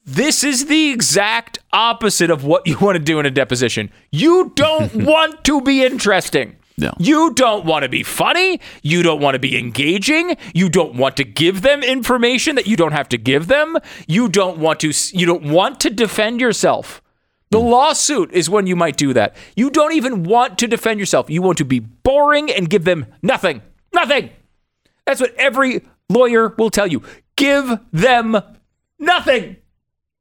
This 0.04 0.44
is 0.44 0.66
the 0.66 0.90
exact 0.90 1.58
opposite 1.72 2.30
of 2.30 2.44
what 2.44 2.66
you 2.66 2.78
want 2.80 2.96
to 2.96 3.02
do 3.02 3.20
in 3.20 3.26
a 3.26 3.30
deposition. 3.30 3.90
You 4.10 4.52
don't 4.56 4.92
want 5.04 5.44
to 5.44 5.60
be 5.60 5.84
interesting. 5.84 6.56
No. 6.78 6.92
You 6.98 7.32
don't 7.32 7.64
want 7.64 7.84
to 7.84 7.88
be 7.88 8.02
funny. 8.02 8.60
You 8.82 9.02
don't 9.02 9.20
want 9.20 9.34
to 9.34 9.38
be 9.38 9.56
engaging. 9.58 10.36
You 10.54 10.68
don't 10.68 10.94
want 10.94 11.16
to 11.16 11.24
give 11.24 11.62
them 11.62 11.82
information 11.82 12.56
that 12.56 12.66
you 12.66 12.76
don't 12.76 12.92
have 12.92 13.08
to 13.10 13.18
give 13.18 13.46
them. 13.46 13.78
You 14.06 14.28
don't 14.28 14.58
want 14.58 14.80
to 14.80 14.92
you 15.16 15.24
don't 15.24 15.50
want 15.50 15.80
to 15.80 15.90
defend 15.90 16.40
yourself. 16.40 17.00
The 17.50 17.58
mm. 17.58 17.70
lawsuit 17.70 18.32
is 18.32 18.50
when 18.50 18.66
you 18.66 18.76
might 18.76 18.96
do 18.96 19.14
that. 19.14 19.36
You 19.56 19.70
don't 19.70 19.92
even 19.92 20.24
want 20.24 20.58
to 20.58 20.66
defend 20.66 21.00
yourself. 21.00 21.30
You 21.30 21.40
want 21.40 21.58
to 21.58 21.64
be 21.64 21.80
boring 21.80 22.50
and 22.50 22.68
give 22.68 22.84
them 22.84 23.06
nothing. 23.22 23.62
Nothing. 23.94 24.30
That's 25.06 25.20
what 25.20 25.34
every 25.36 25.82
lawyer 26.10 26.54
will 26.58 26.70
tell 26.70 26.86
you. 26.86 27.02
Give 27.36 27.78
them 27.92 28.36
nothing. 28.98 29.56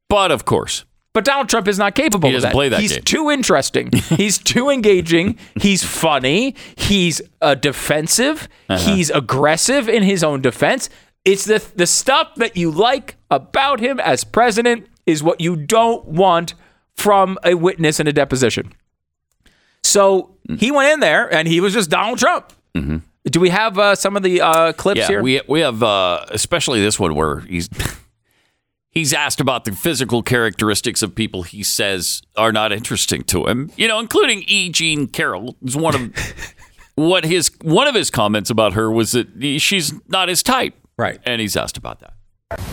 But 0.07 0.31
of 0.31 0.45
course, 0.45 0.85
But 1.15 1.23
Donald 1.25 1.49
Trump 1.49 1.67
is 1.67 1.79
not 1.79 1.95
capable 1.95 2.29
He 2.29 2.35
of 2.35 2.41
doesn't 2.41 2.49
that. 2.49 2.53
play 2.53 2.69
that 2.69 2.79
He's 2.81 2.93
game. 2.93 3.03
too 3.03 3.31
interesting. 3.31 3.89
He's 4.09 4.37
too 4.37 4.69
engaging. 4.69 5.39
He's 5.59 5.83
funny. 5.83 6.53
He's 6.75 7.21
uh, 7.41 7.55
defensive. 7.55 8.47
Uh-huh. 8.69 8.93
He's 8.93 9.09
aggressive 9.09 9.89
in 9.89 10.03
his 10.03 10.23
own 10.23 10.41
defense. 10.41 10.89
It's 11.23 11.45
the 11.45 11.63
the 11.75 11.87
stuff 11.87 12.35
that 12.35 12.55
you 12.55 12.69
like 12.69 13.15
about 13.31 13.79
him 13.79 13.99
as 13.99 14.23
president 14.23 14.85
is 15.07 15.23
what 15.23 15.41
you 15.41 15.55
don't 15.55 16.05
want 16.05 16.53
from 16.93 17.39
a 17.43 17.55
witness 17.55 17.99
in 17.99 18.07
a 18.07 18.13
deposition. 18.13 18.73
So 19.83 20.31
Mm. 20.47 20.59
he 20.59 20.69
went 20.69 20.93
in 20.93 20.99
there 20.99 21.33
and 21.33 21.47
he 21.47 21.59
was 21.59 21.73
just 21.73 21.89
Donald 21.89 22.19
Trump. 22.19 22.53
Do 22.75 23.39
we 23.39 23.49
have 23.49 23.79
uh, 23.79 23.95
some 23.95 24.15
of 24.15 24.21
the 24.21 24.41
uh, 24.41 24.73
clips 24.73 24.99
Mm-hmm. 24.99 25.11
yeah, 25.11 25.15
here? 25.15 25.23
we 25.23 25.41
we 25.47 25.61
have 25.61 25.81
uh, 25.81 26.25
especially 26.29 26.81
this 26.81 26.99
one 26.99 27.15
where 27.15 27.39
he's 27.39 27.67
he's 28.95 29.13
asked 29.13 29.39
about 29.39 29.65
the 29.65 29.73
physical 29.73 30.23
characteristics 30.23 31.03
of 31.03 31.13
people 31.13 31.43
he 31.43 31.61
says 31.61 32.23
are 32.35 32.51
not 32.51 32.71
interesting 32.71 33.23
to 33.25 33.45
him. 33.45 33.69
You 33.75 33.87
know, 33.87 33.99
including 33.99 34.43
E. 34.47 34.69
Jean 34.69 35.07
Carroll 35.07 35.55
is 35.63 35.75
one 35.75 35.93
of 35.93 36.11
what 36.95 37.25
his 37.25 37.51
one 37.61 37.87
of 37.87 37.93
his 37.93 38.09
comments 38.09 38.49
about 38.49 38.73
her 38.73 38.89
was 38.89 39.11
that 39.11 39.27
she's 39.59 39.93
not 40.07 40.29
his 40.29 40.41
type. 40.41 40.73
Right. 40.97 41.19
and 41.25 41.41
he's 41.41 41.57
asked 41.57 41.75
about 41.77 41.99
that. 41.99 42.13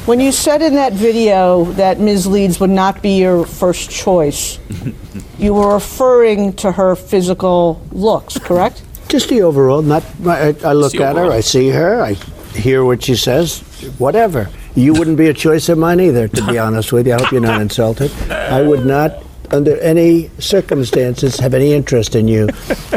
When 0.07 0.21
you 0.21 0.31
said 0.31 0.63
in 0.63 0.75
that 0.75 0.93
video 0.93 1.65
that 1.73 1.99
Ms. 1.99 2.29
Leeds 2.29 2.61
would 2.61 2.71
not 2.71 3.03
be 3.03 3.19
your 3.19 3.45
first 3.45 3.91
choice, 3.91 4.61
you 5.39 5.55
were 5.55 5.75
referring 5.75 6.53
to 6.55 6.71
her 6.71 6.95
physical 6.95 7.85
looks, 7.91 8.39
correct? 8.39 8.85
Just 9.09 9.29
the 9.29 9.43
overall. 9.43 9.83
Not. 9.83 10.05
I, 10.25 10.55
I 10.65 10.73
look 10.73 10.93
the 10.93 11.03
at 11.03 11.17
her. 11.17 11.33
I 11.33 11.41
see 11.41 11.71
her. 11.71 12.01
I 12.01 12.13
hear 12.55 12.85
what 12.85 13.03
she 13.03 13.17
says. 13.17 13.61
Whatever. 13.99 14.49
You 14.75 14.95
wouldn't 14.95 15.17
be 15.19 15.29
a 15.29 15.35
choice 15.35 15.69
of 15.69 15.79
mine 15.79 16.01
either, 16.01 16.29
to 16.29 16.47
be 16.47 16.59
honest 16.59 16.93
with 16.93 17.07
you. 17.07 17.15
I 17.15 17.21
hope 17.23 17.31
you're 17.33 17.41
not 17.41 17.61
insulted. 17.61 18.11
I 18.31 18.63
would 18.63 18.87
not, 18.87 19.23
under 19.51 19.77
any 19.79 20.31
circumstances, 20.39 21.39
have 21.39 21.53
any 21.55 21.73
interest 21.75 22.15
in 22.15 22.27
you. 22.29 22.49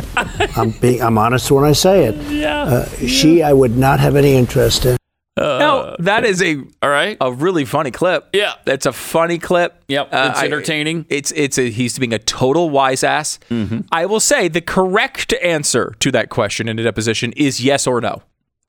I'm 0.55 0.71
being. 0.71 1.01
I'm 1.01 1.17
honest 1.17 1.51
when 1.51 1.63
I 1.65 1.73
say 1.73 2.05
it. 2.05 2.15
Yeah. 2.31 2.87
She, 3.05 3.43
I 3.43 3.51
would 3.53 3.75
not 3.77 3.99
have 3.99 4.15
any 4.15 4.35
interest 4.35 4.85
in. 4.85 4.95
no, 5.37 5.95
that 5.99 6.23
is 6.23 6.41
a 6.41 6.55
All 6.81 6.89
right. 6.89 7.17
a 7.19 7.29
really 7.33 7.65
funny 7.65 7.91
clip. 7.91 8.29
Yeah. 8.31 8.53
that's 8.63 8.85
a 8.85 8.93
funny 8.93 9.37
clip. 9.37 9.73
Uh, 9.73 9.75
Yep, 9.89 10.07
it's 10.13 10.39
I- 10.39 10.45
entertaining. 10.45 11.05
it's 11.09 11.31
it's 11.33 11.57
a 11.57 11.69
he's 11.69 11.99
being 11.99 12.13
a 12.13 12.19
total 12.19 12.69
wise 12.69 13.03
ass. 13.03 13.37
Mm-hmm. 13.49 13.81
I 13.91 14.05
will 14.05 14.21
say 14.21 14.47
the 14.47 14.61
correct 14.61 15.33
answer 15.43 15.93
to 15.99 16.11
that 16.13 16.29
question 16.29 16.69
in 16.69 16.79
a 16.79 16.83
deposition 16.83 17.33
is 17.33 17.59
yes 17.61 17.85
or 17.85 17.99
no, 17.99 18.23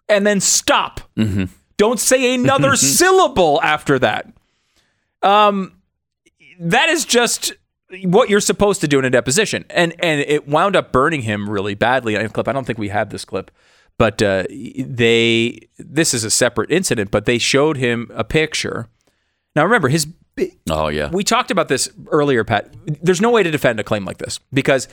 and 0.08 0.26
then 0.26 0.40
stop. 0.40 1.00
Mm-hmm. 1.16 1.44
Don't 1.76 2.00
say 2.00 2.34
another 2.34 2.76
syllable 2.76 3.60
after 3.62 3.98
that. 3.98 4.32
Um, 5.22 5.72
that 6.58 6.88
is 6.88 7.04
just 7.04 7.54
what 8.04 8.28
you're 8.30 8.40
supposed 8.40 8.80
to 8.80 8.88
do 8.88 8.98
in 8.98 9.04
a 9.04 9.10
deposition, 9.10 9.64
and 9.70 9.94
and 9.98 10.20
it 10.20 10.48
wound 10.48 10.76
up 10.76 10.92
burning 10.92 11.22
him 11.22 11.48
really 11.48 11.74
badly. 11.74 12.14
In 12.14 12.26
a 12.26 12.28
clip, 12.28 12.48
I 12.48 12.52
don't 12.52 12.66
think 12.66 12.78
we 12.78 12.88
have 12.88 13.10
this 13.10 13.24
clip, 13.24 13.50
but 13.98 14.22
uh, 14.22 14.44
they 14.50 15.60
this 15.78 16.14
is 16.14 16.24
a 16.24 16.30
separate 16.30 16.70
incident, 16.70 17.10
but 17.10 17.26
they 17.26 17.38
showed 17.38 17.76
him 17.76 18.10
a 18.14 18.24
picture. 18.24 18.88
Now 19.54 19.64
remember 19.64 19.88
his 19.88 20.06
Oh 20.68 20.88
yeah. 20.88 21.08
we 21.10 21.24
talked 21.24 21.50
about 21.50 21.68
this 21.68 21.88
earlier, 22.08 22.44
Pat. 22.44 22.74
There's 23.02 23.22
no 23.22 23.30
way 23.30 23.42
to 23.42 23.50
defend 23.50 23.80
a 23.80 23.84
claim 23.84 24.04
like 24.04 24.18
this 24.18 24.38
because 24.52 24.86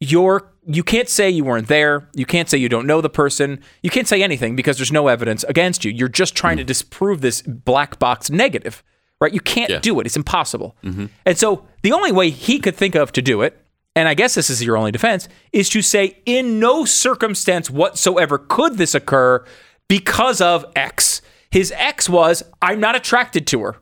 you're 0.00 0.50
you 0.66 0.82
can't 0.82 1.08
say 1.08 1.28
you 1.28 1.44
weren't 1.44 1.68
there. 1.68 2.08
You 2.14 2.24
can't 2.24 2.48
say 2.48 2.56
you 2.58 2.68
don't 2.70 2.86
know 2.86 3.00
the 3.02 3.10
person. 3.10 3.60
You 3.82 3.90
can't 3.90 4.08
say 4.08 4.22
anything 4.22 4.56
because 4.56 4.78
there's 4.78 4.92
no 4.92 5.08
evidence 5.08 5.44
against 5.44 5.84
you. 5.84 5.90
You're 5.92 6.08
just 6.08 6.34
trying 6.34 6.56
to 6.56 6.64
disprove 6.64 7.20
this 7.20 7.42
black 7.42 7.98
box 7.98 8.30
negative, 8.30 8.82
right? 9.20 9.32
You 9.34 9.40
can't 9.40 9.70
Yeah. 9.70 9.80
do 9.80 10.00
it. 10.00 10.06
It's 10.06 10.16
impossible. 10.16 10.74
Mm-hmm. 10.82 11.06
And 11.26 11.36
so 11.38 11.66
the 11.82 11.92
only 11.92 12.12
way 12.12 12.30
he 12.30 12.58
could 12.60 12.74
think 12.76 12.94
of 12.94 13.12
to 13.12 13.20
do 13.20 13.42
it, 13.42 13.60
and 13.94 14.08
I 14.08 14.14
guess 14.14 14.34
this 14.34 14.48
is 14.48 14.64
your 14.64 14.78
only 14.78 14.90
defense, 14.90 15.28
is 15.52 15.68
to 15.68 15.82
say 15.82 16.18
in 16.24 16.58
no 16.58 16.86
circumstance 16.86 17.68
whatsoever 17.68 18.38
could 18.38 18.78
this 18.78 18.94
occur 18.94 19.44
because 19.88 20.40
of 20.40 20.64
X. 20.74 21.20
His 21.50 21.72
X 21.76 22.08
was 22.08 22.42
I'm 22.62 22.80
not 22.80 22.96
attracted 22.96 23.46
to 23.48 23.60
her 23.60 23.76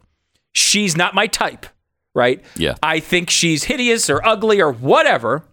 she's 0.55 0.95
not 0.97 1.15
my 1.15 1.27
type, 1.27 1.65
right? 2.15 2.45
Yeah. 2.57 2.75
I 2.83 3.01
think 3.01 3.31
she's 3.31 3.65
hideous 3.65 4.11
or 4.11 4.21
ugly 4.27 4.61
or 4.61 4.71
whatever, 4.71 5.45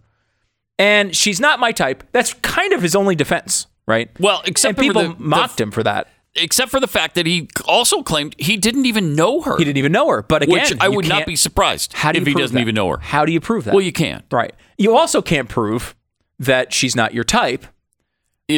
and 0.80 1.14
she's 1.14 1.38
not 1.40 1.60
my 1.60 1.72
type. 1.72 2.02
That's 2.12 2.34
kind 2.34 2.72
of 2.72 2.82
his 2.82 2.94
only 2.96 3.14
defense, 3.14 3.66
right? 3.86 4.10
Well, 4.18 4.42
except 4.46 4.70
and 4.70 4.76
for 4.78 4.82
people 4.82 5.02
the- 5.02 5.14
the- 5.14 5.22
mocked 5.22 5.60
him 5.60 5.70
for 5.70 5.82
that. 5.82 6.08
Except 6.36 6.70
for 6.70 6.78
the 6.78 6.86
fact 6.86 7.16
that 7.16 7.26
he 7.26 7.48
also 7.66 8.02
claimed 8.04 8.36
he 8.38 8.56
didn't 8.56 8.86
even 8.86 9.16
know 9.16 9.40
her. 9.40 9.56
He 9.56 9.64
didn't 9.64 9.78
even 9.78 9.90
know 9.90 10.08
her. 10.10 10.22
But 10.22 10.42
again, 10.44 10.52
which 10.60 10.74
I 10.80 10.88
would 10.88 11.08
not 11.08 11.26
be 11.26 11.34
surprised 11.34 11.92
How 11.92 12.12
do 12.12 12.18
you 12.18 12.22
if 12.22 12.28
he 12.28 12.34
doesn't 12.34 12.54
that? 12.54 12.60
even 12.60 12.76
know 12.76 12.88
her. 12.90 12.98
How 12.98 13.24
do 13.24 13.32
you 13.32 13.40
prove 13.40 13.64
that? 13.64 13.74
Well, 13.74 13.82
you 13.82 13.90
can't. 13.92 14.24
right. 14.30 14.52
You 14.78 14.96
also 14.96 15.22
can't 15.22 15.48
prove 15.48 15.96
that 16.38 16.72
she's 16.72 16.94
not 16.94 17.12
your 17.14 17.24
type. 17.24 17.66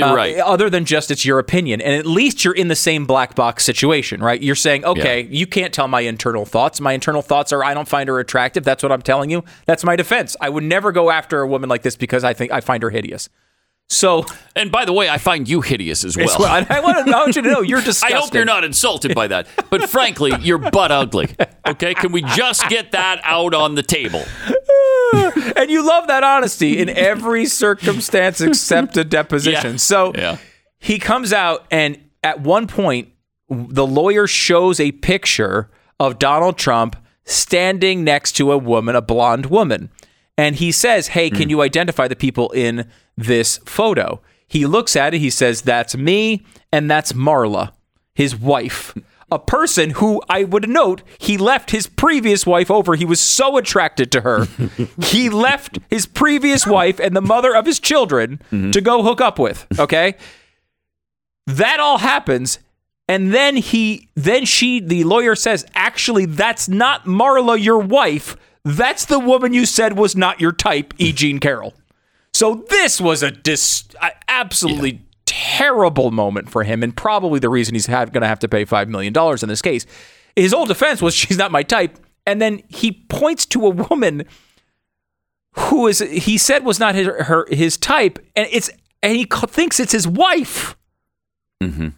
Uh, 0.00 0.14
right. 0.14 0.38
Other 0.38 0.70
than 0.70 0.84
just 0.84 1.10
it's 1.10 1.24
your 1.24 1.38
opinion. 1.38 1.80
And 1.80 1.94
at 1.94 2.06
least 2.06 2.44
you're 2.44 2.54
in 2.54 2.68
the 2.68 2.76
same 2.76 3.06
black 3.06 3.34
box 3.34 3.64
situation, 3.64 4.22
right? 4.22 4.40
You're 4.40 4.54
saying, 4.54 4.84
okay, 4.84 5.22
you 5.22 5.46
can't 5.46 5.74
tell 5.74 5.88
my 5.88 6.00
internal 6.00 6.44
thoughts. 6.44 6.80
My 6.80 6.92
internal 6.92 7.22
thoughts 7.22 7.52
are 7.52 7.64
I 7.64 7.74
don't 7.74 7.88
find 7.88 8.08
her 8.08 8.18
attractive. 8.20 8.64
That's 8.64 8.82
what 8.82 8.92
I'm 8.92 9.02
telling 9.02 9.30
you. 9.30 9.44
That's 9.66 9.84
my 9.84 9.96
defense. 9.96 10.36
I 10.40 10.48
would 10.48 10.64
never 10.64 10.92
go 10.92 11.10
after 11.10 11.40
a 11.40 11.48
woman 11.48 11.68
like 11.68 11.82
this 11.82 11.96
because 11.96 12.24
I 12.24 12.32
think 12.32 12.52
I 12.52 12.60
find 12.60 12.82
her 12.82 12.90
hideous. 12.90 13.28
So, 13.88 14.24
And 14.56 14.72
by 14.72 14.84
the 14.86 14.92
way, 14.92 15.08
I 15.10 15.18
find 15.18 15.46
you 15.48 15.60
hideous 15.60 16.02
as 16.04 16.16
well. 16.16 16.30
as 16.30 16.38
well, 16.38 16.66
I, 16.70 16.80
want, 16.80 17.06
to, 17.06 17.14
I 17.14 17.20
want 17.20 17.36
you 17.36 17.42
to 17.42 17.50
know 17.50 17.60
you're 17.60 17.82
disgusting. 17.82 18.16
I 18.16 18.20
hope 18.20 18.32
you're 18.34 18.44
not 18.46 18.64
insulted 18.64 19.14
by 19.14 19.26
that. 19.28 19.46
But 19.70 19.88
frankly, 19.90 20.32
you're 20.40 20.56
butt 20.58 20.90
ugly. 20.90 21.28
Okay? 21.68 21.92
Can 21.94 22.10
we 22.10 22.22
just 22.22 22.66
get 22.70 22.92
that 22.92 23.20
out 23.22 23.52
on 23.54 23.74
the 23.74 23.82
table? 23.82 24.24
and 25.56 25.70
you 25.70 25.86
love 25.86 26.06
that 26.06 26.24
honesty 26.24 26.78
in 26.78 26.88
every 26.88 27.44
circumstance 27.44 28.40
except 28.40 28.96
a 28.96 29.04
deposition. 29.04 29.72
Yeah. 29.72 29.76
So 29.76 30.12
Yeah. 30.14 30.38
he 30.78 30.98
comes 30.98 31.32
out, 31.34 31.66
and 31.70 31.98
at 32.22 32.40
one 32.40 32.66
point, 32.66 33.10
the 33.50 33.86
lawyer 33.86 34.26
shows 34.26 34.80
a 34.80 34.92
picture 34.92 35.68
of 36.00 36.18
Donald 36.18 36.56
Trump 36.56 36.96
standing 37.24 38.04
next 38.04 38.32
to 38.32 38.50
a 38.52 38.56
woman, 38.58 38.96
a 38.96 39.02
blonde 39.02 39.46
woman. 39.46 39.90
And 40.38 40.56
he 40.56 40.72
says, 40.72 41.08
Hey, 41.08 41.30
can 41.30 41.44
hmm. 41.44 41.50
you 41.50 41.62
identify 41.62 42.08
the 42.08 42.16
people 42.16 42.50
in 42.50 42.88
this 43.16 43.58
photo? 43.58 44.20
He 44.46 44.66
looks 44.66 44.96
at 44.96 45.14
it, 45.14 45.18
he 45.18 45.30
says, 45.30 45.62
That's 45.62 45.96
me, 45.96 46.44
and 46.72 46.90
that's 46.90 47.12
Marla, 47.12 47.72
his 48.14 48.36
wife. 48.36 48.94
A 49.30 49.38
person 49.38 49.90
who 49.90 50.20
I 50.28 50.44
would 50.44 50.68
note 50.68 51.02
he 51.18 51.38
left 51.38 51.70
his 51.70 51.86
previous 51.86 52.44
wife 52.44 52.70
over. 52.70 52.94
He 52.94 53.06
was 53.06 53.18
so 53.18 53.56
attracted 53.56 54.12
to 54.12 54.20
her. 54.20 54.46
he 55.04 55.30
left 55.30 55.78
his 55.88 56.04
previous 56.04 56.66
wife 56.66 57.00
and 57.00 57.16
the 57.16 57.22
mother 57.22 57.56
of 57.56 57.64
his 57.64 57.80
children 57.80 58.42
mm-hmm. 58.52 58.72
to 58.72 58.80
go 58.82 59.02
hook 59.02 59.22
up 59.22 59.38
with. 59.38 59.66
Okay. 59.78 60.16
That 61.46 61.80
all 61.80 61.96
happens. 61.96 62.58
And 63.08 63.32
then 63.32 63.56
he, 63.56 64.10
then 64.14 64.44
she, 64.44 64.80
the 64.80 65.04
lawyer 65.04 65.34
says, 65.34 65.64
actually, 65.74 66.26
that's 66.26 66.68
not 66.68 67.06
Marla, 67.06 67.62
your 67.62 67.78
wife. 67.78 68.36
That's 68.64 69.06
the 69.06 69.18
woman 69.18 69.52
you 69.52 69.66
said 69.66 69.98
was 69.98 70.14
not 70.14 70.40
your 70.40 70.52
type, 70.52 70.94
E. 70.98 71.12
Jean 71.12 71.38
Carroll. 71.38 71.74
So 72.34 72.64
this 72.70 73.00
was 73.00 73.22
a 73.22 73.30
dis- 73.30 73.84
absolutely 74.28 75.02
terrible 75.26 76.10
moment 76.10 76.48
for 76.48 76.62
him, 76.62 76.82
and 76.82 76.96
probably 76.96 77.38
the 77.38 77.48
reason 77.48 77.74
he's 77.74 77.86
going 77.86 78.12
to 78.12 78.26
have 78.26 78.38
to 78.40 78.48
pay 78.48 78.64
five 78.64 78.88
million 78.88 79.12
dollars 79.12 79.42
in 79.42 79.48
this 79.48 79.62
case. 79.62 79.86
His 80.36 80.52
whole 80.52 80.66
defense 80.66 81.02
was 81.02 81.14
she's 81.14 81.36
not 81.36 81.50
my 81.50 81.62
type, 81.62 81.98
and 82.26 82.40
then 82.40 82.62
he 82.68 82.92
points 82.92 83.46
to 83.46 83.66
a 83.66 83.70
woman 83.70 84.24
who 85.54 85.86
is 85.86 85.98
he 85.98 86.38
said 86.38 86.64
was 86.64 86.78
not 86.78 86.94
his 86.94 87.06
her 87.06 87.46
his 87.50 87.76
type, 87.76 88.18
and 88.34 88.48
it's 88.50 88.70
and 89.02 89.16
he 89.16 89.24
thinks 89.24 89.80
it's 89.80 89.92
his 89.92 90.08
wife. 90.08 90.76
Mm-hmm. 91.62 91.88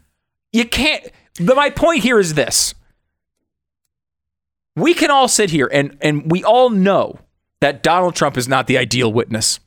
You 0.52 0.64
can't. 0.64 1.08
But 1.40 1.56
my 1.56 1.70
point 1.70 2.02
here 2.02 2.18
is 2.18 2.34
this: 2.34 2.74
we 4.76 4.94
can 4.94 5.10
all 5.10 5.28
sit 5.28 5.50
here 5.50 5.68
and 5.72 5.96
and 6.00 6.30
we 6.30 6.42
all 6.44 6.70
know 6.70 7.18
that 7.60 7.82
Donald 7.82 8.14
Trump 8.14 8.36
is 8.36 8.48
not 8.48 8.66
the 8.66 8.76
ideal 8.76 9.12
witness. 9.12 9.60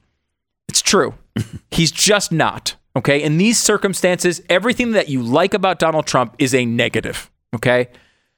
It's 0.68 0.82
true. 0.82 1.16
He's 1.72 1.92
just 1.92 2.32
not. 2.32 2.76
Okay. 2.96 3.22
In 3.22 3.38
these 3.38 3.60
circumstances, 3.60 4.42
everything 4.50 4.92
that 4.92 5.08
you 5.08 5.22
like 5.22 5.54
about 5.54 5.80
Donald 5.80 6.08
Trump 6.08 6.36
is 6.40 6.54
a 6.54 6.66
negative. 6.66 7.32
Okay. 7.56 7.90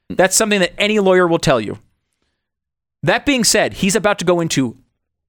That's 0.10 0.36
something 0.36 0.60
that 0.60 0.74
any 0.78 1.00
lawyer 1.00 1.28
will 1.28 1.40
tell 1.40 1.62
you. 1.62 1.80
That 3.04 3.26
being 3.26 3.44
said, 3.44 3.74
he's 3.76 3.96
about 3.96 4.20
to 4.20 4.26
go 4.26 4.40
into 4.40 4.78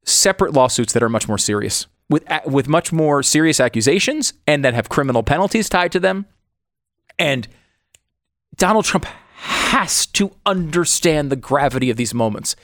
separate 0.04 0.52
lawsuits 0.52 0.92
that 0.92 1.02
are 1.02 1.08
much 1.08 1.28
more 1.28 1.38
serious, 1.38 1.86
with 2.08 2.24
with 2.46 2.68
much 2.68 2.92
more 2.92 3.22
serious 3.22 3.60
accusations 3.60 4.32
and 4.46 4.64
that 4.64 4.74
have 4.74 4.88
criminal 4.88 5.22
penalties 5.22 5.68
tied 5.68 5.92
to 5.92 6.00
them. 6.00 6.26
And 7.18 7.46
Donald 8.56 8.84
Trump 8.84 9.06
has 9.42 10.04
to 10.06 10.30
understand 10.44 11.30
the 11.30 11.36
gravity 11.36 11.88
of 11.90 11.96
these 11.96 12.12
moments. 12.12 12.56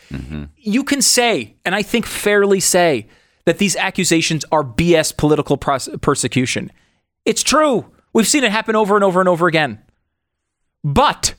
You 0.57 0.85
can 0.85 1.01
say, 1.01 1.57
and 1.65 1.75
I 1.75 1.83
think 1.83 2.05
fairly 2.07 2.61
say, 2.61 3.09
that 3.47 3.59
these 3.59 3.77
accusations 3.77 4.45
are 4.51 4.63
BS 4.65 5.17
political 5.17 5.57
pros- 5.57 5.89
persecution. 6.03 6.71
It's 7.25 7.43
true. 7.43 7.87
We've 8.13 8.27
seen 8.27 8.45
it 8.45 8.53
happen 8.53 8.77
over 8.77 8.97
and 8.97 9.05
over 9.05 9.21
and 9.21 9.29
over 9.29 9.47
again. 9.47 9.79
But 10.85 11.35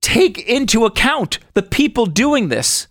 take 0.00 0.38
into 0.48 0.84
account 0.84 1.38
the 1.52 1.62
people 1.62 2.06
doing 2.06 2.48
this, 2.48 2.88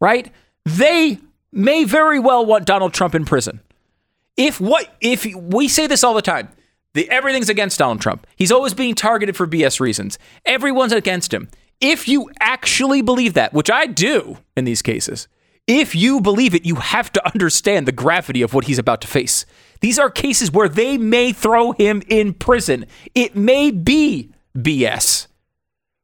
right? 0.00 0.30
They 0.64 1.18
may 1.52 1.84
very 1.84 2.20
well 2.20 2.44
want 2.46 2.66
Donald 2.66 2.92
Trump 2.92 3.14
in 3.14 3.24
prison. 3.24 3.60
If 4.36 4.60
what 4.60 4.94
if 5.00 5.26
we 5.34 5.68
say 5.68 5.86
this 5.86 6.04
all 6.04 6.14
the 6.14 6.22
time, 6.22 6.48
the, 6.94 7.10
everything's 7.10 7.48
against 7.48 7.78
Donald 7.78 8.00
Trump. 8.00 8.26
He's 8.36 8.52
always 8.52 8.72
being 8.74 8.94
targeted 8.94 9.36
for 9.36 9.46
BS 9.46 9.80
reasons. 9.80 10.18
Everyone's 10.46 10.92
against 10.92 11.34
him. 11.34 11.48
If 11.80 12.08
you 12.08 12.30
actually 12.40 13.02
believe 13.02 13.34
that, 13.34 13.52
which 13.52 13.70
I 13.70 13.86
do 13.86 14.38
in 14.56 14.64
these 14.64 14.80
cases, 14.80 15.28
if 15.66 15.94
you 15.94 16.20
believe 16.20 16.54
it, 16.54 16.64
you 16.64 16.76
have 16.76 17.12
to 17.12 17.26
understand 17.32 17.86
the 17.86 17.92
gravity 17.92 18.42
of 18.42 18.54
what 18.54 18.64
he's 18.64 18.78
about 18.78 19.00
to 19.00 19.08
face. 19.08 19.44
These 19.80 19.98
are 19.98 20.10
cases 20.10 20.52
where 20.52 20.68
they 20.68 20.96
may 20.96 21.32
throw 21.32 21.72
him 21.72 22.02
in 22.08 22.34
prison. 22.34 22.86
It 23.14 23.34
may 23.34 23.70
be 23.70 24.30
BS, 24.56 25.26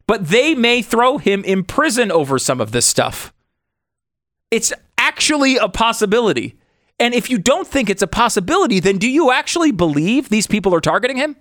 but 0.07 0.29
they 0.29 0.55
may 0.55 0.83
throw 0.83 1.19
him 1.19 1.45
in 1.45 1.65
prison 1.65 2.11
over 2.11 2.39
some 2.39 2.61
of 2.61 2.73
this 2.73 2.87
stuff. 2.87 3.33
It's 4.51 4.73
actually 4.99 5.57
a 5.57 5.69
possibility. 5.69 6.57
And 7.01 7.15
if 7.15 7.31
you 7.31 7.39
don't 7.39 7.67
think 7.67 7.89
it's 7.89 8.03
a 8.03 8.07
possibility, 8.07 8.79
then 8.79 8.99
do 8.99 9.09
you 9.09 9.33
actually 9.33 9.73
believe 9.73 10.29
these 10.29 10.47
people 10.47 10.75
are 10.75 10.81
targeting 10.83 11.17
him? 11.17 11.35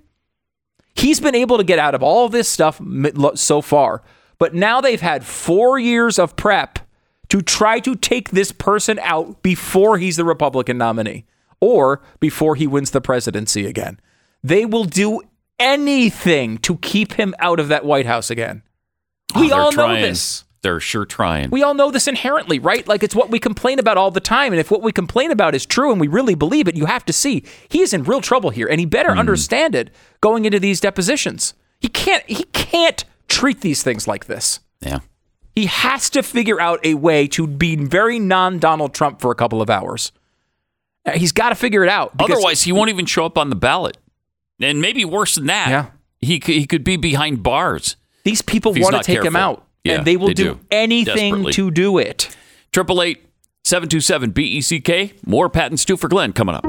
He's 0.95 1.19
been 1.19 1.35
able 1.35 1.57
to 1.57 1.63
get 1.63 1.79
out 1.79 1.93
of 1.93 2.01
all 2.01 2.29
this 2.29 2.47
stuff 2.47 2.81
so 3.35 3.61
far, 3.61 4.01
but 4.37 4.55
now 4.55 4.79
they've 4.81 5.01
had 5.01 5.25
four 5.25 5.77
years 5.77 6.17
of 6.17 6.35
prep 6.35 6.79
to 7.27 7.41
try 7.41 7.79
to 7.81 7.95
take 7.95 8.31
this 8.31 8.51
person 8.51 8.99
out 8.99 9.43
before 9.43 9.97
he's 9.97 10.15
the 10.15 10.25
Republican 10.25 10.77
nominee 10.77 11.25
or 11.59 12.01
before 12.19 12.55
he 12.55 12.65
wins 12.65 12.91
the 12.91 13.01
presidency 13.01 13.65
again. 13.65 13.99
They 14.41 14.65
will 14.65 14.85
do 14.85 15.21
anything 15.59 16.57
to 16.59 16.77
keep 16.77 17.13
him 17.13 17.35
out 17.39 17.59
of 17.59 17.67
that 17.67 17.85
White 17.85 18.05
House 18.05 18.29
again. 18.29 18.63
Oh, 19.35 19.41
we 19.41 19.47
Oh, 19.47 19.49
They're 19.49 19.61
all 19.61 19.71
know 19.73 20.01
this. 20.01 20.45
They're 20.61 20.79
sure 20.81 21.05
trying. 21.05 21.49
We 21.51 21.63
all 21.63 21.73
know 21.73 21.89
this 21.89 22.07
inherently, 22.07 22.59
right? 22.59 22.85
Like 22.87 23.01
it's 23.01 23.15
what 23.15 23.29
we 23.29 23.39
complain 23.39 23.79
about 23.79 23.97
all 23.97 24.11
the 24.11 24.19
time. 24.19 24.51
And 24.51 24.59
if 24.59 24.69
what 24.69 24.81
we 24.81 24.91
complain 24.91 25.31
about 25.31 25.55
is 25.55 25.65
true 25.65 25.91
and 25.91 26.01
we 26.01 26.07
really 26.07 26.35
believe 26.35 26.67
it, 26.67 26.75
you 26.75 26.85
have 26.85 27.05
to 27.05 27.13
see 27.13 27.43
he 27.69 27.79
is 27.81 27.93
in 27.93 28.03
real 28.03 28.19
trouble 28.19 28.49
here 28.49 28.67
and 28.67 28.79
he 28.79 28.85
better 28.85 29.11
understand 29.11 29.73
it 29.73 29.89
going 30.19 30.43
into 30.45 30.59
these 30.59 30.81
depositions. 30.81 31.53
He 31.79 31.87
can't 31.87 32.23
he 32.29 32.43
can't 32.51 33.05
treat 33.29 33.61
these 33.61 33.83
things 33.83 34.07
like 34.07 34.25
this. 34.25 34.59
yeah. 34.81 34.99
He 35.55 35.65
has 35.65 36.09
to 36.11 36.23
figure 36.23 36.61
out 36.61 36.79
a 36.85 36.93
way 36.93 37.27
to 37.29 37.45
be 37.45 37.75
very 37.75 38.17
non-Donald 38.19 38.93
Trump 38.93 39.19
for 39.19 39.29
a 39.31 39.35
couple 39.35 39.61
of 39.61 39.69
hours. 39.69 40.13
Uh, 41.05 41.11
He's 41.13 41.31
got 41.33 41.49
to 41.49 41.55
figure 41.55 41.83
it 41.83 41.89
out. 41.89 42.13
Otherwise, 42.19 42.61
he 42.63 42.71
won't 42.71 42.89
even 42.89 43.05
show 43.05 43.25
up 43.25 43.37
on 43.37 43.49
the 43.49 43.55
ballot. 43.57 43.97
And 44.61 44.79
maybe 44.81 45.03
worse 45.03 45.35
than 45.35 45.47
that, 45.47 45.69
Yeah. 45.69 45.85
he 46.21 46.39
could, 46.39 46.55
he 46.55 46.65
could 46.65 46.83
be 46.85 46.95
behind 46.97 47.43
bars. 47.43 47.95
these 48.23 48.41
people 48.41 48.73
want 48.77 48.95
to 48.95 49.03
take 49.03 49.23
him 49.23 49.35
out, 49.35 49.65
Yeah, 49.83 49.95
and 49.95 50.05
they 50.05 50.17
will 50.17 50.27
they 50.27 50.33
do, 50.33 50.43
do. 50.55 50.59
anything 50.71 51.51
to 51.51 51.71
do 51.71 51.97
it. 51.97 52.35
Triple 52.71 53.01
eight 53.01 53.25
seven 53.63 53.89
two 53.89 54.01
seven 54.01 54.31
B 54.31 54.43
E 54.43 54.61
C 54.61 54.79
K. 54.81 55.13
More 55.25 55.49
Pat 55.49 55.71
and 55.71 55.79
Stu 55.79 55.97
for 55.97 56.07
Glenn 56.07 56.33
coming 56.33 56.55
up. 56.55 56.65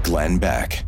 Glenn 0.02 0.38
Beck. 0.38 0.84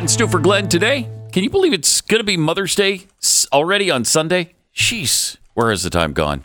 Pat 0.00 0.04
and 0.04 0.10
Stu 0.10 0.26
for 0.26 0.40
Glenn 0.40 0.66
today. 0.66 1.10
Can 1.30 1.44
you 1.44 1.50
believe 1.50 1.74
it's 1.74 2.00
going 2.00 2.20
to 2.20 2.24
be 2.24 2.38
Mother's 2.38 2.74
Day 2.74 3.02
already 3.52 3.90
on 3.90 4.06
Sunday? 4.06 4.54
Jeez, 4.74 5.36
where 5.52 5.68
has 5.68 5.82
the 5.82 5.90
time 5.90 6.14
gone? 6.14 6.44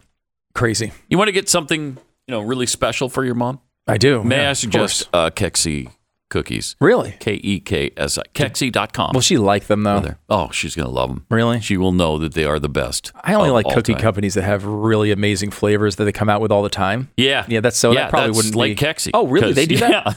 Crazy. 0.53 0.91
You 1.07 1.17
want 1.17 1.29
to 1.29 1.31
get 1.31 1.47
something, 1.47 1.97
you 2.27 2.31
know, 2.31 2.41
really 2.41 2.65
special 2.65 3.07
for 3.07 3.23
your 3.23 3.33
mom? 3.33 3.61
I 3.87 3.97
do. 3.97 4.25
May 4.25 4.41
Yeah, 4.41 4.49
I 4.49 4.53
suggest 4.53 5.07
uh, 5.13 5.29
Keksi 5.29 5.89
cookies? 6.29 6.75
Really? 6.81 7.15
K 7.21 7.35
E 7.35 7.61
K 7.61 7.91
S 7.95 8.17
I. 8.17 8.23
Keksi.com. 8.33 9.11
Will 9.13 9.21
she 9.21 9.37
like 9.37 9.67
them 9.67 9.83
though? 9.83 10.15
Oh, 10.27 10.49
she's 10.51 10.75
going 10.75 10.87
to 10.89 10.93
love 10.93 11.07
them. 11.07 11.25
Really? 11.29 11.61
She 11.61 11.77
will 11.77 11.93
know 11.93 12.17
that 12.17 12.33
they 12.33 12.43
are 12.43 12.59
the 12.59 12.67
best. 12.67 13.13
I 13.23 13.35
only 13.35 13.51
like 13.51 13.67
cookie 13.69 13.93
time. 13.93 14.01
companies 14.01 14.33
that 14.33 14.43
have 14.43 14.65
really 14.65 15.11
amazing 15.11 15.51
flavors 15.51 15.95
that 15.95 16.03
they 16.03 16.11
come 16.11 16.27
out 16.27 16.41
with 16.41 16.51
all 16.51 16.61
the 16.61 16.67
time. 16.67 17.09
Yeah. 17.15 17.45
Yeah, 17.47 17.61
that's 17.61 17.77
so 17.77 17.93
yeah, 17.93 18.01
that 18.01 18.09
probably 18.09 18.27
that's 18.31 18.37
wouldn't 18.37 18.55
like 18.55 18.77
be 18.77 18.85
Keksi. 18.85 19.11
Oh, 19.13 19.27
really? 19.27 19.53
They 19.53 19.65
do 19.65 19.77
that? 19.77 19.91
Yeah. 20.07 20.13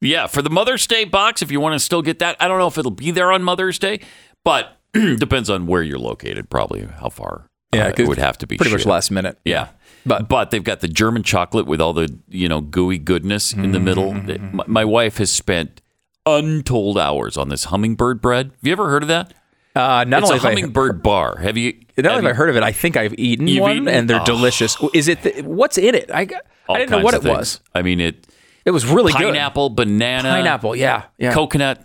Yeah, 0.00 0.26
for 0.28 0.42
the 0.42 0.50
Mother's 0.50 0.86
Day 0.86 1.04
box, 1.04 1.42
if 1.42 1.50
you 1.50 1.60
want 1.60 1.74
to 1.74 1.80
still 1.80 2.02
get 2.02 2.18
that, 2.20 2.36
I 2.40 2.46
don't 2.48 2.58
know 2.58 2.68
if 2.68 2.78
it'll 2.78 2.90
be 2.90 3.10
there 3.10 3.32
on 3.32 3.42
Mother's 3.42 3.78
Day, 3.78 4.00
but 4.44 4.76
depends 4.92 5.50
on 5.50 5.66
where 5.66 5.82
you're 5.82 5.98
located, 5.98 6.48
probably 6.50 6.84
how 6.86 7.08
far. 7.08 7.46
Yeah, 7.74 7.88
uh, 7.88 7.92
it 7.98 8.06
would 8.08 8.18
have 8.18 8.38
to 8.38 8.46
be 8.46 8.56
pretty 8.56 8.72
much 8.72 8.86
last 8.86 9.10
minute. 9.10 9.38
Yeah. 9.44 9.68
But- 10.06 10.28
but 10.28 10.50
they've 10.50 10.64
got 10.64 10.80
the 10.80 10.88
German 10.88 11.22
chocolate 11.22 11.66
with 11.66 11.80
all 11.80 11.92
the, 11.92 12.16
you 12.28 12.48
know, 12.48 12.60
gooey 12.60 12.96
goodness 12.98 13.52
in 13.52 13.72
the 13.72 13.80
middle. 13.80 14.12
Mm-hmm, 14.12 14.56
My, 14.56 14.64
my 14.66 14.84
wife 14.84 15.18
has 15.18 15.30
spent 15.30 15.82
untold 16.24 16.96
hours 16.98 17.36
on 17.36 17.48
this 17.48 17.64
hummingbird 17.64 18.20
bread. 18.22 18.46
Have 18.46 18.58
you 18.62 18.72
ever 18.72 18.88
heard 18.88 19.02
of 19.02 19.08
that? 19.08 19.34
Uh, 19.74 20.04
not 20.04 20.22
it's 20.22 20.30
only 20.30 20.38
a 20.38 20.40
have 20.40 20.44
I- 20.46 20.48
hummingbird 20.54 21.02
bar. 21.02 21.36
Have 21.38 21.56
you? 21.56 21.72
Not 21.98 22.04
have 22.04 22.12
only 22.18 22.28
have 22.28 22.34
I 22.34 22.36
heard 22.36 22.50
of 22.50 22.56
it, 22.56 22.62
I 22.62 22.72
think 22.72 22.96
I've 22.96 23.14
eaten 23.18 23.46
one, 23.60 23.72
eaten- 23.72 23.88
and 23.88 24.08
they're 24.08 24.20
Oh. 24.20 24.24
delicious. 24.24 24.76
Is 24.94 25.08
it? 25.08 25.22
The, 25.22 25.42
what's 25.42 25.76
in 25.76 25.94
it? 25.96 26.10
I, 26.12 26.28
I 26.68 26.78
didn't 26.78 26.90
know 26.90 27.00
what 27.02 27.14
it 27.14 27.24
was. 27.24 27.60
I 27.74 27.82
mean, 27.82 27.98
it 28.00 28.26
It 28.68 28.72
was 28.72 28.84
really 28.86 29.12
good. 29.12 29.32
pineapple, 29.32 29.70
banana, 29.70 30.28
Pineapple, 30.30 30.76
yeah, 30.76 31.04
yeah. 31.18 31.32
coconut, 31.32 31.84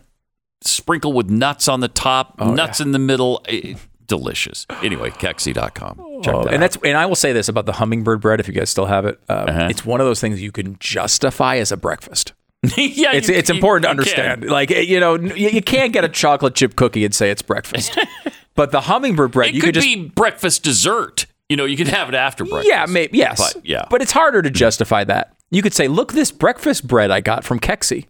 sprinkle 0.61 1.13
with 1.13 1.29
nuts 1.29 1.67
on 1.67 1.79
the 1.79 1.87
top, 1.87 2.35
Oh, 2.39 2.53
nuts 2.53 2.79
in 2.81 2.91
the 2.91 2.99
middle. 2.99 3.41
Eh, 3.47 3.75
delicious. 4.05 4.65
Anyway, 4.83 5.09
Keksi.com. 5.11 6.21
Check 6.23 6.33
Oh, 6.33 6.43
that 6.43 6.53
and 6.53 6.55
out. 6.55 6.59
that's 6.59 6.77
and 6.83 6.97
I 6.97 7.05
will 7.05 7.15
say 7.15 7.31
this 7.33 7.47
about 7.47 7.65
the 7.65 7.73
hummingbird 7.73 8.21
bread. 8.21 8.39
If 8.39 8.47
you 8.47 8.53
guys 8.53 8.69
still 8.69 8.85
have 8.85 9.05
it, 9.05 9.19
uh, 9.29 9.33
Uh-huh. 9.33 9.67
it's 9.69 9.85
one 9.85 10.01
of 10.01 10.07
those 10.07 10.19
things 10.21 10.41
you 10.41 10.51
can 10.51 10.75
justify 10.79 11.55
as 11.57 11.71
a 11.71 11.77
breakfast. 11.77 12.33
yeah, 12.77 13.11
It's 13.13 13.27
you- 13.29 13.35
it's 13.35 13.49
you- 13.49 13.55
important 13.55 13.83
to 13.83 13.89
you 13.89 14.13
can. 14.13 14.25
understand. 14.31 14.49
Like 14.51 14.69
you 14.69 14.99
know, 14.99 15.15
you, 15.15 15.49
you 15.49 15.61
can't 15.61 15.91
get 15.93 16.03
a 16.03 16.09
chocolate 16.09 16.55
chip 16.55 16.75
cookie 16.75 17.05
and 17.05 17.13
say 17.15 17.29
it's 17.31 17.41
breakfast. 17.41 17.97
but 18.55 18.71
the 18.71 18.81
hummingbird 18.81 19.31
bread, 19.31 19.49
It 19.49 19.55
you 19.55 19.61
could 19.61 19.67
could 19.67 19.75
just 19.75 19.87
be 19.87 20.09
breakfast 20.09 20.63
dessert. 20.63 21.25
You 21.49 21.57
know, 21.57 21.65
you 21.65 21.75
can 21.77 21.87
have 21.87 22.07
it 22.09 22.15
after 22.15 22.45
breakfast. 22.45 22.67
yeah, 22.69 22.85
maybe 22.87 23.17
yes, 23.17 23.53
But, 23.53 23.65
yeah. 23.65 23.85
But 23.89 24.01
it's 24.01 24.11
harder 24.13 24.41
to 24.41 24.49
justify 24.49 25.03
that. 25.03 25.32
You 25.53 25.61
could 25.61 25.73
say, 25.73 25.87
"Look, 25.87 26.13
this 26.13 26.31
breakfast 26.31 26.87
bread 26.87 27.11
I 27.11 27.21
got 27.21 27.43
from 27.43 27.59
Keksi," 27.59 28.05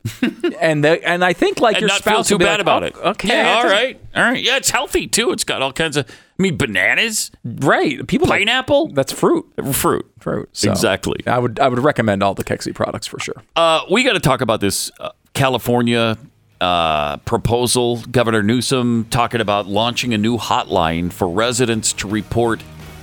and 0.61 0.83
the, 0.83 1.05
and 1.07 1.25
I 1.25 1.33
think 1.33 1.59
like 1.59 1.75
and 1.75 1.81
your 1.81 1.87
not 1.89 2.01
feel 2.01 2.13
spouse 2.13 2.27
too 2.29 2.35
will 2.35 2.39
be 2.39 2.45
bad 2.45 2.51
like, 2.53 2.61
about 2.61 2.83
"Oh, 2.83 2.85
it. 2.85 2.95
Okay, 2.95 3.27
yeah, 3.27 3.55
all 3.57 3.65
right, 3.65 3.99
all 4.15 4.23
right, 4.23 4.41
Yeah, 4.41 4.55
it's 4.57 4.69
healthy 4.69 5.07
too. 5.07 5.31
It's 5.31 5.43
got 5.43 5.61
all 5.61 5.73
kinds 5.73 5.97
of. 5.97 6.07
I 6.09 6.41
mean, 6.41 6.57
bananas, 6.57 7.31
right? 7.43 8.05
People 8.07 8.27
like- 8.27 8.39
pineapple, 8.39 8.87
that's 8.93 9.11
fruit, 9.11 9.45
fruit. 9.73 10.09
fruit. 10.19 10.49
So 10.53 10.71
Exactly. 10.71 11.19
I 11.27 11.37
would 11.37 11.59
I 11.59 11.67
would 11.67 11.79
recommend 11.79 12.23
all 12.23 12.33
the 12.33 12.43
Keksi 12.45 12.73
products 12.73 13.07
for 13.07 13.19
sure. 13.19 13.35
Uh, 13.55 13.81
we 13.91 14.03
got 14.03 14.13
to 14.13 14.19
talk 14.19 14.39
about 14.41 14.59
this 14.61 14.89
uh, 14.99 15.09
California 15.33 16.17
uh, 16.61 17.17
proposal. 17.17 17.97
Governor 18.09 18.41
Newsom 18.41 19.05
talking 19.09 19.41
about 19.41 19.67
launching 19.67 20.13
a 20.13 20.17
new 20.17 20.37
hotline 20.37 21.11
for 21.11 21.27
residents 21.27 21.91
to 21.93 22.07
report 22.07 22.61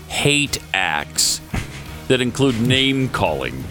hate 0.08 0.58
acts 0.74 1.40
that 2.08 2.20
include 2.20 2.58
name 2.60 3.08
calling. 3.10 3.62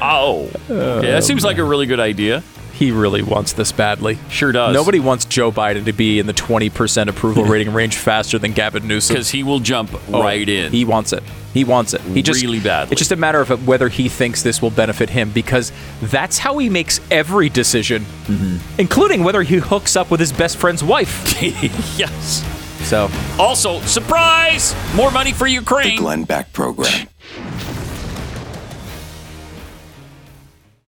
Oh, 0.00 0.50
okay, 0.70 1.10
that 1.10 1.24
seems 1.24 1.44
like 1.44 1.58
a 1.58 1.64
really 1.64 1.86
good 1.86 2.00
idea. 2.00 2.42
He 2.74 2.90
really 2.90 3.22
wants 3.22 3.54
this 3.54 3.72
badly. 3.72 4.18
Sure 4.28 4.52
does. 4.52 4.74
Nobody 4.74 5.00
wants 5.00 5.24
Joe 5.24 5.50
Biden 5.50 5.86
to 5.86 5.94
be 5.94 6.18
in 6.18 6.26
the 6.26 6.34
20% 6.34 7.08
approval 7.08 7.44
rating 7.46 7.72
range 7.72 7.96
faster 7.96 8.38
than 8.38 8.52
Gavin 8.52 8.86
Newsom. 8.86 9.14
because 9.14 9.30
he 9.30 9.42
will 9.42 9.60
jump 9.60 9.90
Oh, 10.12 10.22
right 10.22 10.46
in. 10.46 10.72
He 10.72 10.84
wants 10.84 11.14
it. 11.14 11.22
He 11.54 11.64
wants 11.64 11.94
it. 11.94 12.02
He 12.02 12.20
just 12.20 12.42
Really 12.42 12.60
badly. 12.60 12.92
It's 12.92 12.98
just 12.98 13.12
a 13.12 13.16
matter 13.16 13.40
of 13.40 13.66
whether 13.66 13.88
he 13.88 14.10
thinks 14.10 14.42
this 14.42 14.60
will 14.60 14.68
benefit 14.70 15.08
him 15.08 15.30
because 15.30 15.72
that's 16.02 16.36
how 16.36 16.58
he 16.58 16.68
makes 16.68 17.00
every 17.10 17.48
decision, 17.48 18.02
Mm-hmm. 18.26 18.78
including 18.78 19.24
whether 19.24 19.42
he 19.42 19.56
hooks 19.56 19.96
up 19.96 20.10
with 20.10 20.20
his 20.20 20.30
best 20.34 20.58
friend's 20.58 20.84
wife. 20.84 21.34
yes. 21.98 22.44
So 22.86 23.08
Also, 23.38 23.80
surprise! 23.80 24.74
More 24.94 25.10
money 25.10 25.32
for 25.32 25.44
The 25.44 25.52
Ukraine. 25.54 25.96
Glenn 25.98 26.24
Beck 26.24 26.52
Program. 26.52 27.08